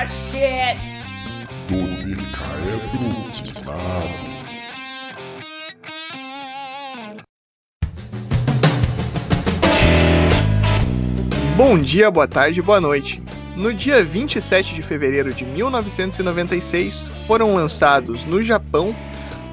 Ah, 0.00 0.06
shit! 0.06 0.78
Tônica 1.68 2.44
é 2.64 2.76
brutizado. 2.96 4.08
Bom 11.54 11.78
dia, 11.78 12.10
boa 12.10 12.26
tarde, 12.26 12.62
boa 12.62 12.80
noite. 12.80 13.22
No 13.54 13.74
dia 13.74 14.02
27 14.02 14.74
de 14.74 14.80
fevereiro 14.80 15.34
de 15.34 15.44
1996, 15.44 17.10
foram 17.26 17.54
lançados 17.54 18.24
no 18.24 18.42
Japão 18.42 18.96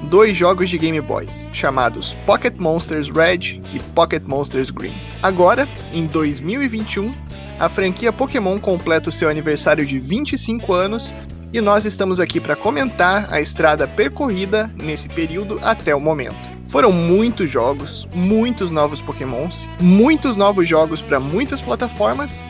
dois 0.04 0.34
jogos 0.34 0.70
de 0.70 0.78
Game 0.78 1.02
Boy, 1.02 1.28
chamados 1.52 2.14
Pocket 2.24 2.54
Monsters 2.56 3.10
Red 3.10 3.60
e 3.74 3.78
Pocket 3.94 4.22
Monsters 4.26 4.70
Green. 4.70 4.94
Agora, 5.22 5.68
em 5.92 6.06
2021, 6.06 7.12
a 7.58 7.68
franquia 7.68 8.12
Pokémon 8.12 8.58
completa 8.60 9.08
o 9.08 9.12
seu 9.12 9.28
aniversário 9.28 9.84
de 9.84 9.98
25 9.98 10.72
anos 10.72 11.12
e 11.52 11.60
nós 11.60 11.84
estamos 11.84 12.20
aqui 12.20 12.38
para 12.38 12.54
comentar 12.54 13.32
a 13.32 13.40
estrada 13.40 13.88
percorrida 13.88 14.70
nesse 14.76 15.08
período 15.08 15.58
até 15.62 15.94
o 15.94 16.00
momento. 16.00 16.36
Foram 16.68 16.92
muitos 16.92 17.50
jogos, 17.50 18.06
muitos 18.14 18.70
novos 18.70 19.00
Pokémons, 19.00 19.66
muitos 19.80 20.36
novos 20.36 20.68
jogos 20.68 21.00
para 21.00 21.18
muitas 21.18 21.60
plataformas. 21.60 22.44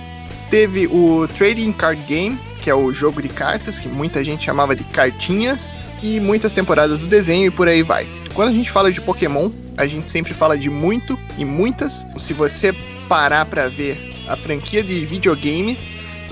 Teve 0.50 0.88
o 0.88 1.28
Trading 1.38 1.72
Card 1.72 2.02
Game, 2.02 2.36
que 2.60 2.68
é 2.68 2.74
o 2.74 2.92
jogo 2.92 3.22
de 3.22 3.28
cartas, 3.28 3.78
que 3.78 3.88
muita 3.88 4.24
gente 4.24 4.44
chamava 4.44 4.74
de 4.74 4.82
cartinhas, 4.84 5.74
e 6.02 6.20
muitas 6.20 6.52
temporadas 6.52 7.00
do 7.00 7.06
desenho 7.06 7.46
e 7.46 7.50
por 7.50 7.68
aí 7.68 7.82
vai. 7.82 8.06
Quando 8.34 8.50
a 8.50 8.52
gente 8.52 8.70
fala 8.70 8.92
de 8.92 9.00
Pokémon, 9.00 9.50
a 9.78 9.86
gente 9.86 10.10
sempre 10.10 10.34
fala 10.34 10.58
de 10.58 10.68
muito 10.68 11.18
e 11.38 11.44
muitas. 11.44 12.04
Se 12.18 12.32
você 12.32 12.74
parar 13.08 13.46
para 13.46 13.68
ver 13.68 13.96
a 14.28 14.36
franquia 14.36 14.82
de 14.82 15.06
videogame, 15.06 15.78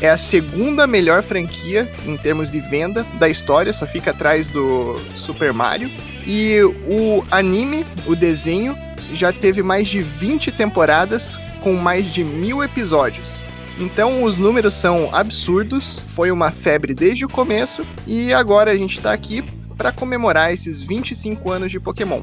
é 0.01 0.11
a 0.11 0.19
segunda 0.19 0.87
melhor 0.87 1.23
franquia 1.23 1.91
em 2.05 2.16
termos 2.16 2.51
de 2.51 2.61
venda 2.61 3.07
da 3.19 3.29
história, 3.29 3.73
só 3.73 3.87
fica 3.87 4.11
atrás 4.11 4.51
do 4.51 5.01
Super 5.15 5.53
Mario. 5.53 5.88
E 6.27 6.61
o 6.87 7.25
anime, 7.30 7.87
o 8.05 8.15
desenho, 8.15 8.77
já 9.15 9.33
teve 9.33 9.63
mais 9.63 9.88
de 9.88 10.01
20 10.01 10.51
temporadas 10.53 11.38
com 11.63 11.75
mais 11.75 12.13
de 12.13 12.25
mil 12.25 12.63
episódios. 12.63 13.38
Então 13.79 14.25
os 14.25 14.37
números 14.37 14.75
são 14.75 15.15
absurdos, 15.15 16.01
foi 16.15 16.31
uma 16.31 16.51
febre 16.51 16.95
desde 16.95 17.25
o 17.25 17.29
começo 17.29 17.87
e 18.07 18.33
agora 18.33 18.73
a 18.73 18.77
gente 18.77 18.97
está 18.97 19.13
aqui 19.13 19.45
para 19.77 19.93
comemorar 19.93 20.53
esses 20.53 20.83
25 20.83 21.51
anos 21.51 21.71
de 21.71 21.79
Pokémon. 21.79 22.23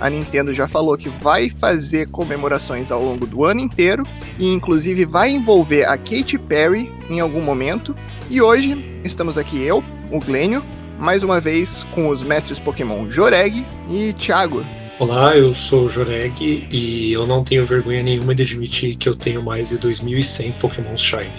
A 0.00 0.08
Nintendo 0.08 0.52
já 0.54 0.66
falou 0.66 0.96
que 0.96 1.10
vai 1.10 1.50
fazer 1.50 2.08
comemorações 2.08 2.90
ao 2.90 3.04
longo 3.04 3.26
do 3.26 3.44
ano 3.44 3.60
inteiro 3.60 4.02
e 4.38 4.48
inclusive 4.48 5.04
vai 5.04 5.30
envolver 5.30 5.84
a 5.84 5.98
Katy 5.98 6.38
Perry 6.38 6.90
em 7.10 7.20
algum 7.20 7.42
momento. 7.42 7.94
E 8.30 8.40
hoje 8.40 9.00
estamos 9.04 9.36
aqui 9.36 9.62
eu, 9.62 9.84
o 10.10 10.18
Glênio, 10.18 10.64
mais 10.98 11.22
uma 11.22 11.38
vez 11.38 11.84
com 11.94 12.08
os 12.08 12.22
mestres 12.22 12.58
Pokémon 12.58 13.10
Joreg 13.10 13.64
e 13.90 14.14
Thiago. 14.14 14.64
Olá, 14.98 15.36
eu 15.36 15.54
sou 15.54 15.84
o 15.84 15.88
Joreg 15.88 16.66
e 16.70 17.12
eu 17.12 17.26
não 17.26 17.44
tenho 17.44 17.66
vergonha 17.66 18.02
nenhuma 18.02 18.34
de 18.34 18.42
admitir 18.42 18.96
que 18.96 19.08
eu 19.08 19.14
tenho 19.14 19.42
mais 19.42 19.68
de 19.68 19.78
2100 19.78 20.52
Pokémon 20.52 20.96
Shine. 20.96 21.30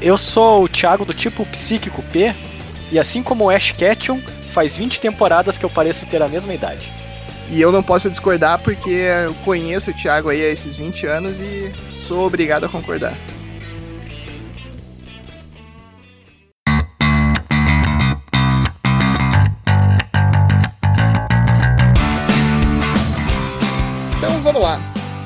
Eu 0.00 0.16
sou 0.16 0.64
o 0.64 0.68
Thiago 0.68 1.04
do 1.04 1.14
tipo 1.14 1.44
Psíquico 1.46 2.02
P 2.04 2.32
e 2.92 2.98
assim 3.00 3.22
como 3.22 3.44
o 3.44 3.50
Ash 3.50 3.72
Ketchum, 3.72 4.20
faz 4.50 4.76
20 4.76 5.00
temporadas 5.00 5.58
que 5.58 5.64
eu 5.64 5.70
pareço 5.70 6.06
ter 6.06 6.22
a 6.22 6.28
mesma 6.28 6.54
idade. 6.54 6.90
E 7.48 7.60
eu 7.60 7.70
não 7.70 7.82
posso 7.82 8.10
discordar 8.10 8.60
porque 8.60 8.90
eu 8.90 9.32
conheço 9.44 9.90
o 9.90 9.94
Thiago 9.94 10.28
aí 10.28 10.44
há 10.44 10.48
esses 10.48 10.74
20 10.74 11.06
anos 11.06 11.38
e 11.38 11.72
sou 11.92 12.26
obrigado 12.26 12.64
a 12.64 12.68
concordar. 12.68 13.14
Então 24.18 24.40
vamos 24.42 24.60
lá. 24.60 24.80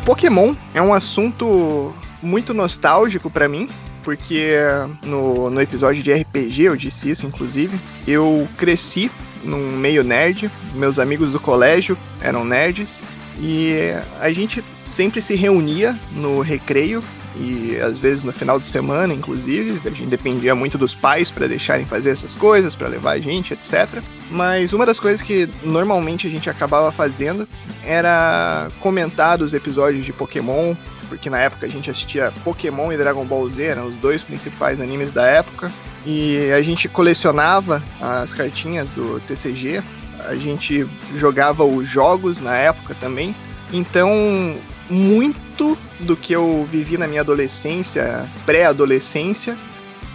Pokémon 0.05 0.55
é 0.75 0.83
um 0.83 0.93
assunto 0.93 1.95
muito 2.23 2.53
nostálgico 2.53 3.31
para 3.31 3.49
mim, 3.49 3.67
porque 4.03 4.57
no, 5.03 5.49
no 5.49 5.61
episódio 5.61 6.03
de 6.03 6.13
RPG 6.13 6.65
eu 6.65 6.77
disse 6.77 7.11
isso, 7.11 7.27
inclusive. 7.27 7.81
Eu 8.07 8.47
cresci 8.59 9.11
num 9.43 9.77
meio 9.77 10.05
nerd, 10.05 10.51
meus 10.75 10.99
amigos 10.99 11.33
do 11.33 11.41
colégio 11.41 11.97
eram 12.21 12.45
nerds, 12.45 13.03
e 13.39 13.95
a 14.21 14.31
gente 14.31 14.63
sempre 14.85 15.23
se 15.23 15.35
reunia 15.35 15.99
no 16.13 16.41
recreio 16.41 17.03
e 17.37 17.77
às 17.81 17.99
vezes 17.99 18.25
no 18.25 18.33
final 18.33 18.59
de 18.59 18.67
semana, 18.67 19.15
inclusive, 19.15 19.81
a 19.89 19.91
gente 19.91 20.07
dependia 20.07 20.55
muito 20.55 20.77
dos 20.77 20.95
pais 20.95 21.31
para 21.31 21.47
deixarem 21.47 21.87
fazer 21.87 22.11
essas 22.11 22.35
coisas, 22.35 22.75
para 22.75 22.89
levar 22.89 23.13
a 23.13 23.19
gente, 23.19 23.55
etc. 23.55 24.03
Mas 24.31 24.73
uma 24.73 24.85
das 24.85 24.99
coisas 24.99 25.23
que 25.23 25.49
normalmente 25.63 26.27
a 26.27 26.31
gente 26.31 26.51
acabava 26.51 26.91
fazendo 26.91 27.47
era 27.85 28.69
comentar 28.81 29.39
dos 29.39 29.55
episódios 29.55 30.05
de 30.05 30.13
Pokémon, 30.13 30.75
porque 31.09 31.31
na 31.31 31.39
época 31.39 31.67
a 31.67 31.69
gente 31.69 31.91
assistia 31.91 32.33
Pokémon 32.45 32.93
e 32.93 32.97
Dragon 32.97 33.25
Ball 33.25 33.49
Z, 33.49 33.63
eram 33.63 33.87
os 33.87 33.99
dois 33.99 34.23
principais 34.23 34.81
animes 34.81 35.13
da 35.13 35.27
época. 35.27 35.73
E 36.05 36.51
a 36.53 36.61
gente 36.63 36.89
colecionava 36.89 37.83
as 38.01 38.33
cartinhas 38.33 38.91
do 38.93 39.21
TCG, 39.21 39.83
a 40.27 40.35
gente 40.35 40.87
jogava 41.15 41.65
os 41.65 41.89
jogos 41.89 42.41
na 42.41 42.57
época 42.57 42.95
também. 42.95 43.35
Então, 43.73 44.57
muito 44.89 45.79
do 46.01 46.17
que 46.17 46.33
eu 46.33 46.67
vivi 46.71 46.97
na 46.97 47.07
minha 47.07 47.21
adolescência, 47.21 48.29
pré-adolescência, 48.45 49.57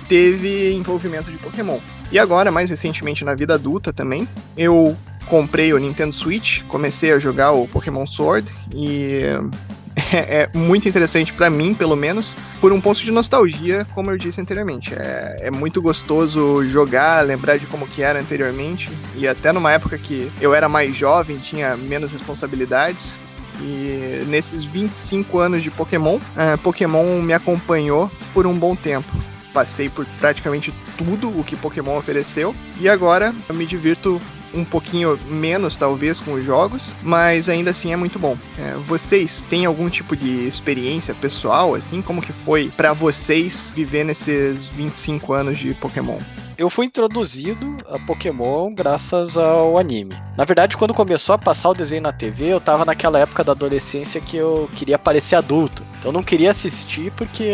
teve 0.10 0.74
envolvimento 0.74 1.32
de 1.32 1.38
Pokémon. 1.38 1.80
E 2.12 2.20
agora, 2.20 2.52
mais 2.52 2.70
recentemente 2.70 3.24
na 3.24 3.34
vida 3.34 3.56
adulta 3.56 3.92
também, 3.92 4.28
eu 4.56 4.96
comprei 5.28 5.74
o 5.74 5.78
Nintendo 5.78 6.14
Switch, 6.14 6.62
comecei 6.64 7.12
a 7.12 7.20
jogar 7.20 7.52
o 7.52 7.68
Pokémon 7.68 8.06
Sword 8.06 8.48
e 8.74 9.22
é, 10.12 10.50
é 10.54 10.58
muito 10.58 10.88
interessante 10.88 11.34
para 11.34 11.50
mim, 11.50 11.74
pelo 11.74 11.96
menos, 11.96 12.36
por 12.60 12.72
um 12.72 12.82
ponto 12.82 13.00
de 13.00 13.12
nostalgia, 13.12 13.86
como 13.94 14.12
eu 14.12 14.18
disse 14.18 14.42
anteriormente. 14.42 14.94
É, 14.94 15.48
é 15.48 15.52
muito 15.52 15.82
gostoso 15.82 16.66
jogar, 16.66 17.26
lembrar 17.26 17.58
de 17.58 17.66
como 17.66 17.88
que 17.88 18.02
era 18.02 18.20
anteriormente 18.20 18.90
e 19.16 19.28
até 19.28 19.52
numa 19.52 19.72
época 19.72 19.98
que 19.98 20.32
eu 20.40 20.54
era 20.54 20.68
mais 20.68 20.96
jovem, 20.96 21.38
tinha 21.38 21.76
menos 21.76 22.12
responsabilidades. 22.12 23.16
E 23.62 24.24
nesses 24.28 24.66
25 24.66 25.40
anos 25.40 25.64
de 25.64 25.72
Pokémon, 25.72 26.18
uh, 26.18 26.58
Pokémon 26.62 27.22
me 27.22 27.32
acompanhou 27.32 28.12
por 28.34 28.46
um 28.46 28.58
bom 28.58 28.76
tempo. 28.76 29.10
Passei 29.54 29.88
por 29.88 30.06
praticamente 30.20 30.74
tudo 30.98 31.30
o 31.30 31.42
que 31.42 31.56
Pokémon 31.56 31.98
ofereceu 31.98 32.54
e 32.78 32.90
agora 32.90 33.34
eu 33.48 33.56
me 33.56 33.66
divirto 33.66 34.20
um 34.56 34.64
pouquinho 34.64 35.20
menos, 35.28 35.78
talvez, 35.78 36.20
com 36.20 36.34
os 36.34 36.44
jogos, 36.44 36.96
mas 37.04 37.50
ainda 37.50 37.72
assim 37.72 37.92
é 37.92 37.96
muito 37.96 38.18
bom. 38.18 38.38
É, 38.58 38.76
vocês 38.88 39.44
têm 39.50 39.66
algum 39.66 39.90
tipo 39.90 40.16
de 40.16 40.48
experiência 40.48 41.14
pessoal, 41.14 41.76
assim? 41.76 42.02
Como 42.02 42.22
que 42.22 42.34
foi 42.34 42.72
para 42.76 42.94
vocês 42.94 43.72
viver 43.76 44.04
nesses 44.04 44.68
25 44.68 45.34
anos 45.34 45.58
de 45.58 45.74
Pokémon? 45.76 46.20
Eu 46.58 46.70
fui 46.70 46.86
introduzido 46.86 47.78
a 47.90 48.00
Pokémon 48.00 48.72
graças 48.72 49.38
ao 49.38 49.78
anime. 49.78 50.16
Na 50.38 50.46
verdade, 50.46 50.78
quando 50.78 50.94
começou 50.94 51.36
a 51.36 51.38
passar 51.38 51.70
o 51.70 51.74
desenho 51.74 52.04
na 52.04 52.14
TV, 52.14 52.54
eu 52.54 52.62
tava 52.62 52.86
naquela 52.86 53.20
época 53.20 53.44
da 53.44 53.52
adolescência 53.52 54.22
que 54.22 54.38
eu 54.38 54.70
queria 54.74 54.98
parecer 54.98 55.36
adulto. 55.36 55.84
Então 56.00 56.10
eu 56.10 56.14
não 56.14 56.24
queria 56.24 56.52
assistir 56.52 57.12
porque, 57.12 57.52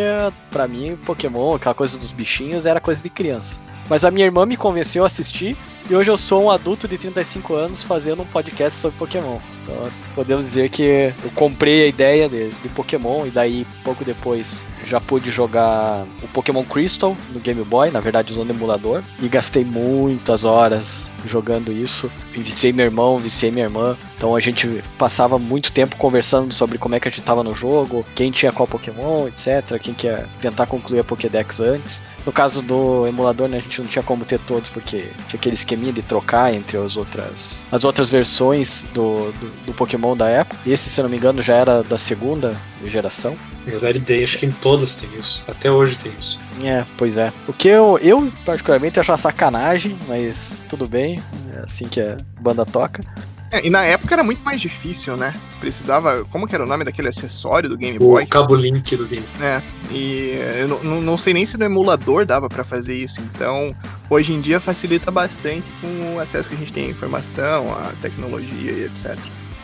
para 0.52 0.68
mim, 0.68 0.96
Pokémon, 0.98 1.56
aquela 1.56 1.74
coisa 1.74 1.98
dos 1.98 2.12
bichinhos, 2.12 2.68
era 2.68 2.80
coisa 2.80 3.02
de 3.02 3.10
criança. 3.10 3.58
Mas 3.90 4.06
a 4.06 4.12
minha 4.12 4.26
irmã 4.26 4.46
me 4.46 4.56
convenceu 4.56 5.02
a 5.02 5.08
assistir 5.08 5.58
e 5.92 5.96
hoje 5.96 6.10
eu 6.10 6.16
sou 6.16 6.46
um 6.46 6.50
adulto 6.50 6.88
de 6.88 6.98
35 6.98 7.54
anos 7.54 7.84
fazendo 7.84 8.22
um 8.22 8.26
podcast 8.26 8.80
sobre 8.80 8.98
Pokémon. 8.98 9.40
Então 9.62 9.76
podemos 10.16 10.46
dizer 10.46 10.70
que 10.70 11.14
eu 11.22 11.30
comprei 11.36 11.84
a 11.84 11.88
ideia 11.88 12.30
de, 12.30 12.50
de, 12.50 12.70
Pokémon 12.70 13.28
e 13.28 13.30
daí 13.30 13.68
pouco 13.84 14.06
depois 14.06 14.64
já 14.86 15.02
pude 15.02 15.30
jogar 15.30 16.06
o 16.24 16.30
Pokémon 16.30 16.64
Crystal 16.64 17.14
no 17.34 17.42
Game 17.42 17.62
Boy, 17.66 17.92
na 17.92 18.00
verdade 18.00 18.32
usando 18.32 18.52
emulador, 18.52 19.04
e 19.22 19.28
gastei 19.28 19.66
muitas 19.66 20.46
horas 20.46 21.12
jogando 21.26 21.74
isso. 21.74 22.10
Viciei 22.32 22.72
meu 22.72 22.86
irmão, 22.86 23.20
viciei 23.20 23.52
minha 23.52 23.66
irmã. 23.66 23.98
Então 24.22 24.36
a 24.36 24.40
gente 24.40 24.84
passava 25.00 25.40
muito 25.40 25.72
tempo 25.72 25.96
conversando 25.96 26.54
sobre 26.54 26.78
como 26.78 26.94
é 26.94 27.00
que 27.00 27.08
a 27.08 27.12
gente 27.12 27.24
tava 27.24 27.44
no 27.44 27.56
jogo, 27.56 28.06
quem 28.14 28.30
tinha 28.30 28.52
qual 28.52 28.68
Pokémon, 28.68 29.28
etc. 29.28 29.80
Quem 29.82 29.96
quer 29.96 30.28
tentar 30.40 30.68
concluir 30.68 31.00
a 31.00 31.04
Pokédex 31.04 31.60
antes. 31.60 32.04
No 32.24 32.32
caso 32.32 32.62
do 32.62 33.08
emulador, 33.08 33.48
né, 33.48 33.58
a 33.58 33.60
gente 33.60 33.82
não 33.82 33.88
tinha 33.88 34.04
como 34.04 34.24
ter 34.24 34.38
todos, 34.38 34.70
porque 34.70 35.10
tinha 35.28 35.40
aquele 35.40 35.56
esqueminha 35.56 35.92
de 35.92 36.04
trocar 36.04 36.54
entre 36.54 36.78
as 36.78 36.96
outras, 36.96 37.66
as 37.72 37.84
outras 37.84 38.12
versões 38.12 38.84
do, 38.94 39.32
do, 39.32 39.66
do 39.66 39.74
Pokémon 39.74 40.16
da 40.16 40.30
época. 40.30 40.62
Esse, 40.68 40.88
se 40.88 41.02
eu 41.02 41.04
não 41.06 41.10
me 41.10 41.18
engano, 41.18 41.42
já 41.42 41.56
era 41.56 41.82
da 41.82 41.98
segunda 41.98 42.56
geração. 42.86 43.36
Na 43.66 43.72
verdade, 43.72 44.24
acho 44.24 44.38
que 44.38 44.46
em 44.46 44.52
todas 44.52 44.94
tem 44.94 45.10
isso. 45.16 45.44
Até 45.48 45.72
hoje 45.72 45.98
tem 45.98 46.12
isso. 46.20 46.40
É, 46.64 46.86
pois 46.96 47.18
é. 47.18 47.34
O 47.48 47.54
que 47.54 47.70
eu, 47.70 47.98
eu 48.04 48.32
particularmente 48.46 49.00
acho 49.00 49.12
uma 49.12 49.18
sacanagem, 49.18 49.98
mas 50.08 50.62
tudo 50.70 50.88
bem. 50.88 51.20
É 51.56 51.62
assim 51.62 51.88
que 51.88 52.00
a 52.00 52.18
banda 52.40 52.64
toca. 52.68 53.04
É, 53.52 53.66
e 53.66 53.70
na 53.70 53.84
época 53.84 54.16
era 54.16 54.24
muito 54.24 54.42
mais 54.44 54.62
difícil, 54.62 55.18
né? 55.18 55.34
Precisava. 55.60 56.24
Como 56.26 56.48
que 56.48 56.56
era 56.56 56.64
o 56.64 56.68
nome 56.68 56.86
daquele 56.86 57.10
acessório 57.10 57.70
do 57.70 57.78
Game 57.78 58.00
Boy? 58.00 58.24
O 58.24 58.28
cabo 58.28 58.56
link 58.56 58.96
do 58.96 59.06
Game 59.06 59.26
É. 59.42 59.62
E 59.92 60.38
eu 60.60 60.68
não, 60.68 61.02
não 61.02 61.18
sei 61.18 61.34
nem 61.34 61.46
se 61.46 61.58
no 61.58 61.66
emulador 61.66 62.26
dava 62.26 62.48
para 62.48 62.64
fazer 62.64 62.96
isso. 62.96 63.20
Então, 63.22 63.76
hoje 64.10 64.34
em 64.34 64.40
dia 64.40 64.60
facilita 64.60 65.12
bastante 65.12 65.70
com 65.82 66.16
o 66.16 66.20
acesso 66.20 66.48
que 66.48 66.56
a 66.56 66.58
gente 66.58 66.72
tem 66.72 66.88
à 66.88 66.90
informação, 66.90 67.74
à 67.74 67.92
tecnologia 68.02 68.72
e 68.72 68.86
etc. 68.86 69.20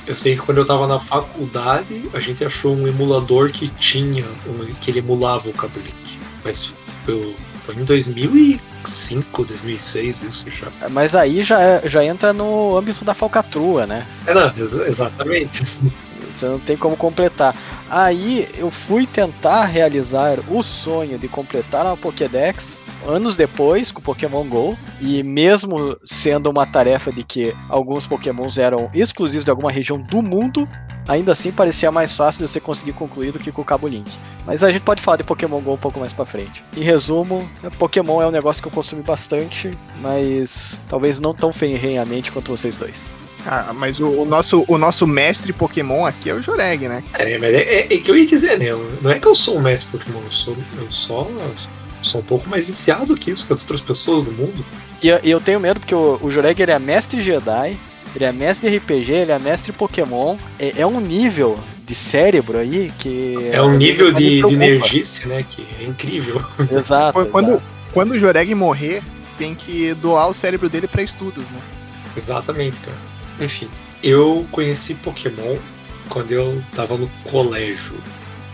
Eu 0.06 0.16
sei 0.16 0.36
que 0.36 0.42
quando 0.42 0.58
eu 0.58 0.66
tava 0.66 0.88
na 0.88 1.00
faculdade, 1.00 2.10
a 2.14 2.20
gente 2.20 2.44
achou 2.44 2.76
um 2.76 2.88
emulador 2.88 3.52
que 3.52 3.68
tinha, 3.68 4.26
um, 4.48 4.74
que 4.82 4.92
ele 4.92 5.00
emulava 5.00 5.50
o 5.50 5.54
Cabo 5.54 5.80
Link. 5.80 6.20
Mas 6.44 6.76
foi, 7.06 7.36
foi 7.66 7.76
em 7.76 7.84
2005, 8.84 9.46
2006 9.46 10.22
isso 10.22 10.50
já. 10.50 10.68
Mas 10.90 11.16
aí 11.16 11.42
já, 11.42 11.82
já 11.86 12.04
entra 12.04 12.34
no 12.34 12.78
âmbito 12.78 13.04
da 13.04 13.14
falcatrua, 13.14 13.86
né? 13.86 14.06
É, 14.26 14.34
não, 14.34 14.48
ex 14.58 14.74
exatamente. 14.74 15.64
Você 16.34 16.48
não 16.48 16.60
tem 16.60 16.78
como 16.78 16.96
completar. 16.96 17.56
Aí 17.90 18.48
eu 18.58 18.70
fui 18.70 19.08
tentar 19.08 19.66
realizar 19.66 20.38
o 20.50 20.62
sonho 20.62 21.18
de 21.18 21.28
completar 21.28 21.86
uma 21.86 21.98
Pokédex 21.98 22.80
anos 23.08 23.36
depois 23.36 23.92
com 23.92 24.02
Pokémon 24.02 24.48
GO. 24.48 24.78
E 25.02 25.24
mesmo 25.24 25.98
sendo 26.06 26.50
uma 26.50 26.66
tarefa 26.66 27.12
de 27.12 27.24
que 27.24 27.56
alguns 27.70 28.06
Pokémons 28.06 28.58
eram 28.58 28.90
exclusivos 28.94 29.46
de 29.46 29.50
alguma 29.50 29.72
região 29.72 29.98
do 29.98 30.22
mundo, 30.22 30.70
ainda 31.08 31.32
assim 31.32 31.52
parecia 31.52 31.92
mais 31.92 32.16
fácil 32.16 32.46
de 32.46 32.52
você 32.52 32.60
conseguir 32.60 32.94
concluir 32.94 33.32
do 33.32 33.40
que 33.40 33.52
com 33.52 33.62
o 33.62 33.66
Cabo 33.66 33.88
Link. 33.88 34.18
Mas 34.46 34.64
a 34.64 34.72
gente 34.72 34.82
pode 34.82 35.02
falar 35.02 35.18
de 35.18 35.24
Pokémon 35.24 35.60
GO 35.60 35.74
um 35.74 35.78
pouco 35.78 36.00
mais 36.00 36.14
pra 36.14 36.26
frente. 36.26 36.64
Em 36.76 36.82
resumo, 36.82 37.48
Pokémon 37.78 38.22
é 38.22 38.28
um 38.28 38.32
negócio 38.32 38.62
que 38.62 38.68
eu 38.68 38.72
consumi 38.72 39.02
bastante, 39.02 39.72
mas 40.02 40.82
talvez 40.90 41.20
não 41.20 41.34
tão 41.34 41.52
ferrenhamente 41.52 42.32
quanto 42.32 42.52
vocês 42.52 42.76
dois. 42.76 43.10
Ah, 43.46 43.72
mas 43.74 44.00
o, 44.00 44.08
o, 44.08 44.26
nosso, 44.26 44.66
o 44.68 44.78
nosso 44.78 45.08
mestre 45.08 45.54
Pokémon 45.54 46.06
aqui 46.06 46.30
é 46.30 46.34
o 46.34 46.42
Joreg, 46.42 46.88
né? 46.88 47.02
É, 47.14 47.38
mas 47.38 47.54
é, 47.54 47.62
é, 47.62 47.94
é, 47.94 47.98
que 47.98 48.12
eu 48.12 48.18
ia 48.18 48.26
dizer, 48.26 48.60
né? 48.60 48.66
Não 49.02 49.10
é 49.10 49.20
que 49.20 49.28
eu 49.28 49.36
sou 49.36 49.58
um 49.58 49.62
mestre 49.62 49.90
Pokémon, 49.98 50.20
eu 50.22 50.32
sou, 50.32 50.58
eu 50.78 50.92
só 50.92 51.32
sou 52.02 52.22
um 52.22 52.24
pouco 52.24 52.50
mais 52.50 52.66
viciado 52.66 53.16
que 53.16 53.32
isso, 53.32 53.48
que 53.48 53.54
as 53.54 53.62
outras 53.62 53.82
pessoas 53.82 54.26
do 54.26 54.32
mundo. 54.32 54.66
E 55.02 55.08
eu, 55.08 55.40
tenho 55.40 55.60
medo 55.60 55.80
porque 55.80 55.96
o, 55.96 56.20
o 56.22 56.32
Joreg 56.32 56.62
ele 56.62 56.72
é 56.72 56.80
mestre 56.80 57.22
Jedi, 57.22 57.78
ele 58.16 58.26
é 58.26 58.32
mestre 58.32 58.70
de 58.70 58.78
RPG, 58.78 59.12
ele 59.12 59.32
é 59.32 59.40
mestre 59.40 59.72
Pokémon. 59.72 60.38
É, 60.60 60.82
é 60.82 60.88
um 60.88 61.00
nível 61.00 61.58
de 61.86 61.96
cérebro 61.96 62.58
aí 62.58 62.92
que. 62.98 63.36
É 63.52 63.62
um 63.62 63.78
nível 63.78 64.12
de, 64.12 64.42
de 64.42 64.54
energice, 64.54 65.28
né? 65.28 65.44
Que 65.48 65.66
é 65.80 65.84
incrível. 65.86 66.44
Exato. 66.72 67.26
quando, 67.28 67.52
exato. 67.52 67.64
quando 67.94 68.12
o 68.12 68.20
Joreg 68.20 68.54
morrer, 68.54 69.02
tem 69.38 69.56
que 69.56 69.94
doar 69.96 70.28
o 70.30 70.34
cérebro 70.34 70.70
dele 70.70 70.88
para 70.88 71.02
estudos, 71.02 71.44
né? 71.46 71.62
Exatamente, 72.16 72.78
cara. 72.80 72.98
Enfim, 73.40 73.70
eu 74.04 74.46
conheci 74.52 74.96
Pokémon 74.96 75.56
quando 76.10 76.32
eu 76.32 76.62
tava 76.76 76.98
no 76.98 77.08
colégio. 77.24 77.98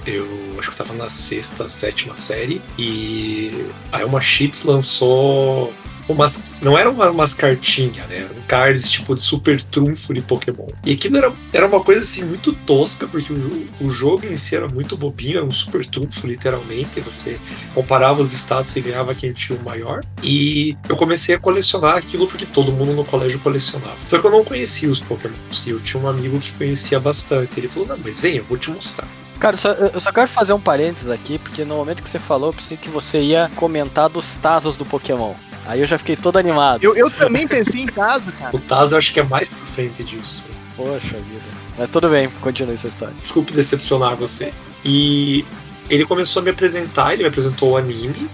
Eu 0.06 0.28
acho 0.60 0.70
que 0.70 0.82
eu 0.82 0.86
tava 0.86 0.94
na 0.94 1.10
sexta, 1.10 1.70
sétima 1.70 2.16
série. 2.16 2.62
E 2.78 3.66
a 3.92 4.02
Elma 4.02 4.20
Chips 4.20 4.66
lançou 4.66 5.74
umas. 6.08 6.42
Não 6.62 6.78
eram 6.78 6.94
umas 6.94 7.34
cartinhas, 7.34 8.08
né? 8.08 8.20
Eram 8.20 8.42
cards 8.48 8.90
tipo 8.90 9.16
de 9.16 9.22
super 9.22 9.62
trunfo 9.62 10.14
de 10.14 10.22
Pokémon. 10.22 10.68
E 10.86 10.94
aquilo 10.94 11.18
era, 11.18 11.34
era 11.52 11.68
uma 11.68 11.82
coisa 11.82 12.02
assim 12.02 12.24
muito 12.24 12.54
tosca, 12.54 13.08
porque 13.08 13.32
o, 13.32 13.68
o 13.82 13.90
jogo 13.90 14.26
em 14.26 14.38
si 14.38 14.56
era 14.56 14.68
muito 14.68 14.98
bobinho, 14.98 15.38
era 15.38 15.46
um 15.46 15.52
super 15.52 15.86
trunfo, 15.86 16.28
literalmente. 16.28 17.00
Você 17.02 17.40
comparava 17.74 18.22
os 18.22 18.34
estados 18.34 18.76
e 18.76 18.82
ganhava 18.82 19.16
quem 19.16 19.34
tinha 19.34 19.58
o 19.58 19.64
maior. 19.64 20.02
E 20.22 20.78
eu 20.88 20.96
comecei 20.96 21.36
a 21.36 21.40
colecionar 21.40 21.98
aquilo 21.98 22.28
porque 22.28 22.46
todo 22.46 22.72
mundo 22.72 22.94
no 22.94 23.06
colégio 23.06 23.40
colecionava. 23.40 23.98
Só 24.10 24.20
que 24.20 24.26
eu 24.26 24.32
não 24.32 24.44
conhecia 24.44 24.90
os 24.90 25.00
Pokémons. 25.00 25.66
E 25.66 25.72
eu 25.72 25.80
tinha 25.80 26.02
um 26.02 26.08
amigo 26.08 26.40
que 26.40 26.52
conhecia 26.54 27.00
bastante. 27.00 27.60
Ele 27.60 27.68
falou: 27.68 27.88
Não, 27.90 27.98
mas 27.98 28.20
vem, 28.20 28.38
eu 28.38 28.44
vou 28.44 28.58
te 28.58 28.70
mostrar. 28.70 29.08
Cara, 29.40 29.58
só, 29.58 29.72
eu 29.72 30.00
só 30.00 30.12
quero 30.12 30.28
fazer 30.28 30.54
um 30.54 30.60
parênteses 30.60 31.10
aqui, 31.10 31.38
porque 31.38 31.66
no 31.66 31.76
momento 31.76 32.02
que 32.02 32.10
você 32.10 32.20
falou, 32.20 32.50
eu 32.50 32.54
pensei 32.54 32.78
que 32.78 32.88
você 32.88 33.20
ia 33.20 33.52
comentar 33.56 34.08
dos 34.08 34.36
Tazos 34.36 34.78
do 34.78 34.86
Pokémon. 34.86 35.34
Aí 35.66 35.80
eu 35.80 35.86
já 35.86 35.98
fiquei 35.98 36.16
todo 36.16 36.38
animado. 36.38 36.84
Eu, 36.84 36.96
eu 36.96 37.10
também 37.10 37.48
pensei 37.48 37.82
em 37.82 37.86
caso, 37.86 38.32
cara. 38.34 38.56
O 38.56 38.60
Tazo 38.60 38.94
eu 38.94 38.98
acho 38.98 39.14
que 39.14 39.20
é 39.20 39.24
mais 39.24 39.50
pra 39.50 39.66
frente 39.68 40.04
disso. 40.04 40.48
Poxa 40.76 41.18
vida. 41.18 41.64
Mas 41.78 41.90
tudo 41.90 42.10
bem, 42.10 42.30
continue 42.42 42.74
essa 42.74 42.88
história. 42.88 43.16
Desculpe 43.22 43.54
decepcionar 43.54 44.16
vocês. 44.16 44.74
E 44.84 45.46
ele 45.90 46.06
começou 46.06 46.42
a 46.42 46.44
me 46.44 46.52
apresentar, 46.52 47.14
ele 47.14 47.24
me 47.24 47.30
apresentou 47.30 47.72
o 47.72 47.78
anime. 47.78 48.30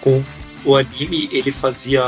Com 0.00 0.22
o 0.64 0.76
anime, 0.76 1.28
ele 1.32 1.50
fazia 1.50 2.04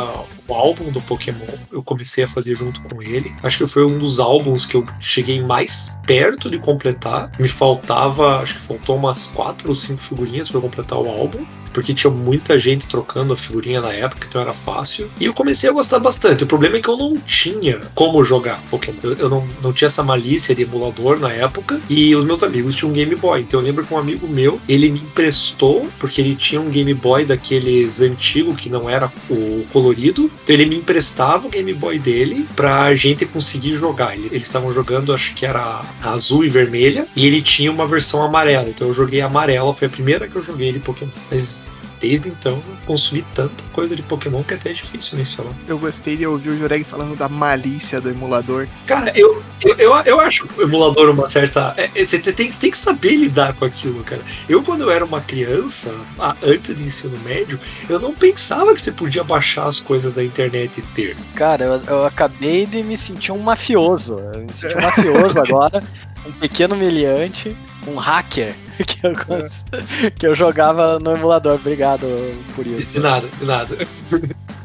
o 0.49 0.55
álbum 0.55 0.90
do 0.90 1.00
Pokémon. 1.00 1.46
Eu 1.70 1.82
comecei 1.82 2.25
a 2.25 2.29
fazer 2.29 2.55
junto 2.55 2.81
com 2.82 3.02
ele. 3.02 3.34
Acho 3.43 3.58
que 3.58 3.67
foi 3.67 3.84
um 3.84 3.99
dos 3.99 4.20
álbuns 4.20 4.67
que 4.67 4.76
eu 4.76 4.87
cheguei 5.00 5.40
mais 5.40 5.96
perto 6.06 6.50
de 6.50 6.58
completar. 6.58 7.31
Me 7.38 7.49
faltava, 7.49 8.40
acho 8.40 8.55
que 8.55 8.61
faltou 8.61 8.96
umas 8.96 9.29
quatro 9.29 9.69
ou 9.69 9.75
cinco 9.75 10.02
figurinhas 10.02 10.49
para 10.49 10.61
completar 10.61 10.99
o 10.99 11.08
álbum 11.08 11.46
porque 11.76 11.93
tinha 11.93 12.11
muita 12.11 12.58
gente 12.58 12.87
trocando 12.87 13.34
a 13.34 13.37
figurinha 13.37 13.82
na 13.82 13.93
época, 13.93 14.26
então 14.26 14.40
era 14.40 14.55
fácil. 14.55 15.11
E 15.20 15.26
eu 15.26 15.34
comecei 15.34 15.69
a 15.69 15.73
gostar 15.75 15.99
bastante. 15.99 16.43
O 16.43 16.46
problema 16.46 16.78
é 16.78 16.81
que 16.81 16.88
eu 16.88 16.96
não 16.96 17.19
tinha 17.19 17.82
como 17.94 18.25
jogar 18.25 18.62
Pokémon. 18.70 18.96
Eu, 19.02 19.12
eu 19.17 19.28
não, 19.28 19.46
não 19.62 19.75
tinha 19.75 19.84
essa 19.84 20.02
malícia 20.02 20.55
de 20.55 20.62
emulador 20.62 21.20
na 21.20 21.31
época, 21.31 21.78
e 21.90 22.17
os 22.17 22.25
meus 22.25 22.43
amigos 22.43 22.75
tinham 22.75 22.88
um 22.88 22.94
Game 22.94 23.14
Boy. 23.14 23.43
Então 23.43 23.61
eu 23.61 23.67
lembro 23.67 23.84
que 23.84 23.93
um 23.93 23.99
amigo 23.99 24.26
meu, 24.26 24.58
ele 24.67 24.88
me 24.88 25.00
emprestou, 25.00 25.87
porque 25.99 26.19
ele 26.19 26.34
tinha 26.34 26.58
um 26.58 26.70
Game 26.70 26.94
Boy 26.94 27.26
daqueles 27.26 28.00
antigos, 28.00 28.56
que 28.56 28.70
não 28.70 28.88
era 28.88 29.12
o 29.29 29.67
colorido. 29.70 30.31
Então 30.44 30.55
ele 30.55 30.64
me 30.64 30.76
emprestava 30.76 31.46
o 31.46 31.50
Game 31.50 31.75
Boy 31.75 31.99
dele 31.99 32.49
pra 32.56 32.94
gente 32.94 33.26
conseguir 33.26 33.75
jogar. 33.75 34.17
Eles 34.17 34.44
estavam 34.44 34.72
jogando, 34.72 35.12
acho 35.12 35.34
que 35.34 35.44
era 35.44 35.82
azul 36.02 36.43
e 36.43 36.49
vermelha, 36.49 37.06
e 37.14 37.26
ele 37.26 37.43
tinha 37.43 37.70
uma 37.70 37.87
versão 37.87 38.22
amarela. 38.22 38.70
Então 38.70 38.88
eu 38.88 38.94
joguei 38.94 39.20
amarela, 39.20 39.75
foi 39.75 39.88
a 39.88 39.90
primeira 39.90 40.26
que 40.26 40.37
eu 40.37 40.43
joguei 40.43 40.72
de 40.72 40.79
Pokémon. 40.79 41.11
Mas 41.31 41.66
desde 42.00 42.28
então 42.28 42.52
eu 42.52 42.76
consumi 42.87 43.25
tanta 43.34 43.62
coisa 43.72 43.94
de 43.94 44.02
Pokémon 44.02 44.43
que 44.43 44.54
até 44.54 44.70
é 44.70 44.72
difícil 44.72 45.19
mencionar. 45.19 45.52
Eu 45.66 45.78
gostei 45.78 46.16
de 46.16 46.26
ouvir 46.26 46.50
o 46.50 46.58
Jureg 46.58 46.84
falando 46.84 47.16
da 47.16 47.28
malícia 47.28 48.00
do 48.00 48.10
emulador. 48.10 48.69
Cara, 48.87 49.12
eu, 49.14 49.43
eu, 49.62 49.76
eu, 49.76 49.94
eu 50.04 50.20
acho 50.20 50.46
o 50.56 50.62
emulador 50.62 51.10
uma 51.10 51.28
certa. 51.28 51.75
Você 51.94 52.16
é, 52.16 52.32
tem, 52.32 52.50
tem 52.50 52.70
que 52.70 52.78
saber 52.78 53.16
lidar 53.16 53.54
com 53.54 53.64
aquilo, 53.64 54.02
cara. 54.04 54.22
Eu, 54.48 54.62
quando 54.62 54.82
eu 54.82 54.90
era 54.90 55.04
uma 55.04 55.20
criança, 55.20 55.94
antes 56.43 56.75
do 56.75 56.82
ensino 56.82 57.19
médio, 57.19 57.58
eu 57.88 57.98
não 57.98 58.14
pensava 58.14 58.75
que 58.75 58.81
você 58.81 58.93
podia 58.93 59.25
baixar 59.25 59.66
as 59.66 59.81
coisas 59.81 60.12
da 60.12 60.22
internet 60.22 60.78
e 60.78 60.82
ter. 60.94 61.16
Cara, 61.34 61.64
eu, 61.64 61.82
eu 61.87 62.04
acabei 62.04 62.66
de 62.66 62.82
me 62.82 62.96
sentir 62.96 63.32
um 63.32 63.38
mafioso. 63.38 64.19
Eu 64.34 64.43
me 64.43 64.52
senti 64.52 64.76
um 64.76 64.82
mafioso 64.82 65.38
agora, 65.40 65.82
um 66.26 66.32
pequeno 66.32 66.76
meliante, 66.76 67.56
um 67.87 67.96
hacker. 67.96 68.54
que 68.84 69.06
eu, 69.06 69.12
é. 69.12 70.11
que 70.11 70.26
eu 70.26 70.34
jogava 70.34 70.99
no 70.99 71.12
emulador. 71.12 71.55
Obrigado 71.56 72.06
por 72.55 72.67
isso. 72.67 72.94
De 72.94 73.00
nada, 73.00 73.29
de 73.39 73.44
nada. 73.44 73.79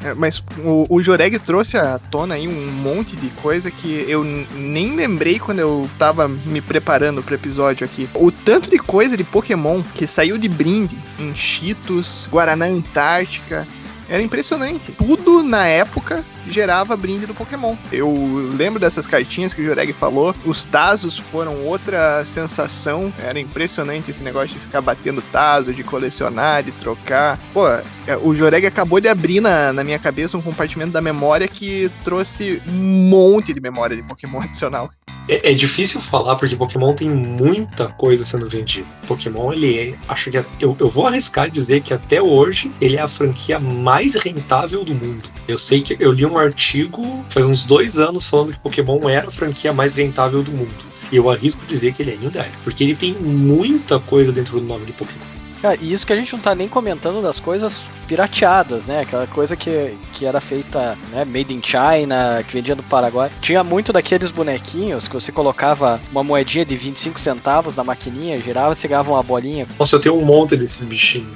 É, 0.03 0.13
mas 0.13 0.43
o, 0.57 0.86
o 0.89 1.01
Joreg 1.01 1.38
trouxe 1.39 1.77
à 1.77 2.00
tona 2.00 2.36
aí 2.36 2.47
um 2.47 2.71
monte 2.71 3.15
de 3.15 3.29
coisa 3.29 3.69
que 3.69 4.03
eu 4.07 4.24
nem 4.24 4.95
lembrei 4.95 5.39
quando 5.39 5.59
eu 5.59 5.88
tava 6.00 6.27
me 6.27 6.59
preparando 6.59 7.21
pro 7.21 7.36
episódio 7.36 7.86
aqui. 7.86 8.09
O 8.15 8.31
tanto 8.31 8.69
de 8.69 8.79
coisa 8.79 9.15
de 9.15 9.24
Pokémon 9.24 9.83
que 9.93 10.07
saiu 10.07 10.38
de 10.38 10.50
brinde 10.50 10.97
em 11.19 11.36
Cheetos, 11.36 12.27
Guaraná 12.31 12.65
Antártica, 12.65 13.67
era 14.12 14.22
impressionante. 14.22 14.91
Tudo 14.91 15.41
na 15.41 15.65
época 15.65 16.22
gerava 16.46 16.98
brinde 16.98 17.25
do 17.25 17.34
Pokémon. 17.34 17.77
Eu 17.94 18.13
lembro 18.58 18.77
dessas 18.77 19.08
cartinhas 19.08 19.53
que 19.53 19.62
o 19.62 19.65
Joreg 19.65 19.94
falou. 19.94 20.36
Os 20.46 20.65
Tazos 20.65 21.18
foram 21.18 21.65
outra 21.65 22.25
sensação. 22.25 23.13
Era 23.20 23.39
impressionante 23.39 24.12
esse 24.12 24.22
negócio 24.22 24.50
de 24.50 24.60
ficar 24.60 24.82
batendo 24.82 25.22
Tazo, 25.32 25.74
de 25.74 25.82
colecionar, 25.82 26.62
de 26.62 26.74
trocar. 26.74 27.39
Pô, 27.53 27.65
é, 27.70 28.18
o 28.22 28.36
Joreg 28.36 28.65
acabou 28.65 29.00
de 29.00 29.08
abrir 29.08 29.39
na, 29.39 29.72
na 29.72 29.82
minha 29.82 29.98
cabeça 29.98 30.38
um 30.38 30.41
compartimento 30.41 30.91
da 30.91 31.01
memória 31.01 31.48
que 31.48 31.89
trouxe 32.03 32.62
um 32.68 33.08
monte 33.10 33.53
de 33.53 33.62
memória 33.62 33.96
de 33.96 34.03
Pokémon 34.03 34.41
adicional. 34.44 34.91
É, 35.27 35.51
é, 35.51 35.53
difícil 35.53 36.01
falar 36.01 36.35
porque 36.35 36.55
Pokémon 36.55 36.93
tem 36.93 37.09
muita 37.09 37.87
coisa 37.89 38.25
sendo 38.25 38.49
vendida. 38.49 38.87
Pokémon, 39.07 39.53
ele 39.53 39.77
é. 39.77 39.95
Acho 40.07 40.31
que 40.31 40.37
é, 40.37 40.45
eu, 40.59 40.75
eu 40.79 40.89
vou 40.89 41.07
arriscar 41.07 41.49
dizer 41.49 41.81
que 41.81 41.93
até 41.93 42.21
hoje 42.21 42.71
ele 42.81 42.97
é 42.97 43.01
a 43.01 43.07
franquia 43.07 43.59
mais 43.59 44.15
rentável 44.15 44.83
do 44.83 44.93
mundo. 44.93 45.29
Eu 45.47 45.57
sei 45.57 45.81
que 45.81 45.95
eu 45.99 46.11
li 46.11 46.25
um 46.25 46.37
artigo 46.37 47.23
faz 47.29 47.45
uns 47.45 47.63
dois 47.63 47.97
anos 47.97 48.25
falando 48.25 48.53
que 48.53 48.59
Pokémon 48.59 49.07
era 49.07 49.27
a 49.27 49.31
franquia 49.31 49.71
mais 49.71 49.93
rentável 49.93 50.41
do 50.41 50.51
mundo. 50.51 50.91
E 51.11 51.17
eu 51.17 51.29
arrisco 51.29 51.63
dizer 51.65 51.93
que 51.93 52.01
ele 52.01 52.11
ainda 52.11 52.39
é, 52.39 52.51
porque 52.63 52.83
ele 52.83 52.95
tem 52.95 53.13
muita 53.13 53.99
coisa 53.99 54.31
dentro 54.31 54.59
do 54.59 54.65
nome 54.65 54.85
de 54.85 54.93
Pokémon. 54.93 55.40
Cara, 55.62 55.77
e 55.80 55.94
isso 55.94 56.06
que 56.06 56.13
a 56.13 56.15
gente 56.15 56.34
não 56.34 56.39
tá 56.39 56.56
nem 56.56 56.68
comentando 56.68 57.22
das 57.22 57.39
coisas 57.39 57.86
pirateadas, 58.08 58.88
né? 58.88 59.01
Aquela 59.01 59.27
coisa 59.27 59.56
que, 59.56 59.96
que 60.12 60.25
era 60.25 60.39
feita, 60.39 60.98
né? 61.12 61.24
Made 61.24 61.53
in 61.53 61.62
China, 61.63 62.44
que 62.48 62.53
vendia 62.53 62.75
no 62.75 62.84
Paraguai. 62.84 63.32
Tinha 63.41 63.63
muito 63.63 63.94
daqueles 63.94 64.32
bonequinhos 64.32 65.08
que 65.08 65.13
você 65.13 65.32
colocava 65.32 66.01
uma 66.12 66.24
moedinha 66.24 66.65
de 66.65 66.75
25 66.75 67.20
centavos 67.20 67.75
na 67.75 67.84
maquininha, 67.84 68.41
girava, 68.41 68.74
você 68.74 68.88
ganhava 68.88 69.12
uma 69.12 69.22
bolinha. 69.22 69.68
Nossa, 69.77 69.96
eu 69.96 70.00
tenho 70.00 70.18
um 70.18 70.25
monte 70.25 70.58
desses 70.58 70.84
bichinhos. 70.84 71.30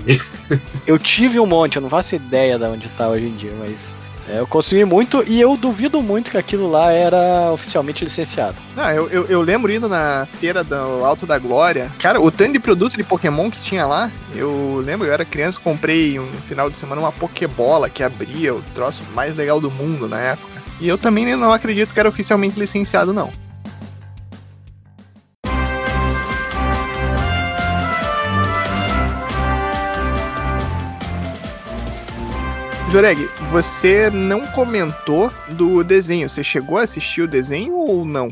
eu 0.88 0.98
tive 0.98 1.40
um 1.40 1.46
monte, 1.46 1.76
eu 1.76 1.82
não 1.82 1.90
faço 1.90 2.16
ideia 2.16 2.58
de 2.58 2.66
onde 2.66 2.90
tá 2.90 3.08
hoje 3.08 3.28
em 3.28 3.34
dia, 3.36 3.54
mas 3.60 4.00
É, 4.28 4.40
eu 4.40 4.48
consumi 4.48 4.84
muito 4.86 5.24
e 5.28 5.40
eu 5.40 5.56
duvido 5.56 6.02
muito 6.02 6.32
que 6.32 6.38
aquilo 6.38 6.70
lá 6.70 6.92
era 6.92 7.52
oficialmente 7.52 8.04
licenciado. 8.04 8.56
Não, 8.76 8.90
eu, 8.92 9.10
eu, 9.10 9.26
eu 9.26 9.42
lembro 9.42 9.72
indo 9.72 9.88
na 9.88 10.28
feira 10.40 10.64
do 10.64 10.76
Alto 11.06 11.26
da 11.26 11.38
Glória. 11.38 11.92
Cara, 12.00 12.20
o 12.20 12.32
tanto 12.32 12.54
de 12.54 12.60
produto 12.60 12.98
de 12.98 13.04
Pokémon 13.04 13.52
que 13.52 13.62
tinha 13.62 13.86
lá, 13.86 14.12
eu 14.34 14.82
lembro, 14.84 15.08
eu 15.08 15.14
era 15.14 15.24
criança, 15.24 15.60
comprei 15.60 16.20
um 16.20 16.32
final 16.48 16.70
de 16.70 16.78
semana 16.78 17.02
uma 17.02 17.12
Pokébola 17.12 17.90
que 17.90 18.04
abria 18.04 18.54
o 18.54 18.62
troço 18.74 19.04
mais 19.14 19.36
legal 19.36 19.62
do 19.62 19.70
mundo 19.70 20.08
na 20.08 20.20
época. 20.20 20.64
E 20.80 20.88
eu 20.88 20.98
também 20.98 21.36
não 21.36 21.54
acredito 21.54 21.94
que 21.94 22.00
era 22.00 22.10
oficialmente 22.10 22.60
licenciado, 22.60 23.14
não. 23.14 23.32
Joreg, 32.96 33.30
você 33.52 34.10
não 34.10 34.48
comentou 34.48 35.30
do 35.50 35.84
desenho. 35.84 36.30
Você 36.30 36.42
chegou 36.42 36.78
a 36.78 36.84
assistir 36.84 37.24
o 37.24 37.28
desenho 37.28 37.76
ou 37.76 38.06
não? 38.06 38.30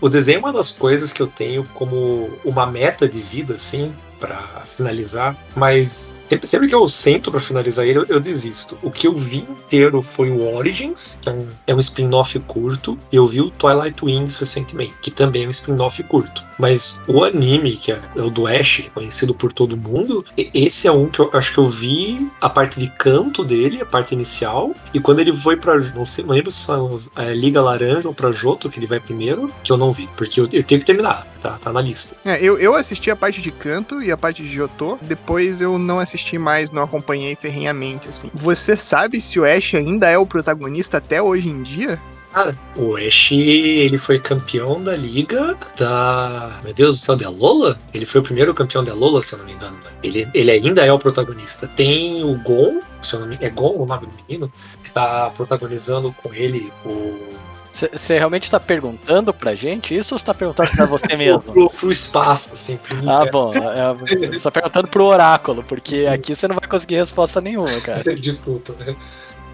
O 0.00 0.08
desenho 0.08 0.36
é 0.36 0.38
uma 0.38 0.52
das 0.52 0.70
coisas 0.70 1.12
que 1.12 1.20
eu 1.20 1.26
tenho 1.26 1.64
como 1.74 2.30
uma 2.44 2.64
meta 2.64 3.08
de 3.08 3.20
vida, 3.20 3.54
assim, 3.54 3.92
para 4.20 4.62
finalizar, 4.76 5.36
mas 5.56 6.20
sempre, 6.44 6.68
que 6.68 6.74
eu 6.74 6.86
sento 6.88 7.30
para 7.30 7.40
finalizar 7.40 7.86
ele, 7.86 7.98
eu, 7.98 8.06
eu, 8.08 8.20
desisto. 8.20 8.78
O 8.82 8.90
que 8.90 9.06
eu 9.06 9.14
vi 9.14 9.38
inteiro 9.38 10.02
foi 10.02 10.30
o 10.30 10.54
Origins, 10.54 11.18
que 11.20 11.28
é 11.28 11.32
um, 11.32 11.46
é 11.68 11.74
um 11.74 11.80
spin-off 11.80 12.38
curto, 12.40 12.98
e 13.12 13.16
eu 13.16 13.26
vi 13.26 13.40
o 13.40 13.50
Twilight 13.50 14.04
Wings 14.04 14.36
recentemente, 14.36 14.94
que 15.02 15.10
também 15.10 15.44
é 15.44 15.46
um 15.46 15.50
spin-off 15.50 16.02
curto. 16.04 16.42
Mas 16.58 17.00
o 17.06 17.24
anime, 17.24 17.76
que 17.76 17.92
é, 17.92 18.00
é 18.16 18.20
o 18.20 18.30
do 18.30 18.46
Ash, 18.46 18.90
conhecido 18.94 19.34
por 19.34 19.52
todo 19.52 19.76
mundo, 19.76 20.24
esse 20.36 20.86
é 20.86 20.92
um 20.92 21.08
que 21.08 21.20
eu 21.20 21.30
acho 21.32 21.52
que 21.52 21.58
eu 21.58 21.68
vi 21.68 22.30
a 22.40 22.48
parte 22.48 22.78
de 22.78 22.88
canto 22.88 23.44
dele, 23.44 23.80
a 23.82 23.86
parte 23.86 24.14
inicial, 24.14 24.74
e 24.92 25.00
quando 25.00 25.20
ele 25.20 25.32
foi 25.32 25.56
pra. 25.56 25.78
Não, 25.78 26.04
sei, 26.04 26.24
não 26.24 26.34
lembro 26.34 26.50
se 26.50 26.60
são 26.60 26.98
é, 27.16 27.34
Liga 27.34 27.60
Laranja 27.60 28.08
ou 28.08 28.14
pra 28.14 28.32
Joto, 28.32 28.70
que 28.70 28.78
ele 28.78 28.86
vai 28.86 29.00
primeiro, 29.00 29.52
que 29.62 29.72
eu 29.72 29.76
não 29.76 29.92
vi, 29.92 30.08
porque 30.16 30.40
eu, 30.40 30.48
eu 30.52 30.62
tenho 30.62 30.80
que 30.80 30.86
terminar, 30.86 31.26
tá, 31.40 31.58
tá 31.58 31.72
na 31.72 31.80
lista. 31.80 32.16
É, 32.24 32.38
eu, 32.40 32.58
eu 32.58 32.74
assisti 32.74 33.10
a 33.10 33.16
parte 33.16 33.42
de 33.42 33.50
canto 33.50 34.02
e 34.02 34.10
a 34.10 34.16
parte 34.16 34.42
de 34.42 34.48
Jotô, 34.48 34.98
depois 35.02 35.60
eu 35.60 35.78
não 35.78 35.98
assisti 35.98 36.23
mais, 36.38 36.70
não 36.70 36.82
acompanhei 36.82 37.36
ferrenhamente, 37.36 38.08
assim. 38.08 38.30
Você 38.34 38.76
sabe 38.76 39.20
se 39.20 39.38
o 39.38 39.44
Ash 39.44 39.74
ainda 39.74 40.08
é 40.08 40.18
o 40.18 40.26
protagonista 40.26 40.98
até 40.98 41.20
hoje 41.20 41.48
em 41.48 41.62
dia? 41.62 42.00
Cara, 42.32 42.58
o 42.74 42.96
Ash, 42.96 43.30
ele 43.30 43.96
foi 43.96 44.18
campeão 44.18 44.82
da 44.82 44.96
liga 44.96 45.56
da. 45.78 46.58
Meu 46.64 46.74
Deus 46.74 46.98
do 46.98 47.04
céu, 47.04 47.14
da 47.14 47.30
Lola? 47.30 47.78
Ele 47.92 48.04
foi 48.04 48.20
o 48.20 48.24
primeiro 48.24 48.52
campeão 48.52 48.82
da 48.82 48.92
Lola, 48.92 49.22
se 49.22 49.34
eu 49.34 49.38
não 49.38 49.46
me 49.46 49.52
engano. 49.52 49.78
Ele, 50.02 50.28
ele 50.34 50.50
ainda 50.50 50.84
é 50.84 50.92
o 50.92 50.98
protagonista. 50.98 51.68
Tem 51.68 52.24
o 52.24 52.36
Gon, 52.42 52.80
se 53.00 53.14
eu 53.14 53.20
não 53.20 53.28
me... 53.28 53.38
é 53.40 53.48
Gon 53.48 53.76
o 53.76 53.86
nome 53.86 54.08
do 54.08 54.16
menino, 54.26 54.52
que 54.82 54.90
tá 54.90 55.30
protagonizando 55.30 56.12
com 56.22 56.34
ele 56.34 56.72
o 56.84 57.34
você 57.74 58.18
realmente 58.18 58.44
está 58.44 58.60
perguntando 58.60 59.34
pra 59.34 59.54
gente 59.54 59.94
isso 59.96 60.14
ou 60.14 60.18
você 60.18 60.24
tá 60.24 60.32
perguntando 60.32 60.70
pra 60.70 60.86
você 60.86 61.14
mesmo? 61.16 61.52
pro, 61.52 61.68
pro, 61.70 61.90
espaço, 61.90 62.50
assim. 62.52 62.76
Pro 62.76 63.10
ah, 63.10 63.26
bom. 63.30 63.50
É, 63.52 64.28
você 64.28 64.44
tá 64.44 64.50
perguntando 64.50 64.88
pro 64.88 65.04
oráculo, 65.04 65.64
porque 65.64 66.06
aqui 66.06 66.34
você 66.34 66.46
não 66.46 66.54
vai 66.54 66.68
conseguir 66.68 66.96
resposta 66.96 67.40
nenhuma, 67.40 67.80
cara. 67.80 68.02
Desculpa, 68.14 68.72
né? 68.78 68.94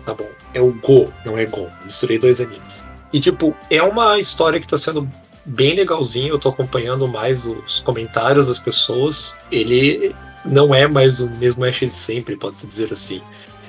Tá 0.04 0.14
bom. 0.14 0.28
É 0.52 0.60
o 0.60 0.72
Go, 0.72 1.12
não 1.24 1.38
é 1.38 1.46
Gon. 1.46 1.68
Misturei 1.84 2.18
dois 2.18 2.40
animes. 2.40 2.84
E, 3.12 3.20
tipo, 3.20 3.56
é 3.70 3.82
uma 3.82 4.18
história 4.18 4.60
que 4.60 4.66
tá 4.66 4.76
sendo 4.76 5.08
bem 5.46 5.74
legalzinha. 5.74 6.28
Eu 6.28 6.38
tô 6.38 6.50
acompanhando 6.50 7.08
mais 7.08 7.46
os 7.46 7.80
comentários 7.80 8.48
das 8.48 8.58
pessoas. 8.58 9.36
Ele 9.50 10.14
não 10.44 10.74
é 10.74 10.86
mais 10.86 11.20
o 11.20 11.30
mesmo 11.30 11.64
Ash 11.64 11.80
de 11.80 11.90
sempre, 11.90 12.36
pode-se 12.36 12.66
dizer 12.66 12.92
assim. 12.92 13.22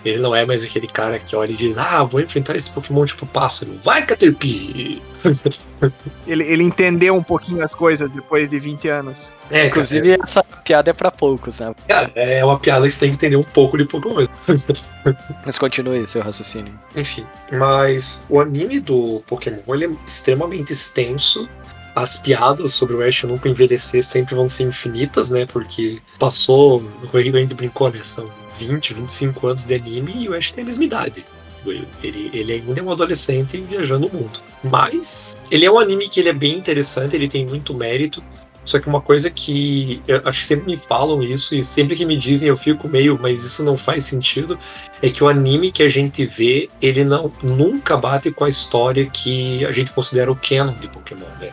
Ele 0.03 0.19
não 0.19 0.35
é 0.35 0.45
mais 0.45 0.63
aquele 0.63 0.87
cara 0.87 1.19
que 1.19 1.35
olha 1.35 1.51
e 1.51 1.55
diz: 1.55 1.77
Ah, 1.77 2.03
vou 2.03 2.19
enfrentar 2.19 2.55
esse 2.55 2.69
Pokémon 2.69 3.05
tipo 3.05 3.25
pássaro. 3.25 3.79
Vai, 3.83 4.05
Caterpie! 4.05 5.01
ele, 6.27 6.43
ele 6.43 6.63
entendeu 6.63 7.15
um 7.15 7.23
pouquinho 7.23 7.63
as 7.63 7.73
coisas 7.73 8.09
depois 8.09 8.49
de 8.49 8.59
20 8.59 8.87
anos. 8.87 9.31
É, 9.49 9.67
Inclusive, 9.67 10.09
cara, 10.09 10.23
essa 10.23 10.43
piada 10.43 10.89
é 10.89 10.93
pra 10.93 11.11
poucos, 11.11 11.59
né? 11.59 11.73
Cara, 11.87 12.11
é 12.15 12.43
uma 12.43 12.57
piada 12.57 12.87
que 12.87 12.93
você 12.93 12.99
tem 13.01 13.09
que 13.09 13.15
entender 13.15 13.35
um 13.35 13.43
pouco 13.43 13.77
de 13.77 13.85
Pokémon. 13.85 14.25
mas 15.45 15.59
continue 15.59 16.05
seu 16.07 16.21
raciocínio. 16.21 16.73
Enfim, 16.95 17.25
mas 17.51 18.25
o 18.29 18.39
anime 18.39 18.79
do 18.79 19.21
Pokémon 19.27 19.59
ele 19.75 19.85
é 19.85 19.89
extremamente 20.07 20.73
extenso 20.73 21.47
as 21.95 22.17
piadas 22.17 22.73
sobre 22.73 22.95
o 22.95 23.05
Ash 23.05 23.23
nunca 23.23 23.49
envelhecer 23.49 24.03
sempre 24.03 24.35
vão 24.35 24.49
ser 24.49 24.63
infinitas, 24.63 25.29
né? 25.29 25.45
Porque 25.45 26.01
passou, 26.17 26.83
o 27.13 27.19
Henrique 27.19 27.53
brincou, 27.53 27.91
né? 27.91 28.01
São 28.03 28.29
20, 28.67 28.93
25 28.93 29.47
anos 29.47 29.65
de 29.65 29.75
anime 29.75 30.13
e 30.15 30.29
o 30.29 30.35
Ash 30.35 30.51
tem 30.51 30.63
a 30.63 30.67
mesma 30.67 30.83
idade. 30.83 31.25
Ele, 31.65 32.31
ele 32.33 32.53
ainda 32.53 32.79
é 32.79 32.83
um 32.83 32.91
adolescente 32.91 33.57
viajando 33.57 34.07
o 34.07 34.13
mundo. 34.13 34.39
Mas 34.63 35.35
ele 35.49 35.65
é 35.65 35.71
um 35.71 35.79
anime 35.79 36.09
que 36.09 36.19
ele 36.19 36.29
é 36.29 36.33
bem 36.33 36.57
interessante, 36.57 37.15
ele 37.15 37.27
tem 37.27 37.45
muito 37.45 37.73
mérito. 37.73 38.23
Só 38.63 38.79
que 38.79 38.87
uma 38.87 39.01
coisa 39.01 39.29
que 39.29 40.01
eu 40.07 40.21
acho 40.23 40.41
que 40.41 40.45
sempre 40.45 40.71
me 40.71 40.77
falam 40.77 41.23
isso 41.23 41.55
e 41.55 41.63
sempre 41.63 41.95
que 41.95 42.05
me 42.05 42.15
dizem 42.15 42.47
eu 42.47 42.57
fico 42.57 42.87
meio, 42.87 43.17
mas 43.19 43.43
isso 43.43 43.63
não 43.63 43.75
faz 43.75 44.05
sentido, 44.05 44.57
é 45.01 45.09
que 45.09 45.23
o 45.23 45.27
anime 45.27 45.71
que 45.71 45.81
a 45.81 45.89
gente 45.89 46.25
vê, 46.25 46.69
ele 46.79 47.03
não 47.03 47.31
nunca 47.41 47.97
bate 47.97 48.31
com 48.31 48.43
a 48.43 48.49
história 48.49 49.05
que 49.07 49.65
a 49.65 49.71
gente 49.71 49.91
considera 49.91 50.31
o 50.31 50.35
canon 50.35 50.73
de 50.73 50.87
Pokémon, 50.87 51.25
né? 51.39 51.51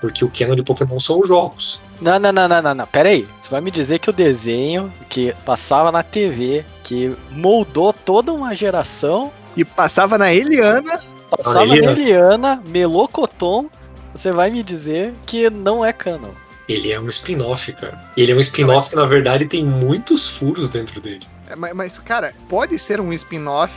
Porque 0.00 0.24
o 0.24 0.30
canon 0.30 0.54
de 0.54 0.62
Pokémon 0.62 1.00
são 1.00 1.20
os 1.20 1.26
jogos. 1.26 1.80
Não, 2.00 2.18
não, 2.18 2.32
não, 2.32 2.48
não, 2.48 2.62
não, 2.62 2.74
não. 2.74 2.86
Pera 2.86 3.08
aí. 3.08 3.26
Você 3.40 3.50
vai 3.50 3.60
me 3.60 3.70
dizer 3.70 3.98
que 3.98 4.10
o 4.10 4.12
desenho 4.12 4.92
que 5.08 5.34
passava 5.44 5.90
na 5.90 6.02
TV, 6.02 6.64
que 6.82 7.14
moldou 7.30 7.92
toda 7.92 8.32
uma 8.32 8.54
geração. 8.54 9.32
E 9.56 9.64
passava 9.64 10.16
na 10.16 10.32
Eliana. 10.32 11.00
Passava 11.28 11.66
na 11.66 11.76
Eliana, 11.76 12.00
Eliana 12.00 12.62
Melocoton. 12.66 13.68
Você 14.14 14.32
vai 14.32 14.50
me 14.50 14.62
dizer 14.62 15.12
que 15.26 15.50
não 15.50 15.84
é 15.84 15.92
canon. 15.92 16.30
Ele 16.68 16.92
é 16.92 17.00
um 17.00 17.08
spin-off, 17.08 17.72
cara. 17.72 17.98
Ele 18.16 18.30
é 18.30 18.34
um 18.34 18.40
spin-off 18.40 18.90
que, 18.90 18.96
na 18.96 19.06
verdade, 19.06 19.46
tem 19.46 19.64
muitos 19.64 20.28
furos 20.28 20.68
dentro 20.70 21.00
dele. 21.00 21.26
É, 21.48 21.56
mas, 21.56 21.72
mas, 21.74 21.98
cara, 21.98 22.34
pode 22.46 22.78
ser 22.78 23.00
um 23.00 23.10
spin-off 23.12 23.72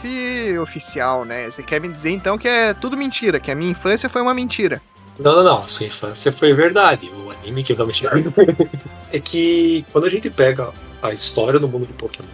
oficial, 0.61 1.23
né? 1.23 1.49
Você 1.49 1.63
quer 1.63 1.79
me 1.79 1.87
dizer 1.87 2.11
então 2.11 2.37
que 2.37 2.47
é 2.47 2.73
tudo 2.73 2.97
mentira, 2.97 3.39
que 3.39 3.49
a 3.49 3.55
minha 3.55 3.71
infância 3.71 4.09
foi 4.09 4.21
uma 4.21 4.33
mentira. 4.33 4.81
Não, 5.21 5.35
não, 5.35 5.43
não. 5.43 5.57
A 5.59 5.67
sua 5.67 5.85
infância 5.85 6.31
foi 6.31 6.53
verdade. 6.53 7.09
O 7.09 7.31
anime 7.31 7.63
que 7.63 7.73
eu 7.73 7.77
tava 7.77 7.91
é 9.11 9.19
que 9.19 9.85
quando 9.91 10.05
a 10.05 10.09
gente 10.09 10.29
pega 10.29 10.71
a 11.01 11.11
história 11.11 11.59
do 11.59 11.67
mundo 11.67 11.85
de 11.85 11.93
Pokémon, 11.93 12.27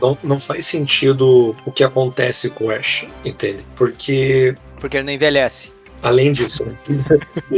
não, 0.00 0.18
não 0.22 0.40
faz 0.40 0.66
sentido 0.66 1.54
o 1.64 1.70
que 1.70 1.84
acontece 1.84 2.50
com 2.50 2.66
o 2.66 2.70
Ash, 2.70 3.06
entende? 3.24 3.64
Porque. 3.76 4.54
Porque 4.80 4.96
ele 4.96 5.06
não 5.06 5.12
envelhece. 5.12 5.72
Além 6.02 6.32
disso, 6.32 6.64
né? 6.64 6.74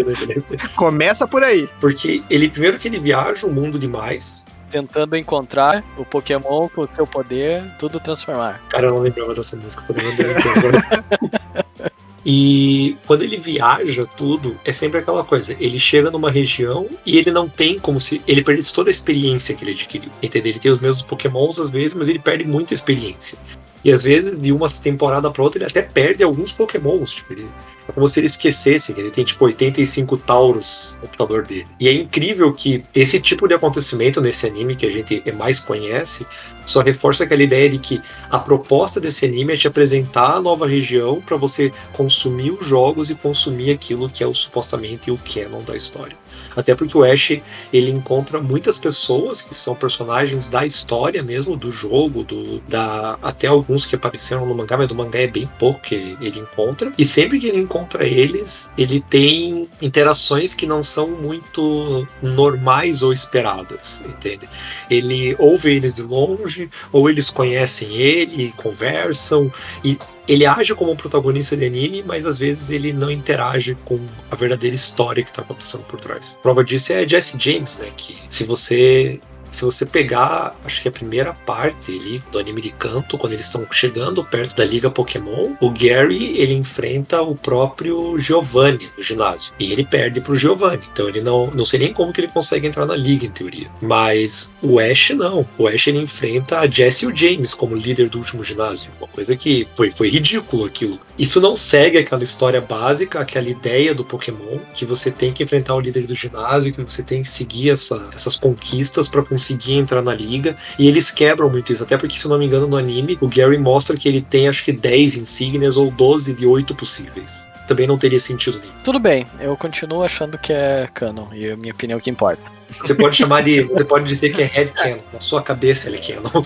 Começa 0.75 1.29
por 1.29 1.45
aí. 1.45 1.69
Porque 1.81 2.25
ele, 2.29 2.49
primeiro 2.49 2.79
que 2.79 2.89
ele 2.89 2.99
viaja 2.99 3.47
o 3.47 3.53
mundo 3.53 3.79
demais. 3.79 4.45
Tentando 4.69 5.17
encontrar 5.17 5.85
o 5.97 6.05
Pokémon 6.05 6.69
com 6.69 6.81
o 6.81 6.89
seu 6.91 7.07
poder, 7.07 7.63
tudo 7.79 8.01
transformar. 8.01 8.61
Cara, 8.71 8.87
eu 8.87 8.95
não 8.95 9.01
lembrava 9.01 9.35
dessa 9.35 9.55
música, 9.55 9.85
tô 9.87 9.93
lembrando 9.93 10.37
aqui 10.37 10.49
agora. 10.49 11.93
E 12.25 12.97
quando 13.07 13.23
ele 13.23 13.37
viaja 13.37 14.07
tudo, 14.07 14.59
é 14.65 14.73
sempre 14.73 15.01
aquela 15.01 15.25
coisa. 15.25 15.57
Ele 15.59 15.79
chega 15.79 16.11
numa 16.11 16.31
região 16.31 16.87
e 17.05 17.19
ele 17.19 17.31
não 17.31 17.49
tem 17.49 17.79
como 17.79 18.01
se. 18.01 18.23
Ele 18.27 18.43
perde 18.43 18.73
toda 18.73 18.91
a 18.91 18.93
experiência 18.93 19.55
que 19.55 19.65
ele 19.65 19.73
adquiriu. 19.73 20.11
Entendeu? 20.23 20.53
Ele 20.53 20.59
tem 20.59 20.71
os 20.71 20.79
mesmos 20.79 21.03
pokémons 21.03 21.59
às 21.59 21.71
vezes, 21.71 21.95
mas 21.95 22.09
ele 22.09 22.19
perde 22.19 22.45
muita 22.45 22.75
experiência. 22.75 23.37
E 23.85 23.93
às 23.93 24.03
vezes, 24.03 24.39
de 24.39 24.53
uma 24.53 24.69
temporada 24.69 25.31
para 25.31 25.43
outra, 25.43 25.59
ele 25.59 25.67
até 25.67 25.83
perde 25.83 26.23
alguns 26.23 26.53
pokémons. 26.53 27.13
Tipo, 27.13 27.33
ele, 27.33 27.49
é 27.89 27.93
como 27.93 28.09
se 28.09 28.21
ele 28.21 28.27
esquecesse 28.27 28.95
que 28.95 29.01
ele 29.01 29.11
tem 29.11 29.25
tipo 29.25 29.45
85 29.45 30.17
Tauros 30.19 30.97
no 31.01 31.09
computador 31.09 31.47
dele. 31.47 31.67
E 31.81 31.89
é 31.89 31.93
incrível 31.93 32.53
que 32.53 32.85
esse 32.95 33.21
tipo 33.21 33.49
de 33.49 33.55
acontecimento 33.55 34.21
nesse 34.21 34.47
anime 34.47 34.77
que 34.77 34.87
a 34.87 34.91
gente 34.91 35.23
mais 35.33 35.59
conhece 35.59 36.27
só 36.65 36.81
reforça 36.81 37.25
aquela 37.25 37.43
ideia 37.43 37.69
de 37.69 37.79
que 37.79 38.01
a 38.31 38.39
proposta 38.39 39.01
desse 39.01 39.25
anime 39.25 39.55
é 39.55 39.57
te 39.57 39.67
apresentar 39.67 40.37
a 40.37 40.41
nova 40.41 40.67
região 40.67 41.21
para 41.21 41.37
você 41.37 41.73
consumir 41.93 42.53
os 42.53 42.67
jogos 42.67 43.11
e 43.11 43.15
consumir 43.15 43.73
aquilo 43.73 44.09
que 44.09 44.23
é 44.23 44.27
o 44.27 44.35
supostamente 44.35 45.11
o 45.11 45.19
canon 45.19 45.63
da 45.63 45.77
história. 45.77 46.22
Até 46.55 46.75
porque 46.75 46.97
o 46.97 47.05
Ash 47.05 47.41
ele 47.73 47.91
encontra 47.91 48.41
muitas 48.41 48.77
pessoas 48.77 49.41
que 49.41 49.55
são 49.55 49.75
personagens 49.75 50.49
da 50.49 50.67
história 50.67 51.23
mesmo, 51.23 51.57
do 51.57 51.71
jogo, 51.71 52.23
do, 52.23 52.61
da, 52.61 53.19
até 53.23 53.47
alguns 53.47 53.87
que 53.87 53.95
apareceram 53.95 54.47
no 54.47 54.55
mangá, 54.55 54.77
mas 54.77 54.89
do 54.89 54.95
mangá 54.95 55.21
é 55.21 55.27
bem 55.27 55.49
pouco 55.59 55.81
que 55.81 56.17
ele 56.21 56.41
encontra. 56.41 56.93
E 56.99 57.05
sempre 57.05 57.39
que 57.39 57.47
ele 57.47 57.59
encontra 57.59 58.07
eles, 58.07 58.73
ele 58.77 59.01
tem 59.01 59.69
interações 59.81 60.55
que 60.55 60.67
não 60.67 60.83
são 60.83 61.09
muito 61.09 62.07
normais 62.23 63.03
ou 63.03 63.13
esperadas, 63.13 64.03
entende? 64.07 64.49
Ele 64.91 65.35
ouve 65.39 65.75
eles 65.75 65.95
de 65.95 66.03
longe, 66.03 66.71
ou 66.93 67.09
eles 67.09 67.31
conhecem 67.31 67.95
ele, 67.95 68.53
conversam, 68.57 69.53
e 69.85 69.99
ele 70.27 70.47
age 70.47 70.75
como 70.75 70.93
um 70.93 70.97
protagonista 70.97 71.57
de 71.57 71.67
anime, 71.67 72.03
mas 72.03 72.25
às 72.25 72.39
vezes 72.39 72.71
ele 72.71 72.93
não 72.93 73.11
interage 73.11 73.77
com 73.85 73.99
a 74.31 74.37
verdadeira 74.37 74.75
história 74.75 75.23
que 75.23 75.31
está 75.31 75.43
acontecendo 75.43 75.83
por 75.85 76.01
trás. 76.01 76.39
Prova 76.43 76.65
disso 76.65 76.93
é 76.93 77.07
Jesse 77.07 77.37
James, 77.39 77.79
né? 77.79 77.91
Que 77.97 78.17
se 78.29 78.45
você 78.45 79.21
Se 79.53 79.65
você 79.65 79.85
pegar, 79.85 80.57
acho 80.65 80.81
que 80.81 80.89
a 80.89 80.93
primeira 80.93 81.33
parte 81.33 81.93
ali 81.93 82.23
do 82.33 82.39
anime 82.39 82.63
de 82.63 82.71
canto, 82.71 83.19
quando 83.19 83.35
eles 83.35 83.47
estão 83.47 83.67
chegando 83.71 84.25
perto 84.25 84.57
da 84.57 84.65
Liga 84.65 84.91
Pokémon, 84.91 85.55
o 85.61 85.71
Gary 85.71 86.39
ele 86.39 86.55
enfrenta 86.55 87.21
o 87.23 87.35
próprio 87.37 88.19
Giovanni 88.19 88.89
no 88.97 89.03
ginásio. 89.03 89.53
E 89.61 89.71
ele 89.71 89.85
perde 89.85 90.21
pro 90.21 90.35
Giovanni. 90.35 90.83
Então 90.91 91.09
ele 91.09 91.21
não. 91.21 91.51
Não 91.53 91.65
sei 91.65 91.79
nem 91.79 91.93
como 91.93 92.13
que 92.13 92.21
ele 92.23 92.29
consegue 92.29 92.67
entrar 92.67 92.87
na 92.87 92.97
liga, 92.97 93.27
em 93.27 93.31
teoria. 93.31 93.71
Mas 93.81 94.53
o 94.63 94.81
Ash 94.81 95.11
não. 95.11 95.47
O 95.59 95.69
Ash 95.69 95.87
ele 95.87 95.99
enfrenta 95.99 96.61
a 96.61 96.67
Jesse 96.67 97.05
e 97.05 97.09
o 97.09 97.15
James 97.15 97.53
como 97.53 97.77
líder 97.77 98.09
do 98.09 98.19
último 98.19 98.43
ginásio. 98.43 98.91
Uma 98.99 99.09
coisa 99.09 99.37
que 99.37 99.69
foi, 99.77 99.91
foi 99.91 100.09
ridículo 100.09 100.65
aquilo. 100.65 100.99
Isso 101.19 101.41
não 101.41 101.55
segue 101.55 101.99
aquela 101.99 102.23
história 102.23 102.61
básica, 102.61 103.21
aquela 103.21 103.49
ideia 103.49 103.95
do 103.95 104.05
Pokémon, 104.05 104.59
que 104.75 104.87
você 104.87 105.11
tem 105.11 105.33
que 105.33 105.43
enfrentar 105.43 105.75
o 105.75 105.81
líder 105.81 106.07
do 106.07 106.15
ginásio, 106.15 106.73
que 106.73 106.83
você 106.83 107.03
tem 107.03 107.23
que 107.23 107.31
seguir 107.31 107.71
essa, 107.71 108.11
essas 108.15 108.35
conquistas 108.35 109.09
para 109.09 109.23
conseguir 109.23 109.42
entrar 109.51 110.03
na 110.03 110.15
liga. 110.15 110.57
E 110.79 110.87
eles 110.87 111.11
quebram 111.11 111.49
muito 111.51 111.73
isso, 111.73 111.83
até 111.83 111.97
porque, 111.97 112.19
se 112.19 112.25
eu 112.25 112.31
não 112.31 112.39
me 112.39 112.47
engano, 112.47 112.67
no 112.67 112.77
anime, 112.77 113.19
o 113.21 113.29
Gary 113.29 113.59
mostra 113.59 113.97
que 113.97 114.09
ele 114.09 114.21
tem 114.21 114.49
acho 114.49 114.65
que 114.65 114.73
10 114.73 115.17
insígnias 115.17 115.77
ou 115.77 115.91
12 115.91 116.33
de 116.35 116.47
8 116.47 116.75
possíveis. 116.75 117.47
Também 117.67 117.87
não 117.87 117.97
teria 117.97 118.19
sentido 118.21 118.59
nenhum. 118.59 118.73
Tudo 118.85 118.99
bem, 118.99 119.27
eu 119.41 119.57
continuo 119.57 120.03
achando 120.03 120.37
que 120.37 120.53
é 120.53 120.89
canon, 120.93 121.27
e 121.33 121.51
a 121.51 121.57
minha 121.57 121.73
opinião 121.73 121.97
é 121.97 122.01
o 122.01 122.03
que 122.03 122.11
importa. 122.11 122.43
Você 122.71 122.95
pode 122.95 123.17
chamar 123.17 123.43
de. 123.43 123.63
Você 123.65 123.85
pode 123.85 124.07
dizer 124.07 124.31
que 124.31 124.41
é 124.43 124.47
headcanon. 124.47 124.99
Na 125.13 125.21
sua 125.21 125.43
cabeça 125.43 125.89
ele 125.89 125.99
é 125.99 126.01
canon. 126.01 126.43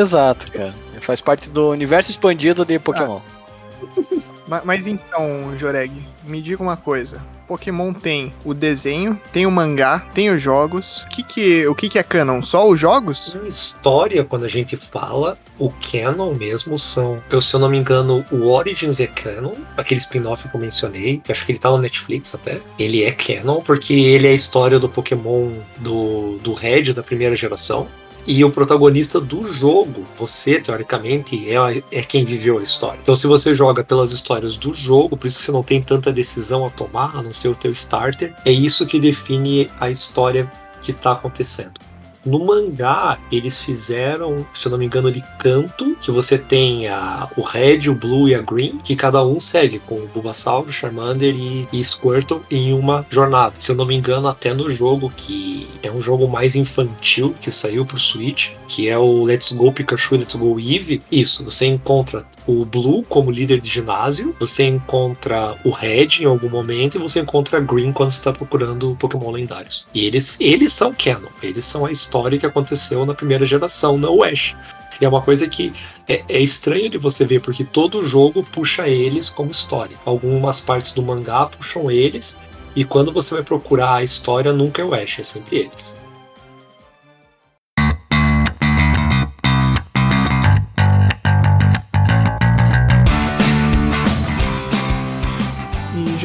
Exato, 0.00 0.50
cara. 0.52 0.72
Faz 1.00 1.20
parte 1.20 1.50
do 1.50 1.70
universo 1.70 2.10
expandido 2.10 2.64
de 2.64 2.78
Pokémon. 2.78 3.18
Ma- 3.18 4.17
Mas 4.64 4.86
então, 4.86 5.56
Joreg, 5.58 5.92
me 6.24 6.40
diga 6.40 6.62
uma 6.62 6.76
coisa. 6.76 7.22
Pokémon 7.46 7.92
tem 7.92 8.32
o 8.44 8.52
desenho, 8.52 9.20
tem 9.32 9.46
o 9.46 9.50
mangá, 9.50 10.00
tem 10.12 10.30
os 10.30 10.40
jogos. 10.40 11.02
O 11.04 11.08
que 11.08 11.22
que, 11.22 11.66
o 11.66 11.74
que, 11.74 11.88
que 11.88 11.98
é 11.98 12.02
canon? 12.02 12.42
Só 12.42 12.68
os 12.68 12.78
jogos? 12.78 13.34
Em 13.34 13.46
história, 13.46 14.22
quando 14.22 14.44
a 14.44 14.48
gente 14.48 14.76
fala, 14.76 15.38
o 15.58 15.70
canon 15.70 16.34
mesmo 16.34 16.78
são, 16.78 17.22
eu, 17.30 17.40
se 17.40 17.54
eu 17.54 17.60
não 17.60 17.68
me 17.68 17.78
engano, 17.78 18.24
o 18.30 18.48
Origins 18.48 19.00
é 19.00 19.06
canon, 19.06 19.54
aquele 19.76 20.00
spin-off 20.00 20.46
que 20.48 20.54
eu 20.54 20.60
mencionei, 20.60 21.18
que 21.18 21.32
acho 21.32 21.44
que 21.46 21.52
ele 21.52 21.58
tá 21.58 21.70
no 21.70 21.78
Netflix 21.78 22.34
até. 22.34 22.60
Ele 22.78 23.02
é 23.02 23.12
canon 23.12 23.62
porque 23.62 23.94
ele 23.94 24.26
é 24.26 24.30
a 24.30 24.34
história 24.34 24.78
do 24.78 24.88
Pokémon 24.88 25.50
do, 25.78 26.38
do 26.38 26.52
Red 26.52 26.92
da 26.92 27.02
primeira 27.02 27.34
geração. 27.34 27.88
E 28.30 28.44
o 28.44 28.50
protagonista 28.50 29.18
do 29.18 29.50
jogo, 29.50 30.04
você, 30.14 30.60
teoricamente, 30.60 31.48
é, 31.48 31.82
é 31.90 32.02
quem 32.02 32.26
viveu 32.26 32.58
a 32.58 32.62
história. 32.62 33.00
Então, 33.02 33.16
se 33.16 33.26
você 33.26 33.54
joga 33.54 33.82
pelas 33.82 34.12
histórias 34.12 34.58
do 34.58 34.74
jogo, 34.74 35.16
por 35.16 35.26
isso 35.26 35.38
que 35.38 35.44
você 35.44 35.50
não 35.50 35.62
tem 35.62 35.80
tanta 35.80 36.12
decisão 36.12 36.66
a 36.66 36.68
tomar, 36.68 37.16
a 37.16 37.22
não 37.22 37.32
ser 37.32 37.48
o 37.48 37.54
teu 37.54 37.70
starter, 37.70 38.34
é 38.44 38.52
isso 38.52 38.86
que 38.86 39.00
define 39.00 39.70
a 39.80 39.88
história 39.88 40.46
que 40.82 40.90
está 40.90 41.12
acontecendo. 41.12 41.80
No 42.24 42.44
mangá, 42.44 43.18
eles 43.30 43.60
fizeram, 43.60 44.46
se 44.52 44.66
eu 44.66 44.70
não 44.70 44.78
me 44.78 44.86
engano, 44.86 45.10
de 45.10 45.22
canto, 45.38 45.96
que 46.00 46.10
você 46.10 46.36
tem 46.36 46.88
a, 46.88 47.28
o 47.36 47.42
Red, 47.42 47.88
o 47.88 47.94
Blue 47.94 48.28
e 48.28 48.34
a 48.34 48.42
Green, 48.42 48.78
que 48.78 48.96
cada 48.96 49.24
um 49.24 49.38
segue 49.38 49.78
com 49.78 49.94
o 49.94 50.08
Bulbasaur, 50.08 50.70
Charmander 50.70 51.34
e, 51.34 51.68
e 51.72 51.82
Squirtle 51.82 52.42
em 52.50 52.72
uma 52.72 53.06
jornada. 53.08 53.54
Se 53.58 53.70
eu 53.70 53.76
não 53.76 53.86
me 53.86 53.94
engano, 53.94 54.28
até 54.28 54.52
no 54.52 54.68
jogo 54.68 55.12
que 55.16 55.68
é 55.82 55.90
um 55.90 56.02
jogo 56.02 56.28
mais 56.28 56.54
infantil, 56.54 57.34
que 57.40 57.50
saiu 57.50 57.86
pro 57.86 57.98
Switch, 57.98 58.50
que 58.66 58.88
é 58.88 58.98
o 58.98 59.24
Let's 59.24 59.52
Go 59.52 59.72
Pikachu 59.72 60.16
Let's 60.16 60.34
Go 60.34 60.58
Eevee, 60.58 61.02
isso, 61.10 61.44
você 61.44 61.66
encontra 61.66 62.24
o 62.48 62.64
Blue 62.64 63.02
como 63.02 63.30
líder 63.30 63.60
de 63.60 63.68
ginásio, 63.68 64.34
você 64.40 64.64
encontra 64.64 65.54
o 65.64 65.70
Red 65.70 66.20
em 66.20 66.24
algum 66.24 66.48
momento 66.48 66.96
e 66.96 66.98
você 66.98 67.20
encontra 67.20 67.60
Green 67.60 67.92
quando 67.92 68.10
está 68.10 68.32
procurando 68.32 68.96
Pokémon 68.98 69.30
lendários. 69.30 69.84
E 69.92 70.06
eles, 70.06 70.38
eles 70.40 70.72
são 70.72 70.94
canon, 70.94 71.28
eles 71.42 71.66
são 71.66 71.84
a 71.84 71.92
história 71.92 72.38
que 72.38 72.46
aconteceu 72.46 73.04
na 73.04 73.12
primeira 73.12 73.44
geração, 73.44 74.00
o 74.00 74.24
Ash. 74.24 74.56
E 74.98 75.04
é 75.04 75.08
uma 75.08 75.20
coisa 75.20 75.46
que 75.46 75.74
é, 76.08 76.24
é 76.26 76.40
estranho 76.40 76.88
de 76.88 76.96
você 76.96 77.26
ver, 77.26 77.42
porque 77.42 77.64
todo 77.64 78.02
jogo 78.02 78.42
puxa 78.42 78.88
eles 78.88 79.28
como 79.28 79.50
história. 79.50 79.96
Algumas 80.06 80.58
partes 80.58 80.92
do 80.92 81.02
mangá 81.02 81.46
puxam 81.46 81.90
eles, 81.90 82.38
e 82.74 82.82
quando 82.82 83.12
você 83.12 83.34
vai 83.34 83.42
procurar 83.42 83.96
a 83.96 84.02
história, 84.02 84.54
nunca 84.54 84.80
é 84.80 84.84
o 84.86 84.94
Ash, 84.94 85.18
é 85.18 85.22
sempre 85.22 85.58
eles. 85.58 85.94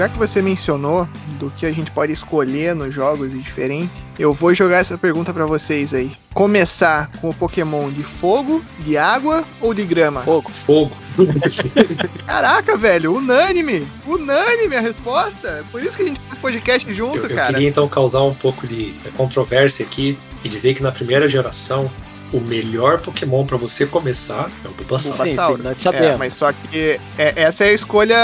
Já 0.04 0.10
que 0.10 0.18
você 0.18 0.42
mencionou 0.42 1.08
do 1.40 1.50
que 1.52 1.66
a 1.66 1.72
gente 1.72 1.90
pode 1.90 2.12
escolher 2.12 2.76
nos 2.76 2.94
jogos 2.94 3.34
e 3.34 3.38
diferente, 3.38 3.94
eu 4.20 4.34
vou 4.34 4.54
jogar 4.54 4.80
essa 4.80 4.98
pergunta 4.98 5.34
pra 5.34 5.46
vocês 5.46 5.94
aí. 5.94 6.12
Começar 6.34 7.10
com 7.22 7.30
o 7.30 7.34
Pokémon 7.34 7.90
de 7.90 8.04
fogo, 8.04 8.62
de 8.80 8.98
água 8.98 9.46
ou 9.62 9.74
de 9.74 9.86
grama? 9.86 10.20
Fogo. 10.20 10.52
Fogo. 10.52 10.92
Caraca, 12.28 12.76
velho, 12.76 13.14
unânime! 13.16 13.88
Unânime 14.06 14.76
a 14.76 14.82
resposta! 14.82 15.64
Por 15.72 15.82
isso 15.82 15.96
que 15.96 16.04
a 16.04 16.08
gente 16.08 16.20
faz 16.28 16.38
podcast 16.38 16.94
junto, 16.94 17.20
Eu, 17.20 17.30
eu 17.30 17.36
cara. 17.38 17.54
queria 17.54 17.70
então 17.70 17.88
causar 17.88 18.24
um 18.24 18.34
pouco 18.34 18.68
de 18.68 18.94
controvérsia 19.16 19.86
aqui 19.86 20.18
e 20.44 20.50
dizer 20.50 20.74
que 20.74 20.84
na 20.84 20.92
primeira 20.92 21.30
geração 21.30 21.90
o 22.34 22.42
melhor 22.42 23.00
Pokémon 23.00 23.46
pra 23.46 23.58
você 23.58 23.86
começar 23.86 24.50
é 24.66 24.68
o 24.68 24.72
Bulbasaur. 24.72 25.14
Sim, 25.14 25.24
sim, 25.24 25.26
Bulbasauro. 25.36 25.64
nós 25.64 25.82
sabemos. 25.82 26.08
É, 26.08 26.18
mas 26.18 26.34
só 26.34 26.52
que 26.52 27.00
é- 27.18 27.34
essa 27.44 27.64
é 27.64 27.70
a 27.70 27.74
escolha 27.74 28.18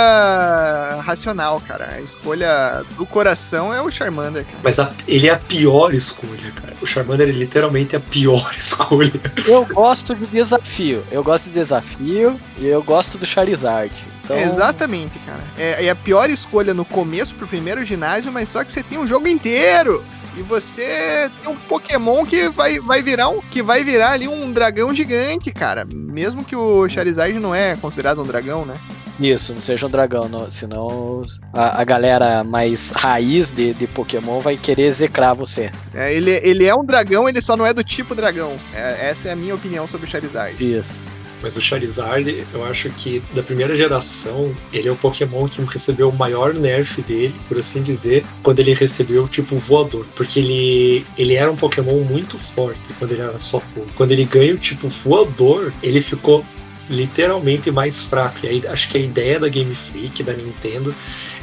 racional, 1.03 1.61
cara. 1.61 1.89
A 1.95 2.01
escolha 2.01 2.83
do 2.97 3.05
coração 3.05 3.73
é 3.73 3.81
o 3.81 3.89
Charmander, 3.91 4.43
cara. 4.45 4.57
Mas 4.63 4.79
a- 4.79 4.91
ele 5.07 5.27
é 5.27 5.31
a 5.33 5.37
pior 5.37 5.93
escolha, 5.93 6.51
cara. 6.55 6.73
O 6.81 6.85
Charmander 6.85 7.29
é 7.29 7.31
literalmente 7.31 7.95
a 7.95 7.99
pior 7.99 8.51
escolha. 8.57 9.11
Eu 9.45 9.65
gosto 9.65 10.15
de 10.15 10.25
desafio. 10.25 11.03
Eu 11.11 11.23
gosto 11.23 11.45
de 11.45 11.51
desafio 11.53 12.39
e 12.57 12.67
eu 12.67 12.81
gosto 12.83 13.17
do 13.17 13.25
Charizard. 13.25 13.93
Então, 14.23 14.37
É, 14.37 14.43
exatamente, 14.43 15.17
cara. 15.19 15.43
É, 15.57 15.85
é 15.85 15.89
a 15.89 15.95
pior 15.95 16.29
escolha 16.29 16.73
no 16.73 16.85
começo 16.85 17.33
pro 17.35 17.47
primeiro 17.47 17.83
ginásio, 17.83 18.31
mas 18.31 18.49
só 18.49 18.63
que 18.63 18.71
você 18.71 18.83
tem 18.83 18.97
um 18.99 19.07
jogo 19.07 19.27
inteiro. 19.27 20.03
E 20.37 20.41
você 20.41 21.29
tem 21.41 21.51
um 21.51 21.57
Pokémon 21.57 22.23
que 22.25 22.49
vai, 22.49 22.79
vai 22.79 23.01
virar 23.01 23.29
um 23.29 23.41
que 23.41 23.61
vai 23.61 23.83
virar 23.83 24.11
ali 24.11 24.27
um 24.27 24.51
dragão 24.51 24.93
gigante, 24.93 25.51
cara. 25.51 25.87
Mesmo 25.93 26.43
que 26.43 26.55
o 26.55 26.87
Charizard 26.87 27.37
não 27.39 27.53
é 27.53 27.75
considerado 27.75 28.21
um 28.21 28.25
dragão, 28.25 28.65
né? 28.65 28.79
Isso, 29.19 29.53
não 29.53 29.59
seja 29.59 29.85
um 29.85 29.89
dragão, 29.89 30.29
não, 30.29 30.49
senão 30.49 31.23
a, 31.53 31.81
a 31.81 31.83
galera 31.83 32.41
mais 32.41 32.91
raiz 32.91 33.51
de, 33.51 33.73
de 33.73 33.85
Pokémon 33.85 34.39
vai 34.39 34.55
querer 34.55 34.83
execrar 34.83 35.33
você. 35.33 35.69
É, 35.93 36.13
ele, 36.13 36.31
ele 36.41 36.65
é 36.65 36.73
um 36.73 36.85
dragão, 36.85 37.27
ele 37.27 37.41
só 37.41 37.57
não 37.57 37.65
é 37.65 37.73
do 37.73 37.83
tipo 37.83 38.15
dragão. 38.15 38.57
É, 38.73 39.09
essa 39.09 39.27
é 39.27 39.31
a 39.33 39.35
minha 39.35 39.53
opinião 39.53 39.85
sobre 39.85 40.07
o 40.07 40.09
Charizard. 40.09 40.55
Isso. 40.63 41.05
Mas 41.41 41.56
o 41.56 41.62
Charizard, 41.62 42.45
eu 42.54 42.65
acho 42.65 42.89
que 42.91 43.21
da 43.34 43.41
primeira 43.43 43.75
geração, 43.75 44.54
ele 44.71 44.88
é 44.88 44.91
o 44.91 44.95
Pokémon 44.95 45.47
que 45.47 45.62
recebeu 45.62 46.10
o 46.10 46.15
maior 46.15 46.54
nerf 46.54 47.02
dele, 47.02 47.34
por 47.47 47.58
assim 47.58 47.82
dizer, 47.82 48.25
quando 48.43 48.60
ele 48.60 48.73
recebeu 48.73 49.23
o 49.23 49.28
tipo 49.28 49.56
voador. 49.58 50.06
Porque 50.15 50.39
ele, 50.39 51.06
ele 51.17 51.36
era 51.36 51.52
um 51.52 51.56
Pokémon 51.56 52.02
muito 52.04 52.38
forte 52.38 52.82
quando 52.97 53.12
ele 53.12 53.21
era 53.21 53.39
só 53.39 53.60
fogo. 53.60 53.88
Quando 53.95 54.12
ele 54.12 54.25
ganha 54.25 54.54
o 54.54 54.58
tipo 54.58 54.88
voador, 54.88 55.73
ele 55.82 56.02
ficou 56.02 56.45
literalmente 56.89 57.71
mais 57.71 58.04
fraco. 58.04 58.39
E 58.43 58.47
aí 58.47 58.63
acho 58.67 58.89
que 58.89 58.97
a 58.97 59.02
ideia 59.02 59.39
da 59.39 59.47
Game 59.47 59.73
Freak, 59.75 60.23
da 60.23 60.34
Nintendo, 60.34 60.93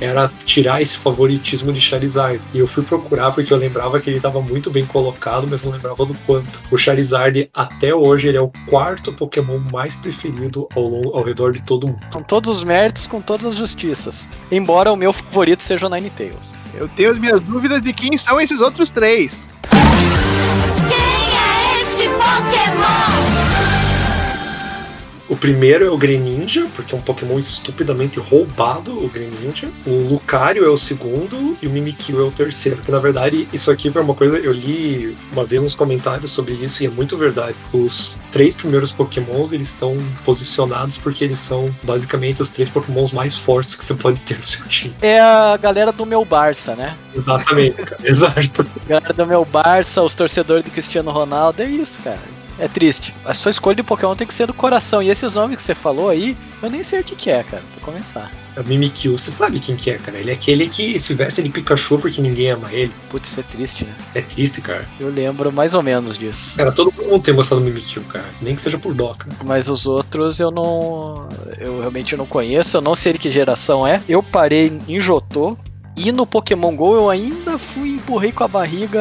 era 0.00 0.30
tirar 0.44 0.82
esse 0.82 0.98
favoritismo 0.98 1.72
de 1.72 1.80
Charizard. 1.80 2.40
E 2.52 2.58
eu 2.58 2.66
fui 2.66 2.82
procurar 2.82 3.30
porque 3.32 3.52
eu 3.52 3.56
lembrava 3.56 4.00
que 4.00 4.10
ele 4.10 4.16
estava 4.16 4.40
muito 4.40 4.70
bem 4.70 4.84
colocado, 4.84 5.46
mas 5.48 5.62
não 5.62 5.72
lembrava 5.72 6.04
do 6.04 6.14
quanto. 6.26 6.60
O 6.70 6.76
Charizard, 6.76 7.48
até 7.54 7.94
hoje, 7.94 8.28
ele 8.28 8.36
é 8.36 8.40
o 8.40 8.50
quarto 8.68 9.12
Pokémon 9.12 9.58
mais 9.58 9.96
preferido 9.96 10.68
ao, 10.74 11.16
ao 11.16 11.22
redor 11.22 11.52
de 11.52 11.62
todo 11.62 11.88
mundo. 11.88 12.00
Com 12.12 12.22
todos 12.22 12.50
os 12.50 12.64
méritos, 12.64 13.06
com 13.06 13.20
todas 13.20 13.46
as 13.46 13.54
justiças. 13.54 14.28
Embora 14.50 14.92
o 14.92 14.96
meu 14.96 15.12
favorito 15.12 15.62
seja 15.62 15.86
o 15.86 15.90
Ninetales. 15.90 16.58
Eu 16.74 16.88
tenho 16.88 17.10
as 17.10 17.18
minhas 17.18 17.40
dúvidas 17.40 17.82
de 17.82 17.92
quem 17.92 18.16
são 18.16 18.40
esses 18.40 18.60
outros 18.60 18.90
três. 18.90 19.44
Quem 20.88 21.38
é 21.38 21.82
este 21.82 22.08
Pokémon? 22.08 23.55
O 25.28 25.36
primeiro 25.36 25.86
é 25.86 25.90
o 25.90 25.96
Greninja, 25.96 26.66
porque 26.74 26.94
é 26.94 26.98
um 26.98 27.00
Pokémon 27.00 27.38
estupidamente 27.38 28.18
roubado, 28.18 28.96
o 29.04 29.08
Greninja. 29.08 29.68
O 29.86 30.08
Lucario 30.08 30.64
é 30.64 30.68
o 30.68 30.76
segundo 30.76 31.56
e 31.60 31.66
o 31.66 31.70
Mimikyu 31.70 32.20
é 32.20 32.24
o 32.24 32.30
terceiro. 32.30 32.80
Que 32.82 32.90
na 32.90 32.98
verdade, 32.98 33.48
isso 33.52 33.70
aqui 33.70 33.90
foi 33.90 34.02
uma 34.02 34.14
coisa. 34.14 34.38
Eu 34.38 34.52
li 34.52 35.16
uma 35.32 35.44
vez 35.44 35.62
uns 35.62 35.74
comentários 35.74 36.30
sobre 36.32 36.54
isso 36.54 36.82
e 36.82 36.86
é 36.86 36.90
muito 36.90 37.16
verdade. 37.16 37.56
Os 37.72 38.20
três 38.30 38.56
primeiros 38.56 38.92
Pokémons 38.92 39.52
eles 39.52 39.68
estão 39.68 39.96
posicionados 40.24 40.98
porque 40.98 41.24
eles 41.24 41.38
são 41.38 41.74
basicamente 41.82 42.42
os 42.42 42.48
três 42.48 42.68
Pokémons 42.68 43.12
mais 43.12 43.36
fortes 43.36 43.74
que 43.74 43.84
você 43.84 43.94
pode 43.94 44.20
ter 44.20 44.38
no 44.38 44.46
seu 44.46 44.66
time. 44.68 44.94
É 45.02 45.20
a 45.20 45.56
galera 45.56 45.92
do 45.92 46.06
meu 46.06 46.24
Barça, 46.24 46.74
né? 46.76 46.96
Exatamente, 47.14 47.76
cara. 47.76 47.98
Exato. 48.04 48.66
A 48.84 48.88
galera 48.88 49.12
do 49.12 49.26
meu 49.26 49.44
Barça, 49.44 50.02
os 50.02 50.14
torcedores 50.14 50.64
do 50.64 50.70
Cristiano 50.70 51.10
Ronaldo, 51.10 51.62
é 51.62 51.66
isso, 51.66 52.00
cara. 52.02 52.45
É 52.58 52.68
triste. 52.68 53.14
A 53.24 53.34
sua 53.34 53.50
escolha 53.50 53.76
de 53.76 53.82
Pokémon 53.82 54.14
tem 54.14 54.26
que 54.26 54.34
ser 54.34 54.46
do 54.46 54.54
coração. 54.54 55.02
E 55.02 55.10
esses 55.10 55.34
nomes 55.34 55.56
que 55.56 55.62
você 55.62 55.74
falou 55.74 56.08
aí, 56.08 56.36
eu 56.62 56.70
nem 56.70 56.82
sei 56.82 57.00
o 57.00 57.04
que, 57.04 57.14
que 57.14 57.30
é, 57.30 57.42
cara, 57.42 57.62
pra 57.74 57.84
começar. 57.84 58.30
É 58.56 58.60
o 58.60 58.64
Mimikyu, 58.64 59.18
você 59.18 59.30
sabe 59.30 59.60
quem 59.60 59.76
que 59.76 59.90
é, 59.90 59.98
cara? 59.98 60.16
Ele 60.16 60.30
é 60.30 60.32
aquele 60.32 60.66
que 60.68 60.98
se 60.98 61.12
veste 61.12 61.42
de 61.42 61.50
Pikachu 61.50 61.98
porque 61.98 62.22
ninguém 62.22 62.50
ama 62.50 62.72
ele. 62.72 62.92
Putz, 63.10 63.28
isso 63.28 63.40
é 63.40 63.42
triste, 63.42 63.84
né? 63.84 63.94
É 64.14 64.22
triste, 64.22 64.62
cara. 64.62 64.88
Eu 64.98 65.10
lembro 65.10 65.52
mais 65.52 65.74
ou 65.74 65.82
menos 65.82 66.16
disso. 66.16 66.56
Cara, 66.56 66.72
todo 66.72 66.90
mundo 66.92 67.20
tem 67.20 67.34
gostado 67.34 67.60
do 67.60 67.66
Mimikyu, 67.66 68.02
cara. 68.04 68.24
Nem 68.40 68.54
que 68.56 68.62
seja 68.62 68.78
por 68.78 68.94
dó, 68.94 69.12
cara. 69.14 69.36
Mas 69.44 69.68
os 69.68 69.86
outros 69.86 70.40
eu 70.40 70.50
não. 70.50 71.28
Eu 71.58 71.80
realmente 71.80 72.16
não 72.16 72.24
conheço. 72.26 72.78
Eu 72.78 72.80
não 72.80 72.94
sei 72.94 73.12
de 73.12 73.18
que 73.18 73.30
geração 73.30 73.86
é. 73.86 74.00
Eu 74.08 74.22
parei 74.22 74.80
em 74.88 74.98
Jotô. 74.98 75.58
E 75.96 76.12
no 76.12 76.26
Pokémon 76.26 76.76
GO 76.76 76.94
eu 76.94 77.08
ainda 77.08 77.56
fui 77.58 77.90
empurrei 77.90 78.30
com 78.30 78.44
a 78.44 78.48
barriga 78.48 79.00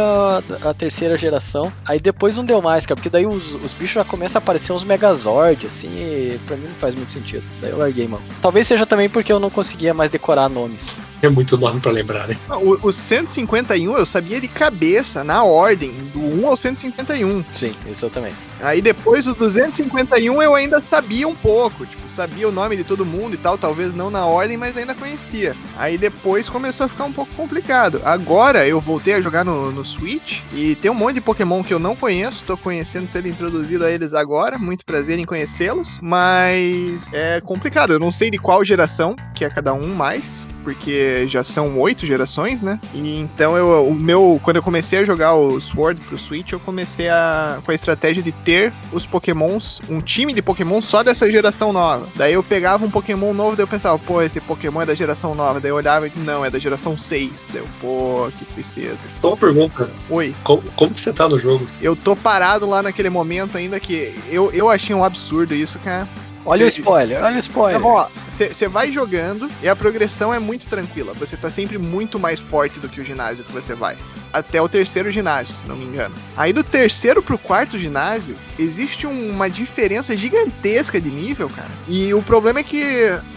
a, 0.64 0.74
terceira 0.74 1.18
geração. 1.18 1.72
Aí 1.86 2.00
depois 2.00 2.38
não 2.38 2.46
deu 2.46 2.62
mais, 2.62 2.86
cara, 2.86 2.96
porque 2.96 3.10
daí 3.10 3.26
os, 3.26 3.54
os 3.56 3.74
bichos 3.74 3.96
já 3.96 4.06
começam 4.06 4.40
a 4.40 4.42
aparecer 4.42 4.72
uns 4.72 4.86
Megazord, 4.86 5.68
assim, 5.68 5.90
e 5.90 6.40
pra 6.48 6.56
mim 6.56 6.70
não 6.70 6.76
faz 6.76 6.96
muito 6.96 7.12
sentido. 7.12 7.44
Daí 7.60 7.72
eu 7.72 7.78
larguei, 7.78 8.08
mano. 8.08 8.24
Talvez 8.42 8.66
seja 8.66 8.86
também 8.86 9.10
porque 9.10 9.32
eu 9.32 9.40
não 9.42 9.50
conseguia 9.50 9.94
mais 9.94 10.10
decorar 10.10 10.48
nomes. 10.48 10.96
É 11.22 11.28
muito 11.28 11.58
nome 11.58 11.82
pra 11.82 11.92
lembrar, 11.92 12.30
né? 12.30 12.38
O, 12.50 12.88
o 12.88 12.94
151 12.94 13.98
eu 13.98 14.06
sabia 14.06 14.40
de 14.40 14.48
cabeça, 14.48 15.24
na 15.24 15.44
ordem, 15.44 15.92
do 16.14 16.20
1 16.20 16.48
ao 16.48 16.56
151. 16.56 17.44
Sim, 17.52 17.76
isso 17.90 18.06
eu 18.06 18.10
também. 18.10 18.34
Aí 18.62 18.82
depois 18.82 19.28
o 19.28 19.34
251 19.34 20.42
eu 20.42 20.56
ainda 20.56 20.82
sabia 20.82 21.28
um 21.28 21.36
pouco, 21.36 21.86
tipo, 21.86 22.05
sabia 22.16 22.48
o 22.48 22.52
nome 22.52 22.78
de 22.78 22.84
todo 22.84 23.06
mundo 23.06 23.36
e 23.36 23.38
tal, 23.38 23.58
talvez 23.58 23.94
não 23.94 24.10
na 24.10 24.26
ordem, 24.26 24.56
mas 24.56 24.78
ainda 24.78 24.96
conhecia. 24.96 25.56
Aí 25.78 25.98
depois 25.98 26.50
começou 26.50 26.86
a 26.86 26.90
ficar 26.90 27.04
um 27.04 27.12
pouco 27.12 27.34
complicado. 27.36 28.02
Agora 28.06 28.66
eu 28.68 28.80
voltei 28.80 29.14
a 29.14 29.22
jogar 29.22 29.44
no, 29.44 29.72
no 29.72 29.84
Switch 29.84 30.42
e 30.54 30.76
tem 30.76 30.90
um 30.90 30.96
monte 30.96 31.16
de 31.16 31.22
Pokémon 31.22 31.62
que 31.62 31.74
eu 31.74 31.80
não 31.80 31.96
conheço, 31.96 32.46
tô 32.46 32.56
conhecendo, 32.58 33.10
sendo 33.10 33.28
introduzido 33.28 33.86
a 33.86 33.92
eles 33.92 34.14
agora, 34.14 34.58
muito 34.58 34.86
prazer 34.86 35.20
em 35.20 35.26
conhecê-los, 35.26 36.00
mas 36.02 37.06
é 37.12 37.42
complicado, 37.42 37.92
eu 37.92 38.00
não 38.00 38.12
sei 38.12 38.32
de 38.32 38.38
qual 38.38 38.64
geração 38.64 39.16
que 39.34 39.44
é 39.44 39.50
cada 39.50 39.74
um 39.74 39.94
mais, 39.94 40.46
porque 40.66 41.28
já 41.28 41.44
são 41.44 41.78
oito 41.80 42.08
gerações, 42.08 42.60
né? 42.60 42.80
E 42.92 43.20
então 43.20 43.56
eu, 43.56 43.86
o 43.86 43.94
meu, 43.94 44.42
quando 44.44 44.56
eu 44.58 44.64
comecei 44.64 44.98
a 44.98 45.06
jogar 45.06 45.36
o 45.36 45.62
Sword 45.62 46.02
pro 46.02 46.18
Switch, 46.18 46.52
eu 46.52 46.60
comecei 46.60 47.08
a 47.08 47.60
com 47.64 47.70
a 47.70 47.76
estratégia 47.76 48.24
de 48.24 48.32
ter 48.32 48.74
os 48.92 49.06
Pokémons, 49.06 49.80
um 49.88 50.02
time 50.02 50.34
de 50.34 50.42
Pokémon 50.42 50.82
só 50.82 51.04
dessa 51.04 51.30
geração 51.32 51.72
nova. 51.72 52.10
Daí 52.16 52.34
eu 52.34 52.44
pegava 52.44 52.84
um 52.84 52.90
Pokémon 52.90 53.32
novo, 53.32 53.56
daí 53.56 53.64
eu 53.64 53.68
pensava, 53.68 54.00
pô, 54.00 54.22
esse 54.24 54.42
Pokémon 54.42 54.82
é 54.82 54.86
da 54.88 54.96
geração 54.96 55.36
nova. 55.36 55.60
Daí 55.60 55.70
eu 55.70 55.76
olhava 55.76 56.08
e 56.08 56.12
não, 56.18 56.44
é 56.44 56.50
da 56.50 56.58
geração 56.58 56.98
6. 56.98 57.50
Daí 57.54 57.62
eu, 57.62 57.68
pô, 57.80 58.28
que 58.38 58.44
tristeza. 58.46 59.06
Só 59.22 59.30
uma 59.30 59.38
pergunta. 59.38 59.88
Oi, 60.10 60.34
Como, 60.44 60.64
como 60.76 60.94
que 60.94 61.00
você 61.00 61.14
tá 61.14 61.30
no 61.30 61.38
jogo? 61.38 61.68
eu 61.80 61.96
tô 61.96 62.16
parado 62.16 62.68
lá 62.68 62.82
naquele 62.82 63.10
momento 63.10 63.56
ainda 63.58 63.80
que 63.80 64.16
eu, 64.30 64.50
eu 64.52 64.68
achei 64.70 64.96
um 64.96 65.04
absurdo 65.04 65.54
isso, 65.54 65.78
cara. 65.80 66.10
Olha 66.46 66.66
o 66.66 66.68
spoiler, 66.68 67.24
olha 67.24 67.36
o 67.36 67.40
spoiler. 67.40 67.80
bom, 67.82 67.94
ó, 67.96 68.08
você 68.30 68.68
vai 68.68 68.92
jogando 68.92 69.50
e 69.64 69.68
a 69.68 69.76
progressão 69.76 70.34
é 70.34 70.38
muito 70.40 70.68
tranquila. 70.68 71.14
Você 71.16 71.36
tá 71.36 71.50
sempre 71.50 71.78
muito 71.78 72.20
mais 72.20 72.40
forte 72.40 72.80
do 72.80 72.88
que 72.88 73.02
o 73.02 73.04
ginásio 73.06 73.44
que 73.44 73.52
você 73.52 73.74
vai. 73.74 73.98
Até 74.32 74.62
o 74.62 74.68
terceiro 74.70 75.10
ginásio, 75.10 75.56
se 75.56 75.66
não 75.68 75.76
me 75.78 75.86
engano. 75.86 76.14
Aí 76.36 76.52
do 76.54 76.64
terceiro 76.64 77.24
pro 77.24 77.38
quarto 77.38 77.80
ginásio, 77.80 78.36
existe 78.60 79.08
um- 79.08 79.32
uma 79.32 79.50
diferença 79.50 80.16
gigantesca 80.16 81.00
de 81.00 81.10
nível, 81.10 81.50
cara. 81.50 81.72
E 81.88 82.14
o 82.14 82.22
problema 82.22 82.60
é 82.60 82.64
que 82.64 82.84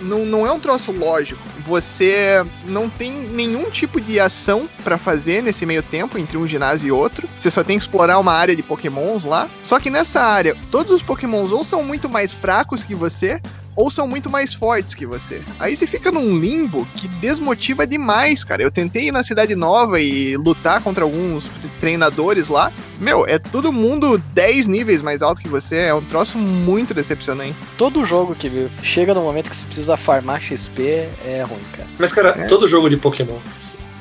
não, 0.02 0.26
não 0.26 0.46
é 0.46 0.50
um 0.52 0.58
troço 0.60 0.90
lógico. 0.92 1.40
Você 1.68 2.42
não 2.64 2.88
tem 2.88 3.12
nenhum 3.12 3.70
tipo 3.70 4.00
de 4.00 4.18
ação 4.18 4.66
pra 4.82 4.96
fazer 4.96 5.42
nesse 5.42 5.66
meio 5.66 5.82
tempo 5.82 6.16
entre 6.16 6.38
um 6.38 6.46
ginásio 6.46 6.88
e 6.88 6.90
outro. 6.90 7.28
Você 7.38 7.50
só 7.50 7.62
tem 7.62 7.76
que 7.76 7.84
explorar 7.84 8.18
uma 8.18 8.32
área 8.32 8.56
de 8.56 8.62
pokémons 8.62 9.22
lá. 9.22 9.50
Só 9.62 9.78
que 9.78 9.90
nessa 9.90 10.22
área, 10.22 10.56
todos 10.70 10.90
os 10.90 11.02
pokémons 11.02 11.52
ou 11.52 11.66
são 11.66 11.82
muito 11.82 12.08
mais 12.08 12.32
fracos 12.32 12.82
que 12.82 12.94
você, 12.94 13.38
ou 13.78 13.92
são 13.92 14.08
muito 14.08 14.28
mais 14.28 14.52
fortes 14.52 14.92
que 14.92 15.06
você. 15.06 15.40
Aí 15.56 15.76
você 15.76 15.86
fica 15.86 16.10
num 16.10 16.36
limbo 16.36 16.84
que 16.96 17.06
desmotiva 17.06 17.86
demais, 17.86 18.42
cara. 18.42 18.60
Eu 18.60 18.72
tentei 18.72 19.06
ir 19.06 19.12
na 19.12 19.22
cidade 19.22 19.54
nova 19.54 20.00
e 20.00 20.36
lutar 20.36 20.82
contra 20.82 21.04
alguns 21.04 21.48
treinadores 21.78 22.48
lá. 22.48 22.72
Meu, 22.98 23.24
é 23.24 23.38
todo 23.38 23.72
mundo 23.72 24.18
10 24.34 24.66
níveis 24.66 25.00
mais 25.00 25.22
alto 25.22 25.40
que 25.40 25.48
você. 25.48 25.76
É 25.76 25.94
um 25.94 26.04
troço 26.04 26.36
muito 26.36 26.92
decepcionante. 26.92 27.54
Todo 27.76 28.04
jogo 28.04 28.34
que 28.34 28.68
chega 28.82 29.14
no 29.14 29.20
momento 29.22 29.48
que 29.48 29.54
você 29.56 29.64
precisa 29.64 29.96
farmar 29.96 30.40
XP 30.42 31.08
é 31.24 31.46
ruim, 31.48 31.62
cara. 31.72 31.86
Mas, 32.00 32.12
cara, 32.12 32.30
É. 32.36 32.46
todo 32.46 32.66
jogo 32.66 32.90
de 32.90 32.96
Pokémon, 32.96 33.38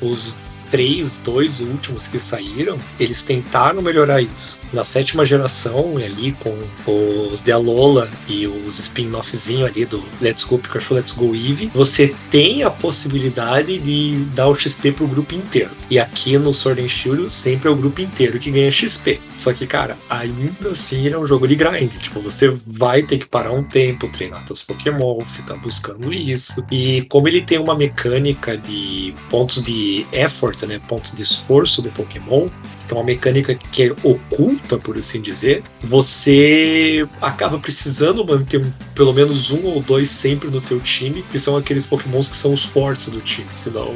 os 0.00 0.36
três, 0.70 1.18
dois 1.18 1.60
últimos 1.60 2.06
que 2.08 2.18
saíram, 2.18 2.78
eles 2.98 3.22
tentaram 3.22 3.82
melhorar 3.82 4.22
isso. 4.22 4.58
Na 4.72 4.84
sétima 4.84 5.24
geração, 5.24 5.96
ali 5.96 6.32
com 6.32 6.56
os 6.86 7.42
de 7.42 7.52
Alola 7.52 8.10
e 8.28 8.46
os 8.46 8.78
spin-offzinho 8.78 9.66
ali 9.66 9.84
do 9.84 10.02
Let's 10.20 10.44
Go 10.44 10.58
Pikachu, 10.58 10.94
Let's 10.94 11.12
Go 11.12 11.34
Eevee, 11.34 11.70
você 11.74 12.14
tem 12.30 12.62
a 12.62 12.70
possibilidade 12.70 13.78
de 13.78 14.24
dar 14.34 14.48
o 14.48 14.54
XP 14.54 14.92
pro 14.92 15.06
grupo 15.06 15.34
inteiro. 15.34 15.70
E 15.90 15.98
aqui 15.98 16.38
no 16.38 16.52
Sword 16.52 16.82
and 16.82 16.88
Shield 16.88 17.32
sempre 17.32 17.68
é 17.68 17.70
o 17.70 17.76
grupo 17.76 18.00
inteiro 18.00 18.38
que 18.38 18.50
ganha 18.50 18.70
XP. 18.70 19.20
Só 19.36 19.52
que, 19.52 19.66
cara, 19.66 19.96
ainda 20.08 20.70
assim 20.70 21.06
ele 21.06 21.14
é 21.14 21.18
um 21.18 21.26
jogo 21.26 21.46
de 21.46 21.54
grind. 21.54 21.92
Tipo, 21.98 22.20
você 22.20 22.54
vai 22.66 23.02
ter 23.02 23.18
que 23.18 23.26
parar 23.26 23.52
um 23.52 23.62
tempo, 23.62 24.08
treinar 24.08 24.46
seus 24.46 24.62
Pokémon, 24.62 25.24
ficar 25.24 25.56
buscando 25.56 26.12
isso. 26.12 26.64
E 26.70 27.02
como 27.08 27.28
ele 27.28 27.42
tem 27.42 27.58
uma 27.58 27.74
mecânica 27.74 28.56
de 28.56 29.14
pontos 29.30 29.62
de 29.62 30.06
effort, 30.12 30.57
né? 30.66 30.80
Pontos 30.88 31.12
de 31.12 31.22
esforço 31.22 31.82
do 31.82 31.90
Pokémon, 31.90 32.48
que 32.88 32.94
é 32.94 32.96
uma 32.96 33.04
mecânica 33.04 33.54
que 33.54 33.82
é 33.84 33.92
oculta, 34.02 34.78
por 34.78 34.96
assim 34.96 35.20
dizer, 35.20 35.62
você 35.84 37.06
acaba 37.20 37.58
precisando 37.58 38.24
manter 38.24 38.58
um- 38.64 38.72
pelo 38.94 39.12
menos 39.12 39.50
um 39.50 39.62
ou 39.64 39.82
dois 39.82 40.10
sempre 40.10 40.48
no 40.50 40.60
teu 40.60 40.80
time, 40.80 41.22
que 41.30 41.38
são 41.38 41.56
aqueles 41.56 41.84
pokémons 41.86 42.28
que 42.28 42.36
são 42.36 42.52
os 42.52 42.64
fortes 42.64 43.08
do 43.08 43.20
time, 43.20 43.48
senão 43.52 43.94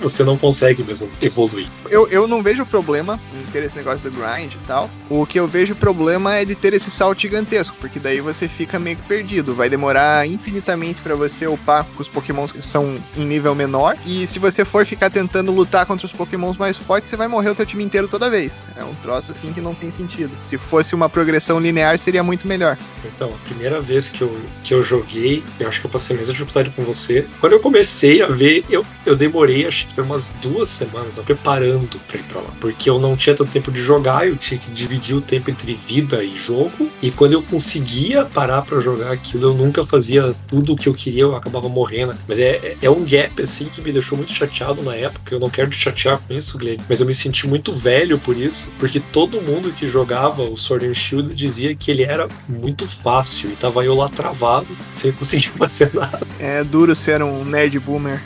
você 0.00 0.22
não 0.24 0.36
consegue 0.38 0.82
mesmo 0.84 1.10
evoluir. 1.20 1.66
Eu, 1.90 2.06
eu 2.08 2.26
não 2.28 2.42
vejo 2.42 2.64
problema 2.64 3.20
em 3.34 3.50
ter 3.50 3.62
esse 3.64 3.76
negócio 3.76 4.10
do 4.10 4.16
grind 4.18 4.52
e 4.52 4.66
tal. 4.66 4.88
O 5.10 5.26
que 5.26 5.38
eu 5.38 5.46
vejo 5.46 5.74
problema 5.74 6.34
é 6.36 6.44
de 6.44 6.54
ter 6.54 6.72
esse 6.72 6.90
salto 6.90 7.20
gigantesco, 7.20 7.76
porque 7.80 7.98
daí 7.98 8.20
você 8.20 8.46
fica 8.48 8.78
meio 8.78 8.96
que 8.96 9.02
perdido. 9.02 9.54
Vai 9.54 9.68
demorar 9.68 10.26
infinitamente 10.26 11.02
pra 11.02 11.14
você 11.14 11.46
upar 11.46 11.84
com 11.84 12.00
os 12.02 12.08
pokémons 12.08 12.52
que 12.52 12.62
são 12.64 12.98
em 13.16 13.24
nível 13.26 13.54
menor. 13.54 13.96
E 14.06 14.26
se 14.26 14.38
você 14.38 14.64
for 14.64 14.86
ficar 14.86 15.10
tentando 15.10 15.52
lutar 15.52 15.84
contra 15.86 16.06
os 16.06 16.12
pokémons 16.12 16.56
mais 16.56 16.76
fortes, 16.76 17.10
você 17.10 17.16
vai 17.16 17.28
morrer 17.28 17.50
o 17.50 17.54
teu 17.54 17.66
time 17.66 17.82
inteiro 17.84 18.06
toda 18.08 18.27
vez. 18.30 18.66
É 18.76 18.84
um 18.84 18.94
troço 18.96 19.30
assim 19.30 19.52
que 19.52 19.60
não 19.60 19.74
tem 19.74 19.90
sentido. 19.90 20.30
Se 20.40 20.58
fosse 20.58 20.94
uma 20.94 21.08
progressão 21.08 21.58
linear, 21.58 21.98
seria 21.98 22.22
muito 22.22 22.46
melhor. 22.46 22.76
Então, 23.04 23.30
a 23.34 23.38
primeira 23.48 23.80
vez 23.80 24.08
que 24.08 24.22
eu, 24.22 24.40
que 24.64 24.74
eu 24.74 24.82
joguei, 24.82 25.42
eu 25.58 25.68
acho 25.68 25.80
que 25.80 25.86
eu 25.86 25.90
passei 25.90 26.16
a 26.16 26.18
mesma 26.18 26.32
dificuldade 26.32 26.70
com 26.70 26.82
você. 26.82 27.26
Quando 27.40 27.52
eu 27.52 27.60
comecei 27.60 28.22
a 28.22 28.26
ver, 28.26 28.64
eu, 28.68 28.84
eu 29.08 29.16
demorei 29.16 29.66
acho 29.66 29.86
que 29.88 30.00
umas 30.00 30.34
duas 30.42 30.68
semanas 30.68 31.16
né, 31.16 31.22
preparando 31.24 31.98
pra 32.08 32.18
ir 32.18 32.22
pra 32.24 32.40
lá. 32.40 32.50
Porque 32.60 32.88
eu 32.88 32.98
não 32.98 33.16
tinha 33.16 33.34
tanto 33.34 33.50
tempo 33.50 33.70
de 33.72 33.80
jogar, 33.80 34.26
eu 34.28 34.36
tinha 34.36 34.58
que 34.58 34.70
dividir 34.70 35.14
o 35.16 35.20
tempo 35.20 35.50
entre 35.50 35.74
vida 35.88 36.22
e 36.22 36.34
jogo. 36.34 36.90
E 37.02 37.10
quando 37.10 37.32
eu 37.32 37.42
conseguia 37.42 38.24
parar 38.24 38.62
pra 38.62 38.80
jogar 38.80 39.12
aquilo, 39.12 39.48
eu 39.50 39.54
nunca 39.54 39.84
fazia 39.84 40.34
tudo 40.46 40.72
o 40.72 40.76
que 40.76 40.88
eu 40.88 40.94
queria, 40.94 41.22
eu 41.22 41.34
acabava 41.34 41.68
morrendo. 41.68 42.14
Mas 42.26 42.38
é, 42.38 42.56
é- 42.56 42.76
é 42.82 42.90
um 42.90 43.04
gap 43.04 43.40
assim 43.42 43.66
que 43.66 43.80
me 43.82 43.92
deixou 43.92 44.16
muito 44.16 44.32
chateado 44.32 44.82
na 44.82 44.94
época. 44.94 45.34
Eu 45.34 45.40
não 45.40 45.50
quero 45.50 45.70
te 45.70 45.76
chatear 45.76 46.18
com 46.18 46.34
isso, 46.34 46.58
Glenn. 46.58 46.76
Mas 46.88 47.00
eu 47.00 47.06
me 47.06 47.14
senti 47.14 47.46
muito 47.46 47.74
velho 47.74 48.18
por 48.18 48.36
isso. 48.36 48.70
Porque 48.78 49.00
todo 49.00 49.40
mundo 49.42 49.72
que 49.72 49.86
jogava 49.88 50.42
o 50.42 50.56
Sword 50.56 50.86
and 50.86 50.94
Shield 50.94 51.34
dizia 51.34 51.74
que 51.74 51.90
ele 51.90 52.02
era 52.02 52.28
muito 52.48 52.86
fácil. 52.86 53.50
E 53.50 53.56
tava 53.56 53.84
eu 53.84 53.94
lá 53.94 54.08
travado, 54.08 54.76
sem 54.94 55.12
conseguir 55.12 55.48
fazer 55.58 55.90
nada. 55.94 56.20
É 56.38 56.62
duro 56.64 56.94
ser 56.94 57.22
um 57.22 57.44
nerd 57.44 57.78
boomer. 57.78 58.22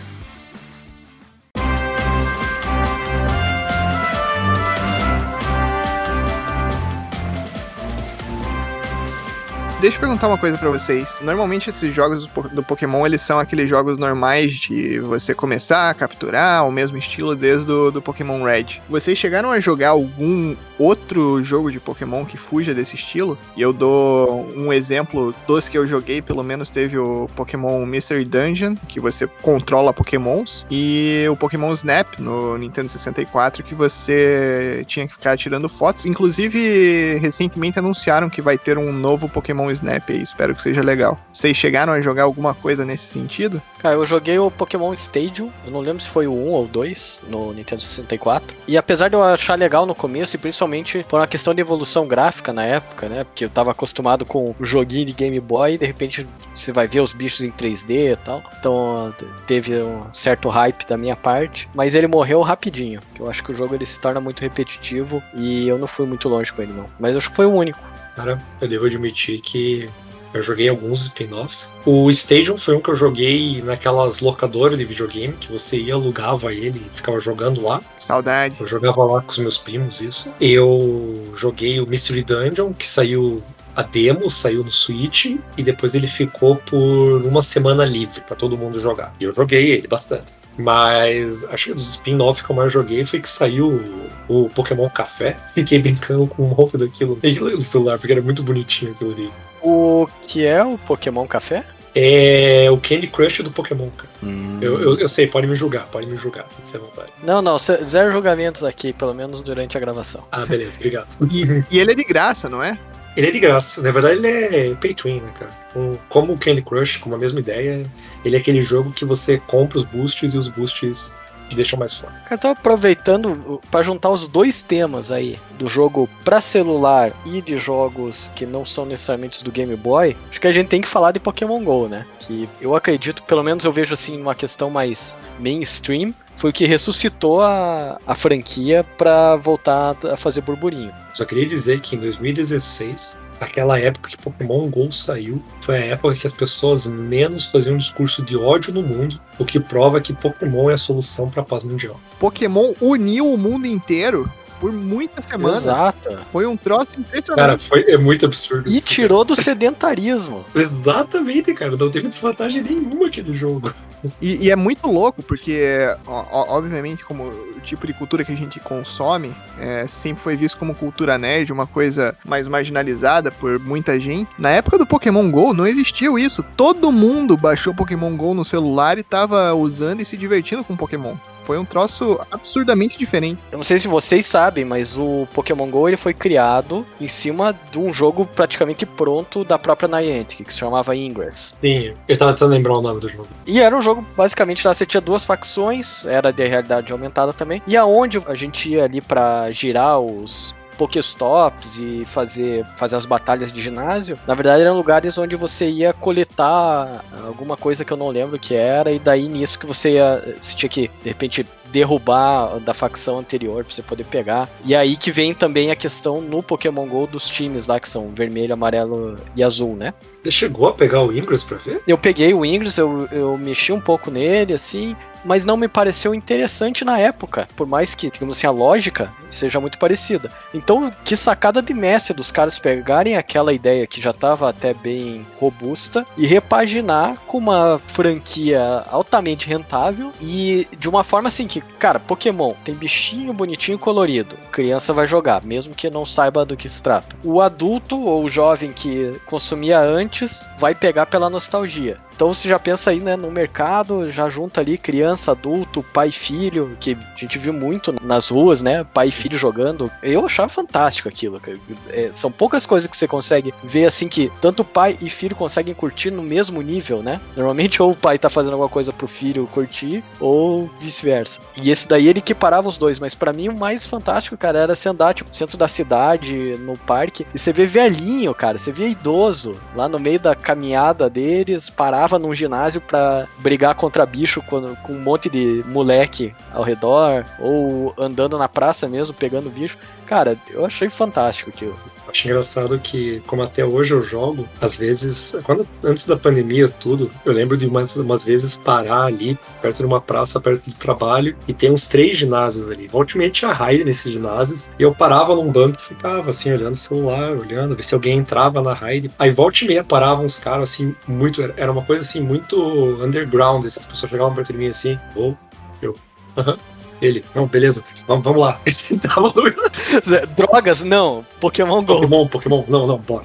Deixa 9.83 9.97
eu 9.97 10.01
perguntar 10.03 10.29
uma 10.29 10.38
coisa 10.38 10.57
pra 10.57 10.71
vocês. 10.71 11.21
Normalmente 11.25 11.68
esses 11.68 11.92
jogos 11.92 12.23
do 12.25 12.29
Po- 12.31 12.49
do 12.49 12.62
Pokémon, 12.62 13.05
eles 13.05 13.21
são 13.21 13.40
aqueles 13.40 13.68
jogos 13.68 13.99
normais 13.99 14.53
de 14.53 15.01
você 15.01 15.35
começar 15.35 15.90
a 15.90 15.95
capturar, 15.95 16.64
o 16.68 16.71
mesmo 16.71 16.97
estilo 16.97 17.35
desde 17.35 17.73
o 17.73 17.90
do 17.90 18.01
Pokémon 18.01 18.45
Red. 18.45 18.81
Vocês 18.88 19.18
chegaram 19.18 19.51
a 19.51 19.59
jogar 19.59 19.88
algum 19.88 20.55
outro 20.79 21.42
jogo 21.42 21.68
de 21.73 21.81
Pokémon 21.81 22.25
que 22.25 22.37
fuja 22.37 22.73
desse 22.73 22.95
estilo? 22.95 23.37
E 23.57 23.62
eu 23.62 23.73
dou 23.73 24.49
um 24.57 24.73
exemplo 24.73 25.35
dos 25.49 25.68
que 25.68 25.77
eu 25.77 25.85
joguei, 25.85 26.23
pelo 26.23 26.45
menos 26.45 26.71
teve 26.71 26.97
o 26.97 27.27
Pokémon 27.35 27.85
Mystery 27.85 28.25
Dungeon, 28.25 28.77
que 28.87 29.01
você 29.01 29.27
controla 29.42 29.92
Pokémons, 29.92 30.64
e 30.71 31.27
o 31.29 31.35
Pokémon 31.35 31.73
Snap 31.73 32.21
no 32.21 32.57
Nintendo 32.57 32.88
64, 32.88 33.64
que 33.64 33.75
você 33.75 34.85
tinha 34.87 35.09
que 35.09 35.14
ficar 35.14 35.37
tirando 35.37 35.68
fotos. 35.68 36.07
Inclusive, 36.07 37.18
recentemente 37.21 37.81
anunciaram 37.81 38.31
que 38.31 38.40
vai 38.40 38.57
ter 38.57 38.79
um 38.79 38.92
novo 38.92 39.29
Pokémon 39.29 39.71
Snap 39.72 40.08
aí, 40.08 40.22
espero 40.22 40.54
que 40.54 40.62
seja 40.62 40.82
legal. 40.82 41.18
Vocês 41.32 41.56
chegaram 41.56 41.92
a 41.92 42.00
jogar 42.00 42.24
alguma 42.24 42.54
coisa 42.54 42.85
nesse 42.85 43.06
sentido? 43.06 43.61
Cara, 43.78 43.96
eu 43.96 44.06
joguei 44.06 44.38
o 44.38 44.50
Pokémon 44.50 44.92
Stadium, 44.92 45.50
eu 45.64 45.72
não 45.72 45.80
lembro 45.80 46.02
se 46.02 46.08
foi 46.08 46.26
o 46.26 46.35
1 46.35 46.48
ou 46.50 46.64
o 46.64 46.68
2 46.68 47.22
no 47.28 47.52
Nintendo 47.52 47.82
64. 47.82 48.56
E 48.68 48.76
apesar 48.76 49.08
de 49.08 49.14
eu 49.14 49.22
achar 49.22 49.58
legal 49.58 49.85
no 49.87 49.94
começo, 49.94 50.37
e 50.37 50.38
principalmente 50.38 51.04
por 51.08 51.18
uma 51.20 51.26
questão 51.26 51.54
de 51.54 51.61
evolução 51.61 52.06
gráfica 52.06 52.52
na 52.52 52.64
época, 52.64 53.08
né? 53.08 53.24
Porque 53.24 53.44
eu 53.44 53.50
tava 53.50 53.70
acostumado 53.70 54.24
com 54.24 54.54
o 54.58 54.64
joguinho 54.64 55.06
de 55.06 55.12
Game 55.12 55.38
Boy 55.40 55.74
e 55.74 55.78
de 55.78 55.87
repente 55.87 56.26
você 56.54 56.72
vai 56.72 56.87
ver 56.87 57.00
os 57.00 57.12
bichos 57.12 57.42
em 57.42 57.50
3D 57.50 58.12
e 58.12 58.16
tal. 58.16 58.42
Então 58.58 59.14
teve 59.46 59.82
um 59.82 60.12
certo 60.12 60.48
hype 60.48 60.87
da 60.87 60.96
minha 60.96 61.16
parte, 61.16 61.68
mas 61.74 61.94
ele 61.94 62.06
morreu 62.06 62.40
rapidinho. 62.40 63.00
Eu 63.18 63.28
acho 63.28 63.42
que 63.42 63.50
o 63.50 63.54
jogo 63.54 63.74
ele 63.74 63.87
se 63.87 63.98
torna 63.98 64.20
muito 64.20 64.40
repetitivo 64.40 65.22
e 65.35 65.68
eu 65.68 65.78
não 65.78 65.87
fui 65.87 66.06
muito 66.06 66.28
longe 66.28 66.52
com 66.52 66.62
ele 66.62 66.72
não. 66.72 66.87
Mas 66.98 67.12
eu 67.12 67.18
acho 67.18 67.30
que 67.30 67.37
foi 67.37 67.46
o 67.46 67.52
único. 67.52 67.78
Cara, 68.16 68.38
eu 68.61 68.68
devo 68.68 68.87
admitir 68.87 69.40
que 69.40 69.88
eu 70.35 70.42
joguei 70.42 70.68
alguns 70.68 71.03
spin-offs. 71.03 71.72
O 71.85 72.11
Stadium 72.11 72.57
foi 72.57 72.75
um 72.75 72.81
que 72.81 72.90
eu 72.90 72.96
joguei 72.96 73.61
naquelas 73.62 74.20
locadoras 74.20 74.79
de 74.79 74.85
videogame, 74.85 75.35
que 75.35 75.53
você 75.53 75.79
ia, 75.79 75.94
alugava 75.94 76.53
ele 76.53 76.83
e 76.87 76.96
ficava 76.96 77.20
jogando 77.20 77.61
lá. 77.61 77.83
Saudade. 77.98 78.57
Eu 78.59 78.66
jogava 78.66 79.05
lá 79.05 79.20
com 79.20 79.31
os 79.31 79.38
meus 79.38 79.59
primos, 79.59 80.01
isso. 80.01 80.33
Eu 80.40 81.33
joguei 81.37 81.81
o 81.81 81.87
Mystery 81.87 82.22
Dungeon, 82.22 82.72
que 82.72 82.87
saiu 82.87 83.42
a 83.77 83.83
demo, 83.83 84.31
saiu 84.31 84.64
no 84.64 84.70
Switch, 84.70 85.37
e 85.57 85.62
depois 85.62 85.94
ele 85.94 86.09
ficou 86.09 86.57
por 86.57 87.22
uma 87.22 87.42
semana 87.42 87.85
livre 87.85 88.20
para 88.22 88.37
todo 88.37 88.57
mundo 88.57 88.79
jogar. 88.79 89.12
E 89.20 89.25
eu 89.25 89.35
joguei 89.35 89.72
ele 89.72 89.87
bastante. 89.87 90.33
Mas 90.58 91.44
acho 91.44 91.66
que 91.66 91.74
dos 91.74 91.90
spin-off 91.90 92.42
que 92.44 92.50
eu 92.50 92.56
mais 92.56 92.72
joguei 92.72 93.04
foi 93.04 93.20
que 93.20 93.28
saiu 93.28 93.82
o 94.28 94.48
Pokémon 94.50 94.88
Café. 94.90 95.36
Fiquei 95.54 95.78
brincando 95.78 96.26
com 96.26 96.42
um 96.44 96.54
monte 96.54 96.76
daquilo 96.76 97.18
no 97.22 97.62
celular, 97.62 97.98
porque 97.98 98.12
era 98.12 98.22
muito 98.22 98.42
bonitinho 98.42 98.92
aquilo 98.92 99.12
ali. 99.12 99.30
O 99.62 100.06
que 100.22 100.44
é 100.44 100.62
o 100.64 100.76
Pokémon 100.78 101.26
Café? 101.26 101.64
É 101.94 102.68
o 102.70 102.78
Candy 102.78 103.06
Crush 103.06 103.42
do 103.42 103.50
Pokémon, 103.50 103.88
cara. 103.90 104.08
Hum. 104.22 104.58
Eu, 104.62 104.80
eu, 104.80 104.98
eu 104.98 105.08
sei, 105.08 105.26
pode 105.26 105.46
me 105.46 105.54
julgar, 105.54 105.86
pode 105.88 106.06
me 106.06 106.16
julgar, 106.16 106.46
se 106.62 106.70
você 106.70 106.78
vontade. 106.78 107.12
Não, 107.22 107.42
não, 107.42 107.58
ze- 107.58 107.84
zero 107.84 108.10
julgamentos 108.10 108.64
aqui, 108.64 108.94
pelo 108.94 109.12
menos 109.12 109.42
durante 109.42 109.76
a 109.76 109.80
gravação. 109.80 110.22
Ah, 110.32 110.46
beleza, 110.46 110.76
obrigado. 110.76 111.08
E, 111.30 111.62
e 111.70 111.78
ele 111.78 111.92
é 111.92 111.94
de 111.94 112.02
graça, 112.04 112.48
não 112.48 112.62
é? 112.62 112.78
Ele 113.16 113.27
é 113.29 113.31
de 113.31 113.40
graça, 113.40 113.83
na 113.83 113.90
verdade 113.90 114.16
ele 114.16 114.27
é 114.72 114.75
pay 114.75 114.94
to 114.94 115.09
win, 115.09 115.20
né, 115.20 115.33
cara? 115.38 115.51
Um- 115.77 115.96
como 116.09 116.33
o 116.33 116.38
Candy 116.38 116.62
Crush, 116.62 116.96
com 116.98 117.14
a 117.14 117.18
mesma 117.18 117.40
ideia, 117.40 117.85
ele 118.25 118.37
é 118.37 118.38
aquele 118.38 118.62
jogo 118.62 118.90
que 118.92 119.05
você 119.05 119.38
compra 119.46 119.79
os 119.79 119.85
boosts 119.85 120.33
e 120.33 120.37
os 120.38 120.48
boosts 120.48 121.14
te 121.48 121.57
deixam 121.57 121.79
mais 121.79 121.94
forte. 121.98 122.16
Cara, 122.25 122.38
tô 122.40 122.48
aproveitando 122.48 123.61
para 123.70 123.83
juntar 123.83 124.09
os 124.11 124.27
dois 124.27 124.62
temas 124.62 125.12
aí, 125.12 125.37
do 125.59 125.68
jogo 125.68 126.09
pra 126.25 126.40
celular 126.40 127.12
e 127.27 127.42
de 127.42 127.57
jogos 127.59 128.33
que 128.35 128.46
não 128.46 128.64
são 128.64 128.87
necessariamente 128.87 129.44
do 129.44 129.53
Game 129.53 129.77
Boy. 129.77 130.16
Acho 130.31 130.40
que 130.40 130.46
a 130.46 130.53
gente 130.53 130.68
tem 130.68 130.81
que 130.81 130.88
falar 130.88 131.12
de 131.12 131.20
Pokémon 131.20 131.62
GO, 131.62 131.88
né? 131.88 132.07
Que 132.20 132.48
eu 132.61 132.75
acredito, 132.75 133.22
pelo 133.25 133.42
menos 133.42 133.64
eu 133.66 133.72
vejo 133.72 133.92
assim, 133.92 134.18
uma 134.20 134.35
questão 134.35 134.70
mais 134.70 135.18
mainstream, 135.38 136.14
foi 136.37 136.51
o 136.51 136.53
que 136.53 136.64
ressuscitou 136.66 137.42
a, 137.42 137.99
a 138.07 138.14
franquia 138.14 138.85
pra 138.97 139.37
voltar 139.37 139.97
a 140.11 140.16
fazer 140.16 140.40
burburinho. 140.42 140.92
Só 141.14 141.25
queria 141.25 141.47
dizer 141.47 141.81
que 141.81 141.97
em 141.97 141.99
2016, 141.99 143.16
aquela 143.40 143.79
época 143.79 144.11
que 144.11 144.16
Pokémon 144.18 144.66
GO 144.68 144.90
saiu, 144.90 145.42
foi 145.61 145.77
a 145.77 145.85
época 145.87 146.14
que 146.16 146.27
as 146.27 146.33
pessoas 146.33 146.87
menos 146.87 147.47
faziam 147.47 147.77
discurso 147.77 148.23
de 148.23 148.37
ódio 148.37 148.73
no 148.73 148.83
mundo, 148.83 149.21
o 149.38 149.45
que 149.45 149.61
prova 149.61 150.01
que 150.01 150.12
Pokémon 150.12 150.71
é 150.71 150.75
a 150.75 150.79
solução 150.79 151.29
para 151.31 151.42
a 151.42 151.45
paz 151.45 151.62
mundial. 151.62 152.01
Pokémon 152.18 152.73
uniu 152.81 153.33
o 153.33 153.37
mundo 153.38 153.66
inteiro 153.66 154.31
por 154.61 154.71
muitas 154.73 155.25
semanas. 155.25 155.59
Exato. 155.59 156.18
Foi 156.31 156.47
um 156.47 156.57
troço 156.57 156.87
Cara, 156.87 157.01
impressionante. 157.01 157.68
foi, 157.68 157.83
é 157.90 157.99
muito 157.99 158.27
absurdo. 158.27 158.71
E 158.71 158.81
tirou 158.81 159.25
do 159.25 159.35
sedentarismo. 159.35 160.45
cara. 160.53 160.62
Exatamente, 160.64 161.53
cara. 161.53 161.77
Não 161.77 161.90
teve 161.90 162.07
desvantagem 162.09 162.62
nenhuma 162.62 163.09
aquele 163.09 163.35
jogo. 163.35 163.75
E, 164.20 164.46
e 164.46 164.50
é 164.50 164.56
muito 164.56 164.90
louco, 164.90 165.22
porque, 165.22 165.78
ó, 166.06 166.56
obviamente, 166.56 167.04
como 167.04 167.24
o 167.24 167.60
tipo 167.60 167.86
de 167.86 167.92
cultura 167.92 168.24
que 168.24 168.32
a 168.32 168.36
gente 168.36 168.58
consome, 168.60 169.34
é, 169.58 169.86
sempre 169.86 170.22
foi 170.22 170.36
visto 170.36 170.58
como 170.58 170.74
cultura 170.74 171.18
nerd, 171.18 171.52
uma 171.52 171.66
coisa 171.66 172.16
mais 172.24 172.48
marginalizada 172.48 173.30
por 173.30 173.58
muita 173.58 173.98
gente. 173.98 174.30
Na 174.38 174.50
época 174.50 174.78
do 174.78 174.86
Pokémon 174.86 175.30
GO, 175.30 175.52
não 175.52 175.66
existiu 175.66 176.18
isso. 176.18 176.42
Todo 176.56 176.92
mundo 176.92 177.36
baixou 177.36 177.74
Pokémon 177.74 178.16
GO 178.16 178.34
no 178.34 178.44
celular 178.44 178.98
e 178.98 179.02
tava 179.02 179.54
usando 179.54 180.00
e 180.00 180.04
se 180.04 180.16
divertindo 180.16 180.64
com 180.64 180.76
Pokémon. 180.76 181.14
Foi 181.44 181.59
um 181.59 181.64
troço 181.64 182.18
absurdamente 182.31 182.98
diferente. 182.98 183.40
Eu 183.50 183.59
não 183.59 183.64
sei 183.64 183.78
se 183.78 183.88
vocês 183.88 184.26
sabem, 184.26 184.64
mas 184.64 184.96
o 184.96 185.26
Pokémon 185.33 185.68
GO 185.68 185.88
ele 185.88 185.96
foi 185.96 186.14
criado 186.14 186.87
em 187.00 187.09
cima 187.09 187.55
de 187.70 187.78
um 187.78 187.92
jogo 187.92 188.26
praticamente 188.26 188.87
pronto 188.87 189.44
da 189.44 189.59
própria 189.59 189.88
Niantic, 189.88 190.44
que 190.44 190.52
se 190.52 190.61
chamava 190.61 190.94
Ingress. 190.94 191.55
Sim, 191.61 191.94
eu 192.09 192.18
tava 192.18 192.33
tentando 192.33 192.50
lembrar 192.50 192.78
o 192.78 192.83
nome 192.83 193.00
do 193.00 193.09
jogo. 193.09 193.28
E 193.46 193.61
era 193.61 193.76
um 193.76 193.83
jogo, 193.83 194.05
basicamente, 194.16 194.66
lá 194.66 194.74
você 194.74 194.87
tinha 194.87 195.00
duas 195.00 195.24
facções, 195.24 196.05
era 196.07 196.33
de 196.33 196.46
realidade 196.46 196.92
aumentada 196.92 197.33
também, 197.33 197.62
e 197.66 197.76
aonde 197.76 198.22
a 198.26 198.35
gente 198.35 198.70
ia 198.70 198.85
ali 198.85 199.00
pra 199.00 199.50
girar 199.50 199.98
os 200.00 200.55
Pokéstops 200.83 201.79
e 201.79 202.05
fazer, 202.05 202.66
fazer 202.75 202.97
as 202.97 203.07
batalhas 203.07 203.53
de 203.53 203.62
ginásio, 203.62 204.18
na 204.27 204.35
verdade 204.35 204.62
eram 204.62 204.77
lugares 204.77 205.16
onde 205.16 205.37
você 205.37 205.71
ia 205.71 205.92
coletar 205.92 207.05
alguma 207.25 207.57
coisa 207.57 207.85
que 207.85 207.92
eu 207.92 207.97
não 207.97 208.09
lembro 208.09 208.37
que 208.37 208.55
era, 208.55 208.90
e 208.90 208.99
daí 208.99 209.29
nisso 209.29 209.61
que 209.61 209.66
você 209.66 209.92
ia, 209.92 210.35
você 210.38 210.57
tinha 210.57 210.68
que, 210.68 210.90
de 211.03 211.09
repente, 211.09 211.47
derrubar 211.73 212.59
da 212.61 212.75
facção 212.75 213.18
anterior 213.18 213.64
pra 213.64 213.73
você 213.73 213.83
poder 213.83 214.05
pegar. 214.05 214.49
E 214.64 214.75
aí 214.75 214.95
que 214.95 215.11
vem 215.11 215.33
também 215.33 215.71
a 215.71 215.77
questão 215.77 216.21
no 216.21 216.42
Pokémon 216.42 216.87
GO 216.87 217.07
dos 217.07 217.29
times 217.29 217.66
lá, 217.66 217.81
que 217.81 217.88
são 217.88 218.11
vermelho, 218.11 218.53
amarelo 218.53 219.16
e 219.35 219.42
azul, 219.42 219.75
né? 219.75 219.95
Você 220.23 220.31
chegou 220.31 220.68
a 220.68 220.73
pegar 220.75 221.03
o 221.03 221.16
Ingress 221.16 221.45
pra 221.45 221.57
ver? 221.57 221.81
Eu 221.87 221.97
peguei 221.97 222.35
o 222.35 222.45
Ingress, 222.45 222.79
eu, 222.79 223.09
eu 223.11 223.38
mexi 223.38 223.73
um 223.73 223.81
pouco 223.81 224.11
nele, 224.11 224.53
assim, 224.53 224.95
mas 225.24 225.44
não 225.44 225.56
me 225.56 225.68
pareceu 225.68 226.14
interessante 226.14 226.85
na 226.85 226.98
época, 226.98 227.48
por 227.56 227.66
mais 227.66 227.94
que, 227.94 228.11
digamos 228.11 228.37
assim, 228.37 228.46
a 228.46 228.50
lógica 228.50 229.12
seja 229.30 229.61
muito 229.61 229.78
parecida. 229.78 230.30
Então, 230.52 230.92
que 231.04 231.16
sacada 231.16 231.62
de 231.62 231.74
mestre 231.74 232.14
dos 232.14 232.30
caras 232.30 232.58
pegarem 232.58 233.16
aquela 233.16 233.52
ideia 233.52 233.87
que 233.87 234.00
já 234.00 234.11
estava 234.11 234.48
até 234.48 234.74
bem 234.74 235.26
robusta 235.38 236.06
e 236.16 236.26
repaginar 236.26 237.16
com 237.26 237.38
uma 237.38 237.78
franquia 237.78 238.85
altamente 238.90 239.48
rentável 239.48 240.11
e 240.20 240.66
de 240.78 240.88
uma 240.88 241.04
forma 241.04 241.28
assim 241.28 241.46
que, 241.46 241.61
cara, 241.61 242.00
Pokémon 242.00 242.54
tem 242.64 242.74
bichinho 242.74 243.32
bonitinho 243.32 243.78
colorido, 243.78 244.37
criança 244.50 244.92
vai 244.92 245.06
jogar, 245.06 245.44
mesmo 245.44 245.74
que 245.74 245.90
não 245.90 246.04
saiba 246.04 246.44
do 246.44 246.56
que 246.56 246.68
se 246.68 246.82
trata. 246.82 247.16
O 247.24 247.40
adulto 247.40 248.00
ou 248.00 248.24
o 248.24 248.28
jovem 248.28 248.72
que 248.72 249.20
consumia 249.26 249.80
antes 249.80 250.48
vai 250.58 250.74
pegar 250.74 251.06
pela 251.06 251.30
nostalgia. 251.30 251.96
Então 252.14 252.33
você 252.33 252.48
já 252.48 252.59
pensa 252.59 252.90
aí, 252.90 253.01
né, 253.01 253.16
no 253.16 253.31
mercado, 253.31 254.11
já 254.11 254.29
junta 254.29 254.61
ali 254.61 254.79
criança, 254.79 255.33
adulto, 255.33 255.83
pai 255.83 256.09
e 256.09 256.12
filho, 256.12 256.77
que 256.79 256.96
a 256.96 257.18
gente 257.18 257.38
viu 257.38 257.53
muito 257.53 257.94
nas 258.03 258.29
ruas, 258.29 258.62
né, 258.62 258.85
pai 258.85 259.09
e 259.09 259.12
filho 259.12 259.38
jogando. 259.38 259.90
Eu 260.03 260.27
achava 260.27 260.48
fantástico 260.48 261.09
aquilo. 261.09 261.40
É, 261.88 262.11
são 262.12 262.31
poucas 262.31 262.66
coisas 262.66 262.88
que 262.88 262.96
você 262.96 263.09
consegue 263.09 263.53
ver 263.62 263.87
assim 263.87 264.09
que 264.09 264.31
tanto 264.40 264.64
pai 264.64 264.96
e 265.01 265.09
filho 265.09 265.35
conseguem 265.35 265.75
curtir 265.75 266.11
no 266.11 266.22
mesmo 266.22 266.62
nível, 266.62 267.03
né? 267.03 267.20
Normalmente 267.37 267.83
ou 267.83 267.92
o 267.92 267.96
pai 267.96 268.18
tá 268.18 268.31
fazendo 268.31 268.53
alguma 268.55 268.68
coisa 268.68 268.92
pro 268.92 269.07
filho 269.07 269.48
curtir 269.53 270.05
ou 270.20 270.70
vice-versa. 270.81 271.40
E 271.61 271.70
esse 271.70 271.88
daí 271.88 272.09
ele 272.09 272.18
equiparava 272.18 272.68
os 272.68 272.77
dois, 272.77 272.98
mas 272.98 273.14
pra 273.14 273.33
mim 273.33 273.48
o 273.48 273.55
mais 273.55 273.87
fantástico, 273.87 274.37
cara, 274.37 274.59
era 274.59 274.77
você 274.77 274.88
andar 274.88 275.14
tipo, 275.14 275.35
centro 275.35 275.57
da 275.57 275.68
cidade, 275.68 276.57
no 276.59 276.77
parque, 276.77 277.27
e 277.35 277.38
você 277.38 277.53
vê 277.53 277.66
velhinho, 277.66 278.35
cara, 278.35 278.59
você 278.59 278.70
vê 278.70 278.88
idoso 278.88 279.57
lá 279.75 279.88
no 279.88 279.98
meio 279.98 280.20
da 280.20 280.35
caminhada 280.35 281.09
deles, 281.09 281.70
parava 282.02 282.18
num 282.18 282.34
ginásio 282.34 282.80
pra 282.80 283.28
brigar 283.38 283.76
contra 283.76 284.04
bicho 284.04 284.42
com, 284.42 284.74
com 284.76 284.92
um 284.92 285.00
monte 285.00 285.28
de 285.28 285.64
moleque 285.68 286.34
ao 286.52 286.64
redor, 286.64 287.24
ou 287.38 287.94
andando 287.96 288.36
na 288.36 288.48
praça 288.48 288.88
mesmo, 288.88 289.14
pegando 289.14 289.48
bicho. 289.48 289.78
Cara, 290.04 290.36
eu 290.50 290.64
achei 290.66 290.88
fantástico 290.90 291.50
aquilo. 291.50 291.78
Acho 292.12 292.29
engraçado 292.29 292.79
que, 292.79 293.22
como 293.27 293.42
até 293.42 293.64
hoje 293.64 293.94
eu 293.94 294.03
jogo, 294.03 294.46
às 294.61 294.77
vezes, 294.77 295.35
quando 295.44 295.66
antes 295.83 296.05
da 296.05 296.14
pandemia 296.14 296.68
tudo, 296.68 297.11
eu 297.25 297.33
lembro 297.33 297.57
de 297.57 297.66
umas, 297.66 297.96
umas 297.96 298.25
vezes 298.25 298.55
parar 298.55 299.05
ali, 299.05 299.38
perto 299.62 299.79
de 299.79 299.87
uma 299.87 300.01
praça, 300.01 300.38
perto 300.38 300.68
do 300.68 300.77
trabalho, 300.77 301.35
e 301.48 301.55
tem 301.55 301.72
uns 301.72 301.88
três 301.88 302.18
ginásios 302.18 302.70
ali. 302.70 302.87
Volte 302.87 303.14
e 303.14 303.18
meia 303.18 303.31
tinha 303.31 303.51
raid 303.51 303.83
nesses 303.83 304.12
ginásios, 304.12 304.70
e 304.79 304.83
eu 304.83 304.94
parava 304.94 305.35
num 305.35 305.51
banco 305.51 305.79
e 305.81 305.83
ficava 305.83 306.29
assim, 306.29 306.53
olhando 306.53 306.75
o 306.75 306.77
celular, 306.77 307.33
olhando, 307.33 307.75
ver 307.75 307.83
se 307.83 307.94
alguém 307.94 308.18
entrava 308.18 308.61
na 308.61 308.75
raid. 308.75 309.11
Aí 309.18 309.31
volte 309.31 309.64
e 309.64 309.68
meia 309.68 309.83
paravam 309.83 310.27
uns 310.27 310.37
caras 310.37 310.70
assim, 310.70 310.94
muito. 311.09 311.42
Era 311.57 311.72
uma 311.72 311.83
coisa 311.83 312.03
assim, 312.03 312.20
muito 312.20 312.57
underground. 313.03 313.64
Essas 313.64 313.87
pessoas 313.87 314.11
chegavam 314.11 314.35
perto 314.35 314.53
de 314.53 314.59
mim 314.59 314.68
assim, 314.68 314.98
ou 315.16 315.37
eu. 315.81 315.96
Aham. 316.37 316.59
Ele, 317.02 317.24
não, 317.34 317.46
beleza, 317.46 317.82
vamos, 318.06 318.24
vamos 318.24 318.40
lá. 318.40 318.60
No 319.16 320.26
Drogas, 320.36 320.84
não. 320.84 321.26
Pokémon 321.40 321.84
Go. 321.84 321.96
Pokémon, 321.96 322.28
Pokémon, 322.28 322.64
não, 322.68 322.86
não, 322.86 322.98
bora. 322.98 323.24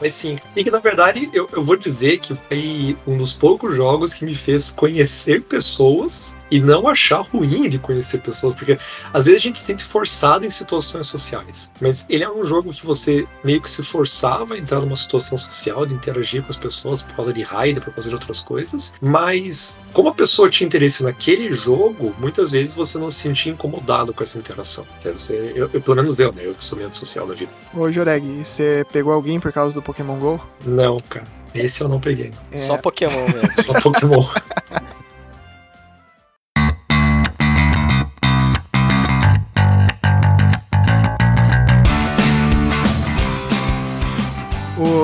Mas 0.00 0.12
sim, 0.12 0.38
e 0.54 0.62
que 0.62 0.70
na 0.70 0.78
verdade 0.78 1.28
eu, 1.32 1.48
eu 1.52 1.64
vou 1.64 1.76
dizer 1.76 2.18
que 2.18 2.34
foi 2.34 2.96
um 3.06 3.16
dos 3.16 3.32
poucos 3.32 3.74
jogos 3.74 4.14
que 4.14 4.24
me 4.24 4.34
fez 4.34 4.70
conhecer 4.70 5.42
pessoas 5.42 6.36
e 6.50 6.60
não 6.60 6.86
achar 6.88 7.20
ruim 7.20 7.68
de 7.68 7.78
conhecer 7.78 8.18
pessoas, 8.18 8.54
porque 8.54 8.78
às 9.12 9.24
vezes 9.24 9.38
a 9.38 9.42
gente 9.42 9.58
se 9.58 9.64
sente 9.66 9.84
forçado 9.84 10.44
em 10.44 10.50
situações 10.50 11.06
sociais, 11.06 11.70
mas 11.80 12.06
ele 12.08 12.24
é 12.24 12.30
um 12.30 12.44
jogo 12.44 12.72
que 12.72 12.84
você 12.84 13.26
meio 13.44 13.60
que 13.60 13.70
se 13.70 13.82
forçava 13.82 14.54
a 14.54 14.58
entrar 14.58 14.80
numa 14.80 14.96
situação 14.96 15.38
social, 15.38 15.86
de 15.86 15.94
interagir 15.94 16.42
com 16.42 16.50
as 16.50 16.56
pessoas 16.56 17.02
por 17.02 17.14
causa 17.14 17.32
de 17.32 17.42
raid, 17.42 17.80
por 17.80 17.94
causa 17.94 18.08
de 18.08 18.14
outras 18.14 18.40
coisas, 18.40 18.92
mas 19.00 19.80
como 19.92 20.08
a 20.08 20.14
pessoa 20.14 20.50
tinha 20.50 20.66
interesse 20.66 21.02
naquele 21.02 21.52
jogo, 21.54 22.14
muitas 22.18 22.50
vezes 22.50 22.74
você 22.74 22.98
não 22.98 23.10
se 23.10 23.20
sentia 23.20 23.52
incomodado 23.52 24.12
com 24.12 24.22
essa 24.22 24.38
interação. 24.38 24.84
Você, 25.02 25.52
eu, 25.54 25.70
eu, 25.72 25.80
pelo 25.80 25.96
menos 25.96 26.18
eu, 26.18 26.32
né? 26.32 26.46
Eu 26.46 26.54
que 26.54 26.64
sou 26.64 26.76
meio 26.76 26.92
social 26.92 27.26
da 27.26 27.34
vida. 27.34 27.52
Ô, 27.74 27.90
Joreg, 27.90 28.44
você 28.44 28.84
pegou 28.92 29.12
alguém 29.12 29.38
por 29.38 29.52
causa 29.52 29.74
do 29.74 29.82
Pokémon 29.82 30.18
GO? 30.18 30.40
Não, 30.64 30.98
cara. 31.00 31.26
Esse 31.54 31.82
eu 31.82 31.88
não 31.88 32.00
peguei. 32.00 32.32
É... 32.50 32.56
Só 32.56 32.76
Pokémon 32.76 33.26
mesmo. 33.26 33.62
Só 33.62 33.80
Pokémon. 33.80 34.20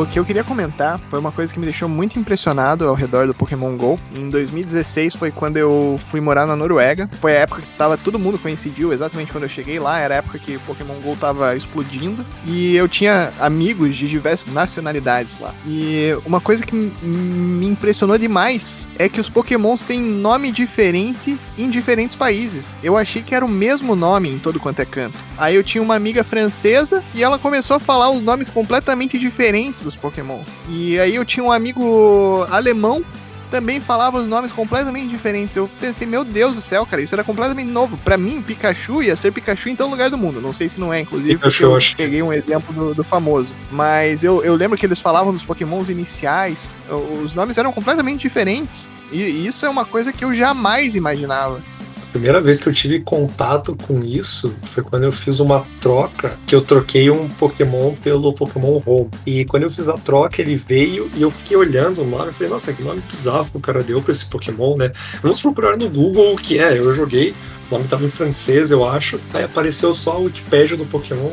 O 0.07 0.09
que 0.09 0.21
eu 0.21 0.25
queria 0.25 0.45
comentar 0.45 0.99
foi 1.11 1.19
uma 1.19 1.33
coisa 1.33 1.53
que 1.53 1.59
me 1.59 1.66
deixou 1.66 1.88
muito 1.88 2.19
impressionado 2.19 2.87
ao 2.87 2.95
redor 2.95 3.27
do 3.27 3.35
Pokémon 3.35 3.77
GO. 3.77 4.01
Em 4.14 4.31
2016 4.31 5.14
foi 5.14 5.31
quando 5.31 5.57
eu 5.59 6.01
fui 6.11 6.21
morar 6.21 6.47
na 6.47 6.57
Noruega. 6.57 7.11
Foi 7.21 7.37
a 7.37 7.40
época 7.40 7.61
que 7.61 7.69
tava 7.77 7.99
todo 7.99 8.19
mundo 8.19 8.38
coincidiu, 8.38 8.92
exatamente 8.92 9.31
quando 9.33 9.45
eu 9.45 9.49
cheguei 9.49 9.79
lá. 9.79 9.99
Era 9.99 10.14
a 10.14 10.19
época 10.19 10.38
que 10.38 10.57
o 10.57 10.61
Pokémon 10.61 10.95
GO 11.03 11.16
tava 11.16 11.55
explodindo. 11.55 12.25
E 12.47 12.75
eu 12.77 12.88
tinha 12.88 13.33
amigos 13.38 13.95
de 13.95 14.09
diversas 14.09 14.51
nacionalidades 14.51 15.38
lá. 15.38 15.53
E 15.66 16.16
uma 16.25 16.40
coisa 16.40 16.64
que 16.64 16.75
me 16.75 17.66
impressionou 17.66 18.16
demais 18.16 18.88
é 18.99 19.09
que 19.09 19.21
os 19.21 19.29
Pokémons 19.29 19.83
têm 19.83 20.01
nome 20.01 20.51
diferente 20.51 21.37
em 21.59 21.69
diferentes 21.69 22.14
países. 22.14 22.79
Eu 22.83 22.97
achei 22.97 23.23
que 23.23 23.35
era 23.35 23.45
o 23.45 23.49
mesmo 23.49 23.95
nome 23.97 24.31
em 24.31 24.38
todo 24.38 24.61
quanto 24.61 24.81
é 24.81 24.85
canto. 24.85 25.19
Aí 25.37 25.57
eu 25.57 25.64
tinha 25.64 25.83
uma 25.83 25.97
amiga 25.97 26.23
francesa 26.23 27.03
e 27.12 27.23
ela 27.23 27.38
começou 27.38 27.77
a 27.77 27.81
falar 27.81 28.11
os 28.11 28.23
nomes 28.23 28.49
completamente 28.49 29.19
diferentes 29.19 29.83
dos 29.83 29.96
Pokémon. 29.97 30.41
E 30.69 30.99
aí 30.99 31.15
eu 31.15 31.25
tinha 31.25 31.45
um 31.45 31.53
amigo 31.53 32.47
alemão 32.51 33.05
também 33.51 33.81
falava 33.81 34.19
os 34.19 34.27
nomes 34.27 34.53
completamente 34.53 35.09
diferentes. 35.09 35.57
Eu 35.57 35.69
pensei, 35.81 36.07
meu 36.07 36.25
Deus 36.25 36.57
do 36.57 36.61
céu, 36.61 36.85
cara, 36.85 37.03
isso 37.03 37.15
era 37.15 37.25
completamente 37.25 37.69
novo. 37.69 37.97
Para 37.97 38.17
mim, 38.17 38.43
Pikachu 38.43 39.03
ia 39.03 39.17
ser 39.17 39.33
Pikachu 39.33 39.69
em 39.69 39.77
todo 39.77 39.91
lugar 39.91 40.11
do 40.11 40.19
mundo. 40.19 40.41
Não 40.41 40.53
sei 40.53 40.69
se 40.69 40.81
não 40.81 40.93
é, 40.93 41.01
inclusive, 41.01 41.37
Pikachu, 41.37 41.65
eu 41.65 41.77
acho. 41.77 41.97
peguei 41.97 42.23
um 42.23 42.33
exemplo 42.33 42.75
do, 42.75 42.95
do, 42.95 43.05
famoso. 43.05 43.55
Mas 43.71 44.25
eu, 44.25 44.45
eu 44.45 44.55
lembro 44.55 44.77
que 44.77 44.85
eles 44.85 45.01
falavam 45.01 45.33
dos 45.33 45.45
Pokémons 45.45 45.89
iniciais, 45.89 46.77
os 47.23 47.35
nomes 47.35 47.57
eram 47.59 47.73
completamente 47.73 48.23
diferentes. 48.23 48.89
E 49.13 49.47
isso 49.47 49.65
é 49.65 49.71
uma 49.71 49.85
coisa 49.85 50.13
que 50.13 50.25
eu 50.25 50.35
jamais 50.35 50.97
imaginava 50.97 51.63
primeira 52.16 52.40
vez 52.40 52.62
que 52.62 52.68
eu 52.68 52.72
tive 52.72 53.00
contato 53.00 53.76
com 53.87 54.02
isso 54.02 54.57
foi 54.72 54.83
quando 54.83 55.05
eu 55.05 55.12
fiz 55.12 55.38
uma 55.38 55.66
troca, 55.83 56.38
que 56.46 56.55
eu 56.55 56.62
troquei 56.62 57.11
um 57.11 57.29
Pokémon 57.29 57.94
pelo 57.96 58.33
Pokémon 58.33 58.81
Home. 58.87 59.11
E 59.26 59.44
quando 59.44 59.64
eu 59.64 59.70
fiz 59.70 59.87
a 59.87 59.98
troca, 59.98 60.40
ele 60.40 60.57
veio 60.57 61.11
e 61.14 61.20
eu 61.20 61.31
fiquei 61.31 61.59
olhando 61.59 62.00
o 62.00 62.07
nome 62.07 62.31
e 62.31 62.33
falei, 62.33 62.48
nossa, 62.48 62.72
que 62.72 62.83
nome 62.83 63.02
bizarro 63.02 63.50
que 63.50 63.57
o 63.59 63.61
cara 63.61 63.83
deu 63.83 64.00
pra 64.00 64.12
esse 64.12 64.24
Pokémon, 64.24 64.79
né? 64.79 64.92
Vamos 65.20 65.42
procurar 65.42 65.76
no 65.76 65.90
Google 65.90 66.33
o 66.33 66.37
que 66.38 66.59
é. 66.59 66.79
Eu 66.79 66.94
joguei, 66.94 67.35
o 67.70 67.74
nome 67.74 67.87
tava 67.87 68.07
em 68.07 68.11
francês, 68.11 68.70
eu 68.70 68.88
acho. 68.88 69.20
Aí 69.35 69.44
apareceu 69.44 69.92
só 69.92 70.12
a 70.12 70.18
Wikipedia 70.18 70.74
do 70.74 70.87
Pokémon. 70.87 71.31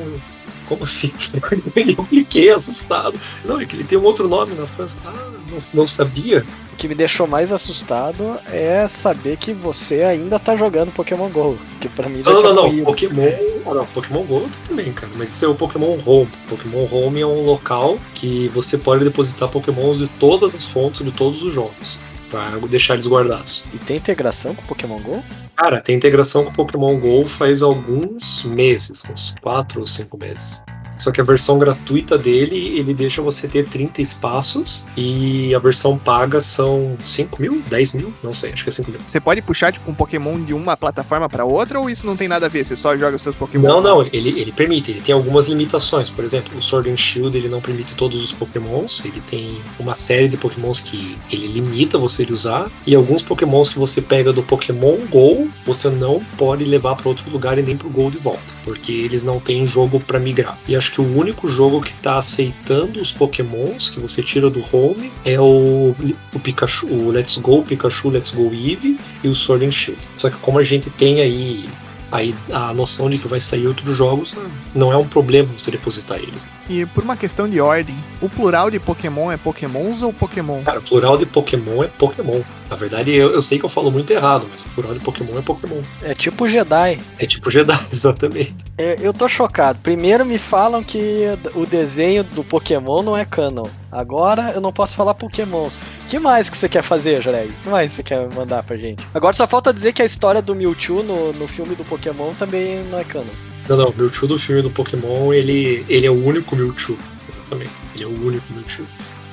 Como 0.68 0.84
assim? 0.84 1.14
eu 1.98 2.04
cliquei 2.04 2.50
assustado. 2.50 3.18
Não, 3.46 3.58
é 3.58 3.66
que 3.66 3.78
ele 3.78 3.86
tem 3.86 3.98
um 3.98 4.04
outro 4.04 4.28
nome 4.28 4.54
na 4.54 4.66
França. 4.66 4.98
Ah, 5.06 5.32
não, 5.54 5.60
não 5.74 5.88
sabia. 5.88 6.46
O 6.74 6.76
que 6.76 6.88
me 6.88 6.96
deixou 6.96 7.28
mais 7.28 7.54
assustado 7.54 8.40
é 8.52 8.88
saber 8.88 9.38
que 9.38 9.54
você 9.54 10.04
ainda 10.04 10.40
tá 10.40 10.56
jogando 10.56 10.92
Pokémon 10.92 11.30
GO. 11.30 11.58
Que 11.80 11.88
pra 11.88 12.10
mim 12.10 12.24
Não, 12.26 12.42
não, 12.42 12.54
não. 12.54 12.84
Pokémon. 12.84 13.24
Ah, 13.66 13.74
não, 13.74 13.86
Pokémon 13.88 14.24
GO 14.24 14.50
também, 14.68 14.92
cara. 14.92 15.12
Mas 15.16 15.30
isso 15.30 15.46
é 15.46 15.48
o 15.48 15.56
Pokémon 15.56 15.98
Home. 16.06 16.30
Pokémon 16.50 16.88
Home 16.92 17.22
é 17.22 17.26
um 17.26 17.46
local 17.46 17.98
que 18.14 18.48
você 18.50 18.78
pode 18.78 19.04
depositar 19.04 19.50
Pokémons 19.50 19.98
de 20.00 20.08
todas 20.08 20.56
as 20.56 20.66
fontes 20.66 21.06
de 21.06 21.12
todos 21.12 21.44
os 21.44 21.54
jogos. 21.54 21.98
Pra 22.30 22.50
deixar 22.68 22.96
eles 22.96 23.06
guardados. 23.06 23.64
E 23.72 23.78
tem 23.78 23.98
integração 23.98 24.56
com 24.56 24.64
Pokémon 24.64 25.00
GO? 25.00 25.24
Cara, 25.56 25.80
tem 25.80 25.96
integração 25.96 26.44
com 26.44 26.52
Pokémon 26.52 27.00
GO 27.00 27.24
faz 27.26 27.62
alguns 27.62 28.44
meses, 28.44 29.04
uns 29.08 29.36
4 29.40 29.80
ou 29.80 29.86
5 29.86 30.18
meses. 30.18 30.64
Só 30.98 31.12
que 31.12 31.20
a 31.20 31.24
versão 31.24 31.58
gratuita 31.60 32.18
dele, 32.18 32.78
ele 32.78 32.94
deixa 32.94 33.22
você 33.22 33.48
ter 33.48 33.66
30 33.66 34.02
espaços 34.02 34.86
e 34.96 35.54
a 35.54 35.60
versão 35.60 35.98
paga 35.98 36.42
são 36.42 36.96
5 37.04 37.42
mil? 37.42 37.62
10 37.68 37.94
mil? 37.94 38.14
Não 38.24 38.34
sei, 38.34 38.54
acho 38.54 38.64
que 38.64 38.70
é 38.70 38.74
5 38.74 38.92
mil. 38.92 39.00
Você 39.06 39.20
pode 39.20 39.42
puxar 39.42 39.72
tipo 39.72 39.90
um 39.90 39.94
Pokémon 39.94 40.40
de 40.40 40.54
uma 40.54 40.78
plataforma 40.78 41.28
para 41.28 41.46
outra 41.46 41.80
ou 41.80 41.90
isso 41.90 42.06
não 42.06 42.16
tem 42.16 42.28
nada 42.28 42.46
a 42.46 42.50
ver? 42.50 42.66
Você 42.66 42.76
só 42.76 42.96
joga 42.96 43.16
os 43.16 43.22
seus 43.22 43.36
Pokémon? 43.36 43.68
Não, 43.68 43.82
não, 43.82 44.02
ele, 44.14 44.40
ele 44.40 44.52
permite, 44.52 44.92
ele 44.92 45.02
tem 45.02 45.14
algumas 45.14 45.48
limitações. 45.48 46.10
Por 46.10 46.24
exemplo, 46.24 46.58
o 46.58 46.62
Sword 46.62 46.90
and 46.90 46.98
Shield 46.98 47.38
ele 47.38 47.50
não 47.50 47.62
permite 47.62 47.96
todos 47.96 48.24
os 48.24 48.32
Pokémons, 48.32 49.04
ele 49.06 49.22
tem 49.22 49.62
uma 49.80 49.96
série 49.96 50.28
de 50.28 50.38
Pokémons 50.38 50.80
que 50.80 51.18
ele 51.32 51.48
limita 51.48 51.98
você 51.98 52.26
de 52.26 52.34
usar 52.34 52.70
e 52.86 52.96
alguns 52.96 53.24
Pokémons 53.24 53.70
que 53.70 53.80
você 53.80 54.02
pega 54.02 54.32
do 54.32 54.44
Pokémon 54.44 54.98
GO, 55.10 55.50
você 55.66 55.90
não 55.90 56.24
pode 56.38 56.64
levar 56.66 56.96
para 56.96 57.10
outro 57.10 57.30
lugar 57.32 57.58
e 57.58 57.62
nem 57.62 57.76
pro 57.76 57.90
GO 57.90 58.12
de 58.12 58.18
volta, 58.18 58.42
porque 58.64 58.92
eles 58.92 59.24
não 59.24 59.40
têm 59.40 59.66
jogo 59.66 60.00
para 60.00 60.20
migrar. 60.20 60.58
E 60.68 60.76
acho 60.84 60.92
que 60.92 61.02
o 61.02 61.18
único 61.18 61.48
jogo 61.48 61.82
que 61.82 61.92
está 61.92 62.18
aceitando 62.18 63.02
os 63.02 63.12
Pokémons 63.14 63.90
que 63.90 64.00
você 64.02 64.22
tira 64.22 64.50
do 64.50 64.60
home 64.76 65.12
é 65.24 65.40
o, 65.40 65.96
o 66.34 66.40
Pikachu, 66.40 66.88
o 66.88 67.10
Let's 67.10 67.38
Go 67.38 67.64
Pikachu, 67.64 68.10
Let's 68.10 68.32
Go 68.32 68.54
Eevee 68.54 69.00
e 69.24 69.30
o 69.30 69.34
Sword 69.34 69.66
and 69.66 69.72
Shield. 69.72 70.02
Só 70.18 70.30
que 70.30 70.36
como 70.38 70.60
a 70.60 70.64
gente 70.64 70.90
tem 70.90 71.22
aí 71.22 71.70
aí 72.12 72.36
a 72.52 72.74
noção 72.74 73.10
de 73.10 73.18
que 73.18 73.28
vai 73.28 73.40
sair 73.40 73.66
outros 73.66 73.98
jogos 73.98 74.36
não 74.76 74.92
é 74.92 74.98
um 74.98 75.08
problema 75.08 75.50
você 75.58 75.72
depositar 75.72 76.20
eles. 76.20 76.46
E 76.70 76.86
por 76.88 77.04
uma 77.04 77.18
questão 77.18 77.48
de 77.50 77.60
ordem, 77.60 77.96
o 78.22 78.30
plural 78.30 78.72
de 78.72 78.80
Pokémon 78.80 79.32
é 79.32 79.38
Pokémons 79.38 80.02
ou 80.02 80.14
Pokémon? 80.14 80.64
Cara, 80.64 80.80
o 80.80 80.84
plural 80.84 81.18
de 81.18 81.26
Pokémon 81.26 81.84
é 81.84 81.88
Pokémon. 81.88 82.42
Na 82.70 82.76
verdade, 82.76 83.12
eu, 83.14 83.32
eu 83.32 83.42
sei 83.42 83.60
que 83.60 83.66
eu 83.66 83.70
falo 83.70 83.92
muito 83.92 84.12
errado, 84.12 84.48
mas 84.50 84.62
o 84.62 84.70
plural 84.70 84.94
de 84.94 85.00
Pokémon 85.02 85.38
é 85.38 85.42
Pokémon. 85.42 85.82
É 86.02 86.14
tipo 86.14 86.48
Jedi. 86.48 87.00
É 87.20 87.26
tipo 87.26 87.52
Jedi, 87.52 87.78
exatamente. 87.92 88.56
É, 88.78 88.98
eu 89.02 89.14
tô 89.14 89.28
chocado. 89.28 89.80
Primeiro 89.84 90.26
me 90.26 90.40
falam 90.40 90.84
que 90.84 91.26
o 91.54 91.66
desenho 91.66 92.24
do 92.24 92.44
Pokémon 92.44 93.04
não 93.04 93.18
é 93.18 93.26
canon. 93.26 93.68
Agora 93.92 94.52
eu 94.56 94.62
não 94.62 94.72
posso 94.72 94.96
falar 94.96 95.14
Pokémons. 95.14 95.78
que 96.08 96.18
mais 96.18 96.50
que 96.50 96.58
você 96.58 96.70
quer 96.70 96.82
fazer, 96.82 97.22
Joreg? 97.22 97.50
O 97.50 97.64
que 97.64 97.70
mais 97.70 97.92
você 97.92 98.02
quer 98.02 98.28
mandar 98.34 98.64
pra 98.64 98.78
gente? 98.78 99.06
Agora 99.14 99.34
só 99.34 99.46
falta 99.46 99.74
dizer 99.74 99.94
que 99.94 100.02
a 100.02 100.06
história 100.06 100.42
do 100.42 100.56
Mewtwo 100.56 101.04
no, 101.04 101.34
no 101.34 101.48
filme 101.48 101.76
do 101.76 101.86
Pokémon 101.86 102.34
também 102.34 102.84
não 102.86 102.98
é 102.98 103.04
canon. 103.04 103.53
Não, 103.68 103.78
não, 103.78 103.90
o 103.90 103.94
Mewtwo 103.96 104.28
do 104.28 104.38
filme 104.38 104.62
do 104.62 104.70
Pokémon, 104.70 105.34
ele, 105.34 105.86
ele 105.88 106.06
é 106.06 106.12
o 106.12 106.26
único 106.26 106.56
Mewtwo. 106.56 106.98
Exatamente. 107.32 107.72
Ele 107.96 108.04
é 108.04 108.08
o 108.08 108.26
único 108.26 108.54
Mewtwo. 108.54 108.86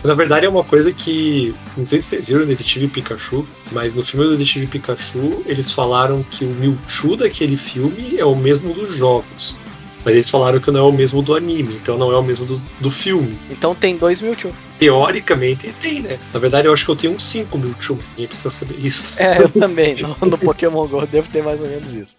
Na 0.02 0.14
verdade, 0.14 0.46
é 0.46 0.48
uma 0.48 0.64
coisa 0.64 0.92
que. 0.92 1.54
Não 1.76 1.84
sei 1.84 2.00
se 2.00 2.08
vocês 2.08 2.28
viram 2.28 2.42
o 2.42 2.46
Detetive 2.46 2.88
Pikachu, 2.88 3.46
mas 3.70 3.94
no 3.94 4.04
filme 4.04 4.26
do 4.26 4.32
Detetive 4.32 4.66
Pikachu, 4.66 5.42
eles 5.44 5.70
falaram 5.70 6.22
que 6.22 6.44
o 6.44 6.48
Mewtwo 6.48 7.16
daquele 7.16 7.56
filme 7.56 8.16
é 8.16 8.24
o 8.24 8.34
mesmo 8.34 8.72
dos 8.72 8.94
jogos. 8.94 9.58
Mas 10.02 10.14
eles 10.14 10.30
falaram 10.30 10.58
que 10.58 10.70
não 10.70 10.80
é 10.80 10.82
o 10.82 10.92
mesmo 10.92 11.20
do 11.20 11.34
anime, 11.34 11.74
então 11.74 11.98
não 11.98 12.10
é 12.10 12.16
o 12.16 12.22
mesmo 12.22 12.46
do, 12.46 12.58
do 12.80 12.90
filme. 12.90 13.38
Então 13.50 13.74
tem 13.74 13.98
dois 13.98 14.22
Mewtwo. 14.22 14.50
Teoricamente 14.78 15.70
tem, 15.78 16.00
né? 16.00 16.18
Na 16.32 16.40
verdade, 16.40 16.66
eu 16.66 16.72
acho 16.72 16.86
que 16.86 16.90
eu 16.90 16.96
tenho 16.96 17.12
uns 17.12 17.22
5 17.24 17.58
Mewtwo, 17.58 17.96
mas 17.98 18.08
ninguém 18.10 18.26
precisa 18.26 18.48
saber 18.48 18.78
isso. 18.82 19.20
É, 19.20 19.42
eu 19.42 19.50
também. 19.50 19.96
no, 19.96 20.16
no 20.26 20.38
Pokémon 20.38 20.86
GO 20.86 21.06
devo 21.06 21.28
ter 21.28 21.42
mais 21.42 21.62
ou 21.62 21.68
menos 21.68 21.94
isso. 21.94 22.18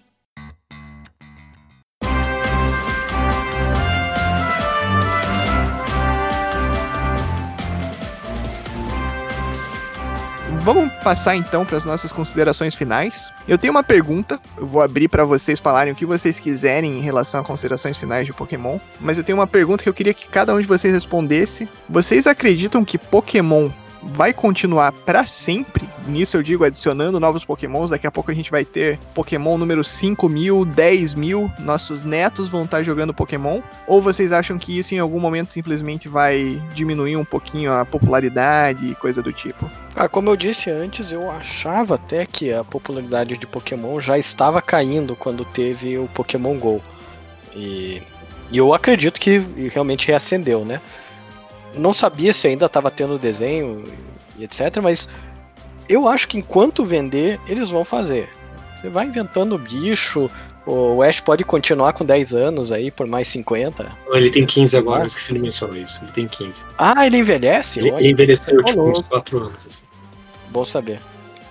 Vamos 10.63 10.93
passar 11.03 11.35
então 11.35 11.65
para 11.65 11.75
as 11.75 11.85
nossas 11.85 12.11
considerações 12.11 12.75
finais. 12.75 13.33
Eu 13.47 13.57
tenho 13.57 13.73
uma 13.73 13.83
pergunta, 13.83 14.39
eu 14.55 14.67
vou 14.67 14.83
abrir 14.83 15.07
para 15.07 15.25
vocês 15.25 15.59
falarem 15.59 15.91
o 15.91 15.95
que 15.95 16.05
vocês 16.05 16.39
quiserem 16.39 16.99
em 16.99 17.01
relação 17.01 17.41
a 17.41 17.43
considerações 17.43 17.97
finais 17.97 18.27
de 18.27 18.33
Pokémon, 18.33 18.77
mas 18.99 19.17
eu 19.17 19.23
tenho 19.23 19.39
uma 19.39 19.47
pergunta 19.47 19.81
que 19.81 19.89
eu 19.89 19.93
queria 19.93 20.13
que 20.13 20.27
cada 20.27 20.53
um 20.53 20.61
de 20.61 20.67
vocês 20.67 20.93
respondesse. 20.93 21.67
Vocês 21.89 22.27
acreditam 22.27 22.85
que 22.85 22.99
Pokémon 22.99 23.71
vai 24.03 24.33
continuar 24.33 24.91
para 24.91 25.25
sempre. 25.25 25.87
Nisso 26.07 26.37
eu 26.37 26.43
digo 26.43 26.63
adicionando 26.63 27.19
novos 27.19 27.45
pokémons. 27.45 27.89
Daqui 27.89 28.07
a 28.07 28.11
pouco 28.11 28.31
a 28.31 28.33
gente 28.33 28.51
vai 28.51 28.65
ter 28.65 28.97
Pokémon 29.13 29.57
número 29.57 29.83
5 29.83 30.27
mil, 30.27 30.65
10 30.65 31.13
mil. 31.13 31.51
Nossos 31.59 32.03
netos 32.03 32.49
vão 32.49 32.65
estar 32.65 32.83
jogando 32.83 33.13
Pokémon. 33.13 33.61
Ou 33.87 34.01
vocês 34.01 34.33
acham 34.33 34.57
que 34.57 34.77
isso 34.77 34.95
em 34.95 34.99
algum 34.99 35.19
momento 35.19 35.53
simplesmente 35.53 36.07
vai 36.07 36.61
diminuir 36.73 37.15
um 37.15 37.25
pouquinho 37.25 37.73
a 37.73 37.85
popularidade 37.85 38.87
e 38.87 38.95
coisa 38.95 39.21
do 39.21 39.31
tipo? 39.31 39.69
Ah, 39.95 40.09
como 40.09 40.29
eu 40.29 40.35
disse 40.35 40.69
antes, 40.69 41.11
eu 41.11 41.29
achava 41.29 41.95
até 41.95 42.25
que 42.25 42.51
a 42.51 42.63
popularidade 42.63 43.37
de 43.37 43.45
Pokémon 43.45 43.99
já 43.99 44.17
estava 44.17 44.61
caindo 44.61 45.15
quando 45.15 45.45
teve 45.45 45.97
o 45.97 46.07
Pokémon 46.07 46.57
GO. 46.57 46.81
E, 47.53 48.01
e 48.51 48.57
eu 48.57 48.73
acredito 48.73 49.19
que 49.19 49.39
realmente 49.71 50.07
reacendeu, 50.07 50.65
né? 50.65 50.79
Não 51.75 51.93
sabia 51.93 52.33
se 52.33 52.47
ainda 52.47 52.65
estava 52.65 52.91
tendo 52.91 53.17
desenho 53.17 53.85
e 54.37 54.43
etc, 54.43 54.77
mas 54.81 55.09
eu 55.87 56.07
acho 56.07 56.27
que 56.27 56.37
enquanto 56.37 56.85
vender, 56.85 57.39
eles 57.47 57.69
vão 57.69 57.83
fazer. 57.83 58.29
Você 58.75 58.89
vai 58.89 59.05
inventando 59.05 59.57
bicho. 59.57 60.29
O 60.65 61.01
Ash 61.01 61.19
pode 61.19 61.43
continuar 61.43 61.93
com 61.93 62.05
10 62.05 62.33
anos 62.33 62.71
aí, 62.71 62.91
por 62.91 63.07
mais 63.07 63.27
50. 63.29 63.91
Ele 64.11 64.29
tem 64.29 64.45
15 64.45 64.77
agora, 64.77 65.03
eu 65.03 65.07
esqueci 65.07 65.33
de 65.33 65.39
mencionar 65.39 65.77
isso. 65.77 66.03
Ele 66.03 66.11
tem 66.11 66.27
15. 66.27 66.63
Ah, 66.77 67.05
ele 67.05 67.17
envelhece? 67.17 67.79
Ele, 67.79 67.89
ele 67.89 68.11
envelheceu 68.11 68.57
tá 68.57 68.63
tipo 68.65 68.81
uns 68.81 68.99
louco. 68.99 69.09
4 69.09 69.37
anos. 69.39 69.65
Assim. 69.65 69.85
Bom 70.49 70.63
saber. 70.63 70.99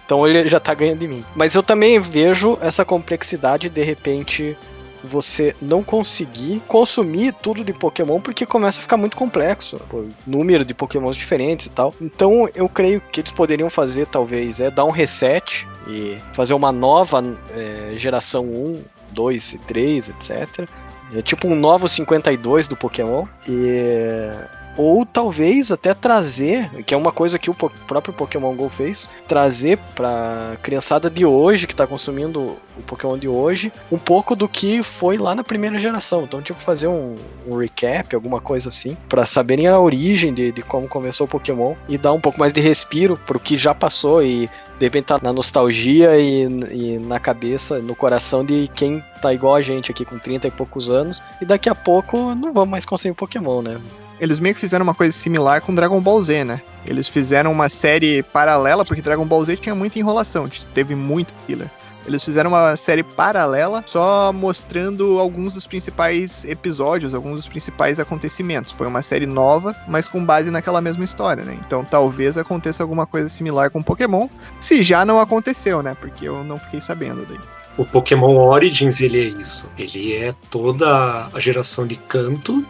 Então 0.07 0.27
ele 0.27 0.49
já 0.49 0.59
tá 0.59 0.75
ganhando 0.75 1.01
de 1.01 1.09
mim. 1.09 1.25
Mas 1.35 1.55
eu 1.55 1.63
também 1.63 1.99
vejo 2.01 2.57
essa 2.61 2.85
complexidade 2.85 3.69
de 3.69 3.83
repente 3.83 4.57
você 5.03 5.55
não 5.61 5.83
conseguir 5.83 6.61
consumir 6.67 7.33
tudo 7.33 7.65
de 7.65 7.73
Pokémon 7.73 8.21
porque 8.21 8.47
começa 8.47 8.79
a 8.79 8.83
ficar 8.83 8.97
muito 8.97 9.17
complexo. 9.17 9.81
Pô, 9.89 10.05
número 10.27 10.65
de 10.65 10.75
Pokémons 10.75 11.17
diferentes 11.17 11.67
e 11.67 11.71
tal. 11.71 11.95
Então 12.01 12.49
eu 12.55 12.69
creio 12.69 13.01
que 13.01 13.21
eles 13.21 13.31
poderiam 13.31 13.71
fazer, 13.71 14.07
talvez, 14.07 14.61
é 14.61 14.71
dar 14.71 14.85
um 14.85 14.91
reset 14.91 15.67
e 15.89 16.19
fazer 16.33 16.55
uma 16.55 16.73
nova 16.73 17.23
é, 17.55 17.93
geração 17.97 18.45
1, 18.45 18.83
2 19.13 19.53
e 19.55 19.59
3, 19.59 20.09
etc. 20.11 20.69
É 21.13 21.23
tipo 21.23 21.49
um 21.49 21.57
novo 21.57 21.89
52 21.89 22.69
do 22.69 22.77
Pokémon. 22.77 23.27
E 23.49 24.31
ou 24.77 25.05
talvez 25.05 25.71
até 25.71 25.95
trazer, 25.95 26.71
que 26.85 26.95
é 26.95 26.97
uma 26.97 27.13
coisa 27.13 27.39
que 27.39 27.51
o 27.51 27.55
próprio 27.55 28.15
Pokémon 28.15 28.55
GO 28.55 28.69
fez, 28.69 29.09
trazer 29.27 29.79
pra 29.95 30.57
criançada 30.63 31.11
de 31.11 31.25
hoje, 31.25 31.67
que 31.67 31.75
tá 31.75 31.87
consumindo 31.87 32.57
o 32.79 32.83
Pokémon 32.87 33.19
de 33.19 33.29
hoje, 33.29 33.73
um 33.91 33.99
pouco 33.99 34.35
do 34.35 34.49
que 34.49 34.83
foi 34.83 35.19
lá 35.19 35.35
na 35.35 35.45
primeira 35.45 35.79
geração. 35.79 36.23
Então, 36.23 36.41
tipo, 36.41 36.61
fazer 36.61 36.89
um, 36.89 37.17
um 37.47 37.57
recap, 37.57 38.15
alguma 38.15 38.41
coisa 38.41 38.69
assim, 38.69 38.97
pra 39.09 39.27
saberem 39.27 39.67
a 39.67 39.79
origem 39.79 40.33
de, 40.33 40.53
de 40.53 40.63
como 40.63 40.89
começou 40.89 41.27
o 41.27 41.29
Pokémon 41.29 41.75
e 41.89 41.99
dar 41.99 42.13
um 42.13 42.21
pouco 42.21 42.39
mais 42.39 42.53
de 42.53 42.61
respiro 42.61 43.17
pro 43.17 43.41
que 43.41 43.59
já 43.59 43.75
passou 43.75 44.23
e 44.23 44.49
de 44.79 44.87
repente 44.87 45.07
tá 45.07 45.21
na 45.23 45.31
nostalgia 45.31 46.19
e, 46.19 46.45
e 46.73 46.99
na 46.99 47.21
cabeça, 47.21 47.81
no 47.81 47.95
coração 47.95 48.43
de 48.43 48.67
quem 48.75 49.05
tá 49.21 49.33
igual 49.35 49.55
a 49.55 49.61
gente 49.61 49.91
aqui 49.91 50.07
com 50.07 50.19
30 50.19 50.49
e 50.49 50.51
poucos 50.51 50.91
anos, 50.91 51.23
e 51.39 51.45
daqui 51.45 51.69
a 51.69 51.75
pouco 51.75 52.35
não 52.35 52.51
vamos 52.51 52.71
mais 52.71 52.87
conseguir 52.87 53.15
Pokémon, 53.15 53.61
né? 53.61 53.79
Eles 54.21 54.39
meio 54.39 54.55
que 54.55 54.61
fizeram 54.61 54.83
uma 54.83 54.95
coisa 54.95 55.13
similar 55.13 55.63
com 55.63 55.75
Dragon 55.75 56.01
Ball 56.01 56.23
Z, 56.23 56.45
né? 56.45 56.61
Eles 56.85 57.09
fizeram 57.09 57.51
uma 57.51 57.69
série 57.69 58.23
paralela, 58.23 58.85
porque 58.85 59.03
Dragon 59.03 59.27
Ball 59.27 59.45
Z 59.45 59.57
tinha 59.57 59.75
muita 59.75 59.99
enrolação, 59.99 60.47
teve 60.75 60.95
muito 60.95 61.33
filler. 61.47 61.71
Eles 62.07 62.25
fizeram 62.25 62.51
uma 62.51 62.77
série 62.77 63.03
paralela, 63.03 63.85
só 63.87 64.33
mostrando 64.33 65.19
alguns 65.19 65.55
dos 65.55 65.67
principais 65.67 66.45
episódios, 66.45 67.15
alguns 67.15 67.37
dos 67.37 67.47
principais 67.47 68.01
acontecimentos. 68.01 68.73
Foi 68.73 68.87
uma 68.87 69.03
série 69.03 69.27
nova, 69.27 69.77
mas 69.87 70.09
com 70.09 70.25
base 70.25 70.51
naquela 70.51 70.81
mesma 70.81 71.05
história, 71.05 71.45
né? 71.45 71.57
Então 71.67 71.85
talvez 71.85 72.39
aconteça 72.39 72.83
alguma 72.83 73.07
coisa 73.07 73.29
similar 73.29 73.71
com 73.71 73.83
Pokémon, 73.83 74.29
se 74.59 74.83
já 74.83 75.05
não 75.05 75.21
aconteceu, 75.21 75.83
né? 75.83 75.95
Porque 76.01 76.27
eu 76.27 76.43
não 76.43 76.59
fiquei 76.59 76.81
sabendo 76.81 77.27
daí. 77.27 77.39
O 77.77 77.85
Pokémon 77.85 78.37
Origins, 78.37 79.01
ele 79.01 79.19
é 79.19 79.41
isso. 79.41 79.71
Ele 79.79 80.15
é 80.15 80.33
toda 80.51 81.29
a 81.33 81.39
geração 81.39 81.87
de 81.87 81.97
canto, 81.97 82.65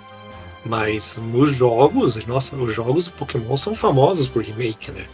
mas 0.64 1.18
nos 1.32 1.52
jogos, 1.52 2.24
nossa, 2.26 2.54
os 2.56 2.74
jogos 2.74 3.06
do 3.06 3.14
Pokémon 3.14 3.56
são 3.56 3.74
famosos 3.74 4.28
por 4.28 4.42
remake, 4.42 4.90
né? 4.90 5.06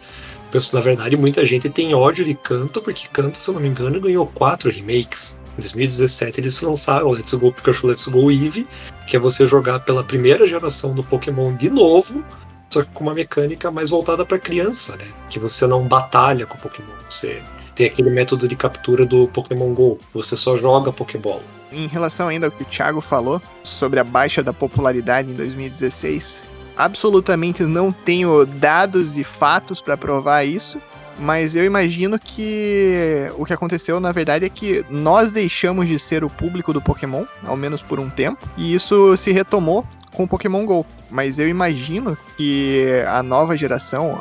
Na 0.72 0.80
verdade, 0.80 1.16
muita 1.16 1.44
gente 1.44 1.68
tem 1.68 1.94
ódio 1.94 2.24
de 2.24 2.34
canto, 2.34 2.80
porque 2.80 3.06
canto, 3.12 3.36
se 3.36 3.48
eu 3.48 3.54
não 3.54 3.60
me 3.60 3.68
engano, 3.68 4.00
ganhou 4.00 4.26
quatro 4.26 4.70
remakes. 4.70 5.36
Em 5.58 5.60
2017 5.60 6.40
eles 6.40 6.60
lançaram 6.62 7.10
Let's 7.10 7.34
Go 7.34 7.52
Pikachu, 7.52 7.88
Let's 7.88 8.06
Go 8.08 8.30
Eevee, 8.30 8.66
que 9.06 9.16
é 9.16 9.18
você 9.18 9.46
jogar 9.46 9.80
pela 9.80 10.02
primeira 10.02 10.46
geração 10.46 10.94
do 10.94 11.02
Pokémon 11.02 11.54
de 11.54 11.68
novo, 11.68 12.24
só 12.70 12.82
que 12.82 12.90
com 12.90 13.04
uma 13.04 13.14
mecânica 13.14 13.70
mais 13.70 13.90
voltada 13.90 14.24
para 14.24 14.38
criança, 14.38 14.96
né? 14.96 15.06
Que 15.28 15.38
você 15.38 15.66
não 15.66 15.86
batalha 15.86 16.46
com 16.46 16.56
o 16.56 16.60
Pokémon, 16.60 16.92
você 17.08 17.42
tem 17.74 17.86
aquele 17.86 18.10
método 18.10 18.48
de 18.48 18.56
captura 18.56 19.04
do 19.04 19.28
Pokémon 19.28 19.74
Go, 19.74 19.98
você 20.14 20.36
só 20.36 20.56
joga 20.56 20.90
Pokébola. 20.92 21.55
Em 21.72 21.86
relação 21.86 22.28
ainda 22.28 22.46
ao 22.46 22.52
que 22.52 22.62
o 22.62 22.66
Thiago 22.66 23.00
falou 23.00 23.40
sobre 23.64 23.98
a 23.98 24.04
baixa 24.04 24.42
da 24.42 24.52
popularidade 24.52 25.30
em 25.30 25.34
2016, 25.34 26.42
absolutamente 26.76 27.62
não 27.64 27.90
tenho 27.90 28.46
dados 28.46 29.16
e 29.16 29.24
fatos 29.24 29.80
para 29.80 29.96
provar 29.96 30.44
isso, 30.44 30.80
mas 31.18 31.56
eu 31.56 31.64
imagino 31.64 32.18
que 32.18 33.30
o 33.36 33.44
que 33.44 33.52
aconteceu 33.52 33.98
na 33.98 34.12
verdade 34.12 34.44
é 34.44 34.48
que 34.48 34.84
nós 34.90 35.32
deixamos 35.32 35.88
de 35.88 35.98
ser 35.98 36.22
o 36.22 36.30
público 36.30 36.72
do 36.72 36.80
Pokémon, 36.80 37.24
ao 37.44 37.56
menos 37.56 37.80
por 37.82 37.98
um 37.98 38.08
tempo, 38.08 38.46
e 38.56 38.74
isso 38.74 39.16
se 39.16 39.32
retomou 39.32 39.84
com 40.12 40.24
o 40.24 40.28
Pokémon 40.28 40.64
Go. 40.64 40.86
Mas 41.10 41.38
eu 41.38 41.48
imagino 41.48 42.16
que 42.36 43.02
a 43.08 43.22
nova 43.22 43.56
geração, 43.56 44.18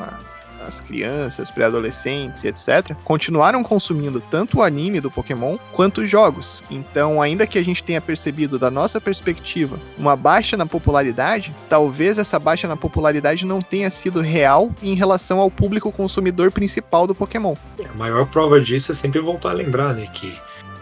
as 0.67 0.79
crianças, 0.79 1.51
pré-adolescentes 1.51 2.43
e 2.43 2.47
etc., 2.47 2.95
continuaram 3.03 3.63
consumindo 3.63 4.19
tanto 4.19 4.59
o 4.59 4.63
anime 4.63 4.99
do 4.99 5.11
Pokémon 5.11 5.57
quanto 5.71 6.01
os 6.01 6.09
jogos. 6.09 6.61
Então, 6.69 7.21
ainda 7.21 7.47
que 7.47 7.57
a 7.57 7.63
gente 7.63 7.83
tenha 7.83 8.01
percebido 8.01 8.57
da 8.57 8.69
nossa 8.71 8.99
perspectiva 8.99 9.79
uma 9.97 10.15
baixa 10.15 10.57
na 10.57 10.65
popularidade, 10.65 11.53
talvez 11.69 12.17
essa 12.17 12.39
baixa 12.39 12.67
na 12.67 12.75
popularidade 12.75 13.45
não 13.45 13.61
tenha 13.61 13.89
sido 13.89 14.21
real 14.21 14.71
em 14.81 14.93
relação 14.93 15.39
ao 15.39 15.51
público 15.51 15.91
consumidor 15.91 16.51
principal 16.51 17.07
do 17.07 17.15
Pokémon. 17.15 17.55
A 17.83 17.97
maior 17.97 18.25
prova 18.27 18.59
disso 18.59 18.91
é 18.91 18.95
sempre 18.95 19.19
voltar 19.19 19.51
a 19.51 19.53
lembrar, 19.53 19.93
né, 19.93 20.07
que 20.11 20.37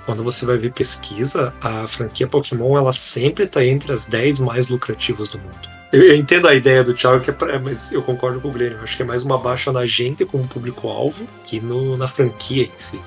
quando 0.05 0.23
você 0.23 0.45
vai 0.45 0.57
ver 0.57 0.73
pesquisa, 0.73 1.53
a 1.61 1.87
franquia 1.87 2.27
Pokémon 2.27 2.77
ela 2.77 2.91
sempre 2.91 3.45
está 3.45 3.63
entre 3.63 3.91
as 3.93 4.05
10 4.05 4.39
mais 4.39 4.67
lucrativas 4.67 5.29
do 5.29 5.39
mundo. 5.39 5.72
Eu, 5.93 6.01
eu 6.01 6.15
entendo 6.15 6.47
a 6.47 6.55
ideia 6.55 6.83
do 6.83 6.91
Thiago, 6.91 7.23
que 7.23 7.29
é 7.29 7.33
pra, 7.33 7.59
mas 7.59 7.91
eu 7.91 8.01
concordo 8.01 8.41
com 8.41 8.47
o 8.47 8.51
Guilherme. 8.51 8.77
Eu 8.77 8.83
acho 8.83 8.97
que 8.97 9.03
é 9.03 9.05
mais 9.05 9.21
uma 9.21 9.37
baixa 9.37 9.71
na 9.71 9.85
gente 9.85 10.25
como 10.25 10.47
público-alvo 10.47 11.27
que 11.45 11.59
no, 11.59 11.95
na 11.95 12.07
franquia 12.07 12.63
em 12.63 12.71
si. 12.77 12.99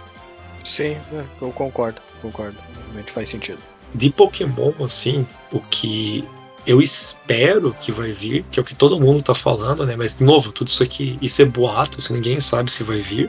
Sim, 0.64 0.96
é, 1.12 1.24
eu 1.42 1.50
concordo, 1.50 2.00
concordo. 2.22 2.56
Realmente 2.86 3.10
faz 3.10 3.28
sentido. 3.28 3.58
De 3.92 4.08
Pokémon, 4.08 4.72
assim, 4.84 5.26
o 5.50 5.58
que 5.58 6.24
eu 6.64 6.80
espero 6.80 7.74
que 7.80 7.90
vai 7.90 8.12
vir, 8.12 8.44
que 8.52 8.60
é 8.60 8.62
o 8.62 8.64
que 8.64 8.74
todo 8.74 9.00
mundo 9.00 9.20
tá 9.20 9.34
falando, 9.34 9.84
né? 9.84 9.96
Mas, 9.96 10.18
de 10.18 10.22
novo, 10.22 10.52
tudo 10.52 10.68
isso 10.68 10.84
aqui, 10.84 11.18
isso 11.20 11.42
é 11.42 11.44
boato, 11.44 11.98
isso 11.98 12.12
ninguém 12.12 12.38
sabe 12.38 12.70
se 12.70 12.84
vai 12.84 13.00
vir. 13.00 13.28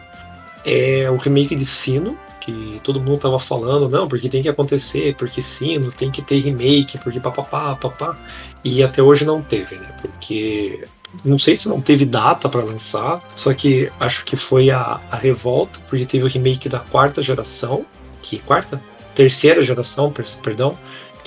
É 0.64 1.10
o 1.10 1.18
remake 1.18 1.56
de 1.56 1.66
Sino, 1.66 2.16
que 2.48 2.80
todo 2.82 3.02
mundo 3.02 3.18
tava 3.20 3.38
falando, 3.38 3.90
não, 3.90 4.08
porque 4.08 4.30
tem 4.30 4.42
que 4.42 4.48
acontecer, 4.48 5.14
porque 5.18 5.42
Sino 5.42 5.92
tem 5.92 6.10
que 6.10 6.22
ter 6.22 6.40
remake, 6.40 6.98
porque 7.00 7.20
papapá, 7.20 7.76
papá. 7.76 8.18
E 8.64 8.82
até 8.82 9.04
hoje 9.04 9.26
não 9.26 9.42
teve, 9.42 9.76
né? 9.76 9.94
Porque 10.02 10.86
não 11.26 11.38
sei 11.38 11.58
se 11.58 11.68
não 11.68 11.82
teve 11.82 12.06
data 12.06 12.48
para 12.48 12.64
lançar, 12.64 13.22
só 13.36 13.54
que 13.54 13.92
acho 14.00 14.24
que 14.24 14.38
foi 14.38 14.70
a, 14.70 15.00
a 15.12 15.18
revolta, 15.18 15.80
porque 15.90 16.06
teve 16.06 16.24
o 16.24 16.30
remake 16.30 16.70
da 16.70 16.80
quarta 16.80 17.22
geração, 17.22 17.86
que 18.22 18.40
quarta? 18.40 18.82
Terceira 19.14 19.62
geração, 19.62 20.12
per- 20.12 20.26
perdão, 20.42 20.78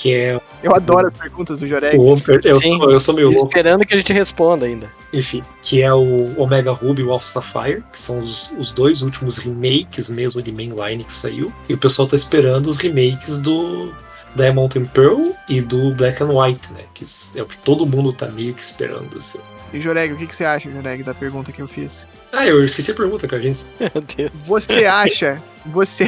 que 0.00 0.14
é 0.14 0.40
Eu 0.62 0.74
adoro 0.74 1.08
as 1.08 1.14
perguntas 1.14 1.60
do 1.60 1.68
Joreg. 1.68 1.98
o 1.98 2.16
eu, 2.42 2.54
Sim. 2.54 2.78
sou- 2.78 2.90
eu 2.90 2.98
sou 2.98 3.14
meio 3.14 3.28
louco, 3.28 3.48
Esperando 3.48 3.84
que 3.84 3.92
a 3.92 3.96
gente 3.98 4.12
responda 4.14 4.64
ainda. 4.64 4.90
enfim, 5.12 5.42
que 5.62 5.82
é 5.82 5.92
o 5.92 6.32
Omega 6.40 6.72
Ruby 6.72 7.02
e 7.02 7.04
o 7.04 7.12
Alpha 7.12 7.26
Sapphire, 7.26 7.84
que 7.92 8.00
são 8.00 8.18
os, 8.18 8.50
os 8.58 8.72
dois 8.72 9.02
últimos 9.02 9.36
remakes 9.36 10.08
mesmo 10.08 10.40
de 10.40 10.50
mainline 10.52 11.04
que 11.04 11.12
saiu, 11.12 11.52
e 11.68 11.74
o 11.74 11.78
pessoal 11.78 12.08
tá 12.08 12.16
esperando 12.16 12.66
os 12.66 12.78
remakes 12.78 13.38
do 13.38 13.92
Diamond 14.36 14.78
and 14.78 14.86
Pearl 14.86 15.32
e 15.48 15.60
do 15.60 15.92
Black 15.94 16.22
and 16.22 16.28
White, 16.32 16.72
né? 16.72 16.80
Que 16.94 17.04
é 17.36 17.42
o 17.42 17.46
que 17.46 17.58
todo 17.58 17.84
mundo 17.84 18.10
tá 18.12 18.26
meio 18.28 18.54
que 18.54 18.62
esperando. 18.62 19.18
Assim. 19.18 19.38
E 19.72 19.80
Joreg, 19.80 20.12
o 20.12 20.16
que, 20.16 20.26
que 20.26 20.34
você 20.34 20.44
acha, 20.44 20.70
Joreg, 20.70 21.02
da 21.02 21.14
pergunta 21.14 21.52
que 21.52 21.62
eu 21.62 21.68
fiz? 21.68 22.06
Ah, 22.32 22.46
eu 22.46 22.64
esqueci 22.64 22.90
a 22.90 22.94
pergunta, 22.94 23.28
cara. 23.28 23.40
A 23.40 23.44
gente 23.44 23.66
Meu 23.78 24.02
Deus. 24.02 24.48
Você 24.48 24.84
acha, 24.84 25.42
você, 25.66 26.06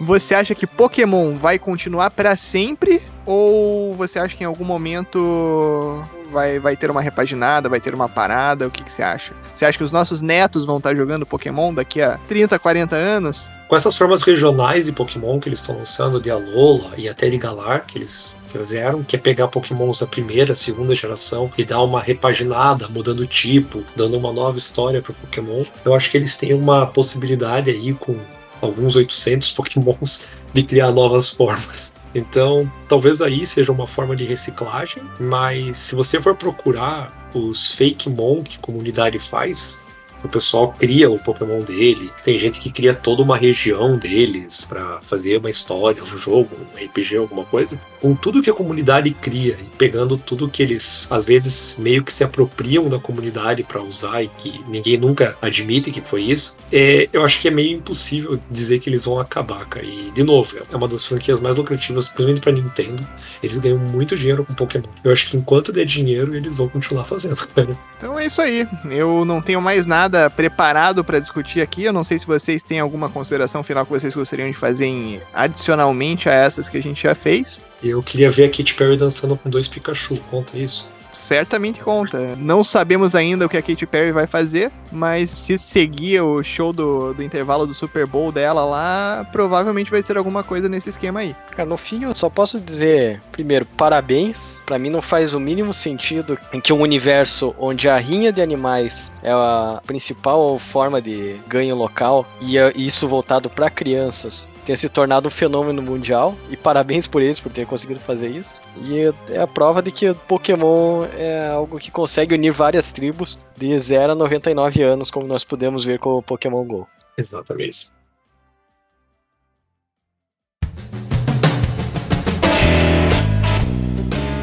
você 0.00 0.34
acha 0.34 0.54
que 0.54 0.66
Pokémon 0.66 1.36
vai 1.36 1.58
continuar 1.58 2.10
pra 2.10 2.36
sempre 2.36 3.02
ou 3.24 3.94
você 3.94 4.18
acha 4.18 4.36
que 4.36 4.42
em 4.42 4.46
algum 4.46 4.64
momento 4.64 6.02
vai, 6.30 6.58
vai 6.58 6.76
ter 6.76 6.90
uma 6.90 7.02
repaginada, 7.02 7.68
vai 7.68 7.80
ter 7.80 7.94
uma 7.94 8.08
parada? 8.08 8.66
O 8.66 8.70
que, 8.70 8.82
que 8.82 8.92
você 8.92 9.02
acha? 9.02 9.34
Você 9.54 9.64
acha 9.64 9.76
que 9.76 9.84
os 9.84 9.92
nossos 9.92 10.22
netos 10.22 10.64
vão 10.64 10.78
estar 10.78 10.94
jogando 10.94 11.26
Pokémon 11.26 11.74
daqui 11.74 12.00
a 12.00 12.18
30, 12.28 12.58
40 12.58 12.96
anos? 12.96 13.48
Com 13.68 13.76
essas 13.76 13.96
formas 13.96 14.22
regionais 14.22 14.86
de 14.86 14.92
Pokémon 14.92 15.38
que 15.38 15.48
eles 15.48 15.60
estão 15.60 15.78
lançando, 15.78 16.20
de 16.20 16.30
Alola 16.30 16.92
e 16.96 17.08
até 17.08 17.28
de 17.28 17.38
Galar, 17.38 17.86
que 17.86 17.98
eles 17.98 18.36
fizeram, 18.48 19.02
que 19.02 19.14
é 19.14 19.18
pegar 19.18 19.48
Pokémons 19.48 20.00
da 20.00 20.06
primeira, 20.06 20.54
segunda 20.54 20.94
geração 20.94 21.50
e 21.56 21.64
dar 21.64 21.82
uma 21.82 22.00
repaginada, 22.00 22.88
mudando 22.88 23.20
o 23.20 23.26
tipo, 23.26 23.84
dando 23.94 24.16
uma 24.16 24.32
nova 24.32 24.58
história 24.58 25.00
para 25.00 25.14
Pokémon, 25.14 25.64
eu 25.84 25.94
acho 25.94 26.10
que 26.10 26.16
eles 26.16 26.36
têm 26.36 26.52
uma 26.52 26.86
possibilidade 26.86 27.70
aí 27.70 27.94
com 27.94 28.16
alguns 28.60 28.96
800 28.96 29.52
Pokémons 29.52 30.26
de 30.52 30.62
criar 30.62 30.90
novas 30.90 31.30
formas. 31.30 31.92
Então, 32.14 32.70
talvez 32.88 33.20
aí 33.20 33.46
seja 33.46 33.70
uma 33.70 33.86
forma 33.86 34.16
de 34.16 34.24
reciclagem, 34.24 35.02
mas 35.18 35.78
se 35.78 35.94
você 35.94 36.20
for 36.20 36.34
procurar 36.34 37.30
os 37.34 37.70
fake 37.72 38.08
mon 38.10 38.42
que 38.42 38.56
a 38.56 38.60
comunidade 38.60 39.18
faz, 39.18 39.80
O 40.22 40.28
pessoal 40.28 40.72
cria 40.78 41.10
o 41.10 41.18
Pokémon 41.18 41.62
dele, 41.62 42.10
tem 42.24 42.38
gente 42.38 42.60
que 42.60 42.70
cria 42.70 42.94
toda 42.94 43.22
uma 43.22 43.36
região 43.36 43.96
deles 43.96 44.64
para 44.68 45.00
fazer 45.02 45.38
uma 45.38 45.50
história, 45.50 46.02
um 46.02 46.16
jogo, 46.16 46.48
um 46.54 46.84
RPG, 46.84 47.16
alguma 47.16 47.44
coisa. 47.44 47.78
Com 48.00 48.14
tudo 48.14 48.42
que 48.42 48.50
a 48.50 48.54
comunidade 48.54 49.10
cria 49.10 49.56
e 49.60 49.64
pegando 49.76 50.16
tudo 50.16 50.48
que 50.48 50.62
eles 50.62 51.06
às 51.10 51.24
vezes 51.24 51.76
meio 51.78 52.02
que 52.04 52.12
se 52.12 52.24
apropriam 52.24 52.88
da 52.88 52.98
comunidade 52.98 53.62
para 53.62 53.82
usar 53.82 54.22
e 54.22 54.28
que 54.28 54.62
ninguém 54.68 54.96
nunca 54.96 55.36
admite 55.40 55.90
que 55.90 56.00
foi 56.00 56.22
isso, 56.22 56.58
é, 56.72 57.08
eu 57.12 57.24
acho 57.24 57.40
que 57.40 57.48
é 57.48 57.50
meio 57.50 57.76
impossível 57.78 58.40
dizer 58.50 58.78
que 58.78 58.88
eles 58.88 59.04
vão 59.04 59.18
acabar, 59.18 59.64
cara. 59.66 59.84
E 59.84 60.10
de 60.10 60.22
novo, 60.22 60.56
é 60.70 60.76
uma 60.76 60.88
das 60.88 61.04
franquias 61.04 61.40
mais 61.40 61.56
lucrativas, 61.56 62.08
principalmente 62.08 62.40
para 62.40 62.52
Nintendo. 62.52 63.06
Eles 63.42 63.56
ganham 63.56 63.78
muito 63.78 64.16
dinheiro 64.16 64.44
com 64.44 64.54
Pokémon. 64.54 64.88
Eu 65.02 65.12
acho 65.12 65.26
que 65.26 65.36
enquanto 65.36 65.72
der 65.72 65.84
dinheiro, 65.84 66.34
eles 66.34 66.56
vão 66.56 66.68
continuar 66.68 67.04
fazendo, 67.04 67.36
cara. 67.54 67.76
Então 67.96 68.18
é 68.18 68.26
isso 68.26 68.40
aí. 68.40 68.66
Eu 68.90 69.24
não 69.24 69.40
tenho 69.40 69.60
mais 69.60 69.86
nada 69.86 70.09
preparado 70.34 71.04
para 71.04 71.18
discutir 71.18 71.60
aqui. 71.60 71.84
Eu 71.84 71.92
não 71.92 72.02
sei 72.02 72.18
se 72.18 72.26
vocês 72.26 72.62
têm 72.62 72.80
alguma 72.80 73.08
consideração 73.08 73.62
final 73.62 73.84
que 73.84 73.92
vocês 73.92 74.14
gostariam 74.14 74.50
de 74.50 74.56
fazer 74.56 74.86
em, 74.86 75.20
adicionalmente 75.32 76.28
a 76.28 76.32
essas 76.32 76.68
que 76.68 76.78
a 76.78 76.82
gente 76.82 77.02
já 77.02 77.14
fez. 77.14 77.62
Eu 77.82 78.02
queria 78.02 78.30
ver 78.30 78.44
a 78.44 78.48
Katy 78.48 78.74
Perry 78.74 78.96
dançando 78.96 79.36
com 79.36 79.48
dois 79.48 79.68
Pikachu. 79.68 80.20
Conta 80.30 80.58
isso 80.58 80.88
certamente 81.12 81.80
conta. 81.80 82.36
Não 82.36 82.62
sabemos 82.62 83.14
ainda 83.14 83.46
o 83.46 83.48
que 83.48 83.56
a 83.56 83.62
Katy 83.62 83.86
Perry 83.86 84.12
vai 84.12 84.26
fazer, 84.26 84.70
mas 84.92 85.30
se 85.30 85.58
seguir 85.58 86.20
o 86.20 86.42
show 86.42 86.72
do, 86.72 87.14
do 87.14 87.22
intervalo 87.22 87.66
do 87.66 87.74
Super 87.74 88.06
Bowl 88.06 88.32
dela 88.32 88.64
lá, 88.64 89.26
provavelmente 89.32 89.90
vai 89.90 90.02
ser 90.02 90.16
alguma 90.16 90.42
coisa 90.42 90.68
nesse 90.68 90.90
esquema 90.90 91.20
aí. 91.20 91.34
Cara, 91.54 91.68
no 91.68 91.76
fim 91.76 92.04
eu 92.04 92.14
só 92.14 92.28
posso 92.28 92.60
dizer, 92.60 93.20
primeiro, 93.32 93.64
parabéns. 93.64 94.60
Para 94.66 94.78
mim 94.78 94.90
não 94.90 95.02
faz 95.02 95.34
o 95.34 95.40
mínimo 95.40 95.72
sentido 95.72 96.38
em 96.52 96.60
que 96.60 96.72
um 96.72 96.80
universo 96.80 97.54
onde 97.58 97.88
a 97.88 97.96
rinha 97.96 98.32
de 98.32 98.42
animais 98.42 99.12
é 99.22 99.30
a 99.32 99.80
principal 99.86 100.58
forma 100.58 101.00
de 101.00 101.40
ganho 101.48 101.74
local 101.74 102.26
e 102.40 102.56
isso 102.76 103.06
voltado 103.08 103.48
para 103.48 103.70
crianças 103.70 104.48
tenha 104.60 104.76
se 104.76 104.88
tornado 104.88 105.28
um 105.28 105.30
fenômeno 105.30 105.82
mundial. 105.82 106.36
E 106.48 106.56
parabéns 106.56 107.06
por 107.06 107.22
eles 107.22 107.40
por 107.40 107.52
ter 107.52 107.66
conseguido 107.66 108.00
fazer 108.00 108.28
isso. 108.28 108.60
E 108.82 109.12
é 109.30 109.40
a 109.40 109.46
prova 109.46 109.82
de 109.82 109.90
que 109.90 110.12
Pokémon 110.28 111.04
é 111.16 111.48
algo 111.48 111.78
que 111.78 111.90
consegue 111.90 112.34
unir 112.34 112.52
várias 112.52 112.92
tribos 112.92 113.38
de 113.56 113.78
0 113.78 114.12
a 114.12 114.14
99 114.14 114.82
anos, 114.82 115.10
como 115.10 115.26
nós 115.26 115.44
podemos 115.44 115.84
ver 115.84 115.98
com 115.98 116.10
o 116.16 116.22
Pokémon 116.22 116.64
GO. 116.64 116.86
Exatamente. 117.16 117.90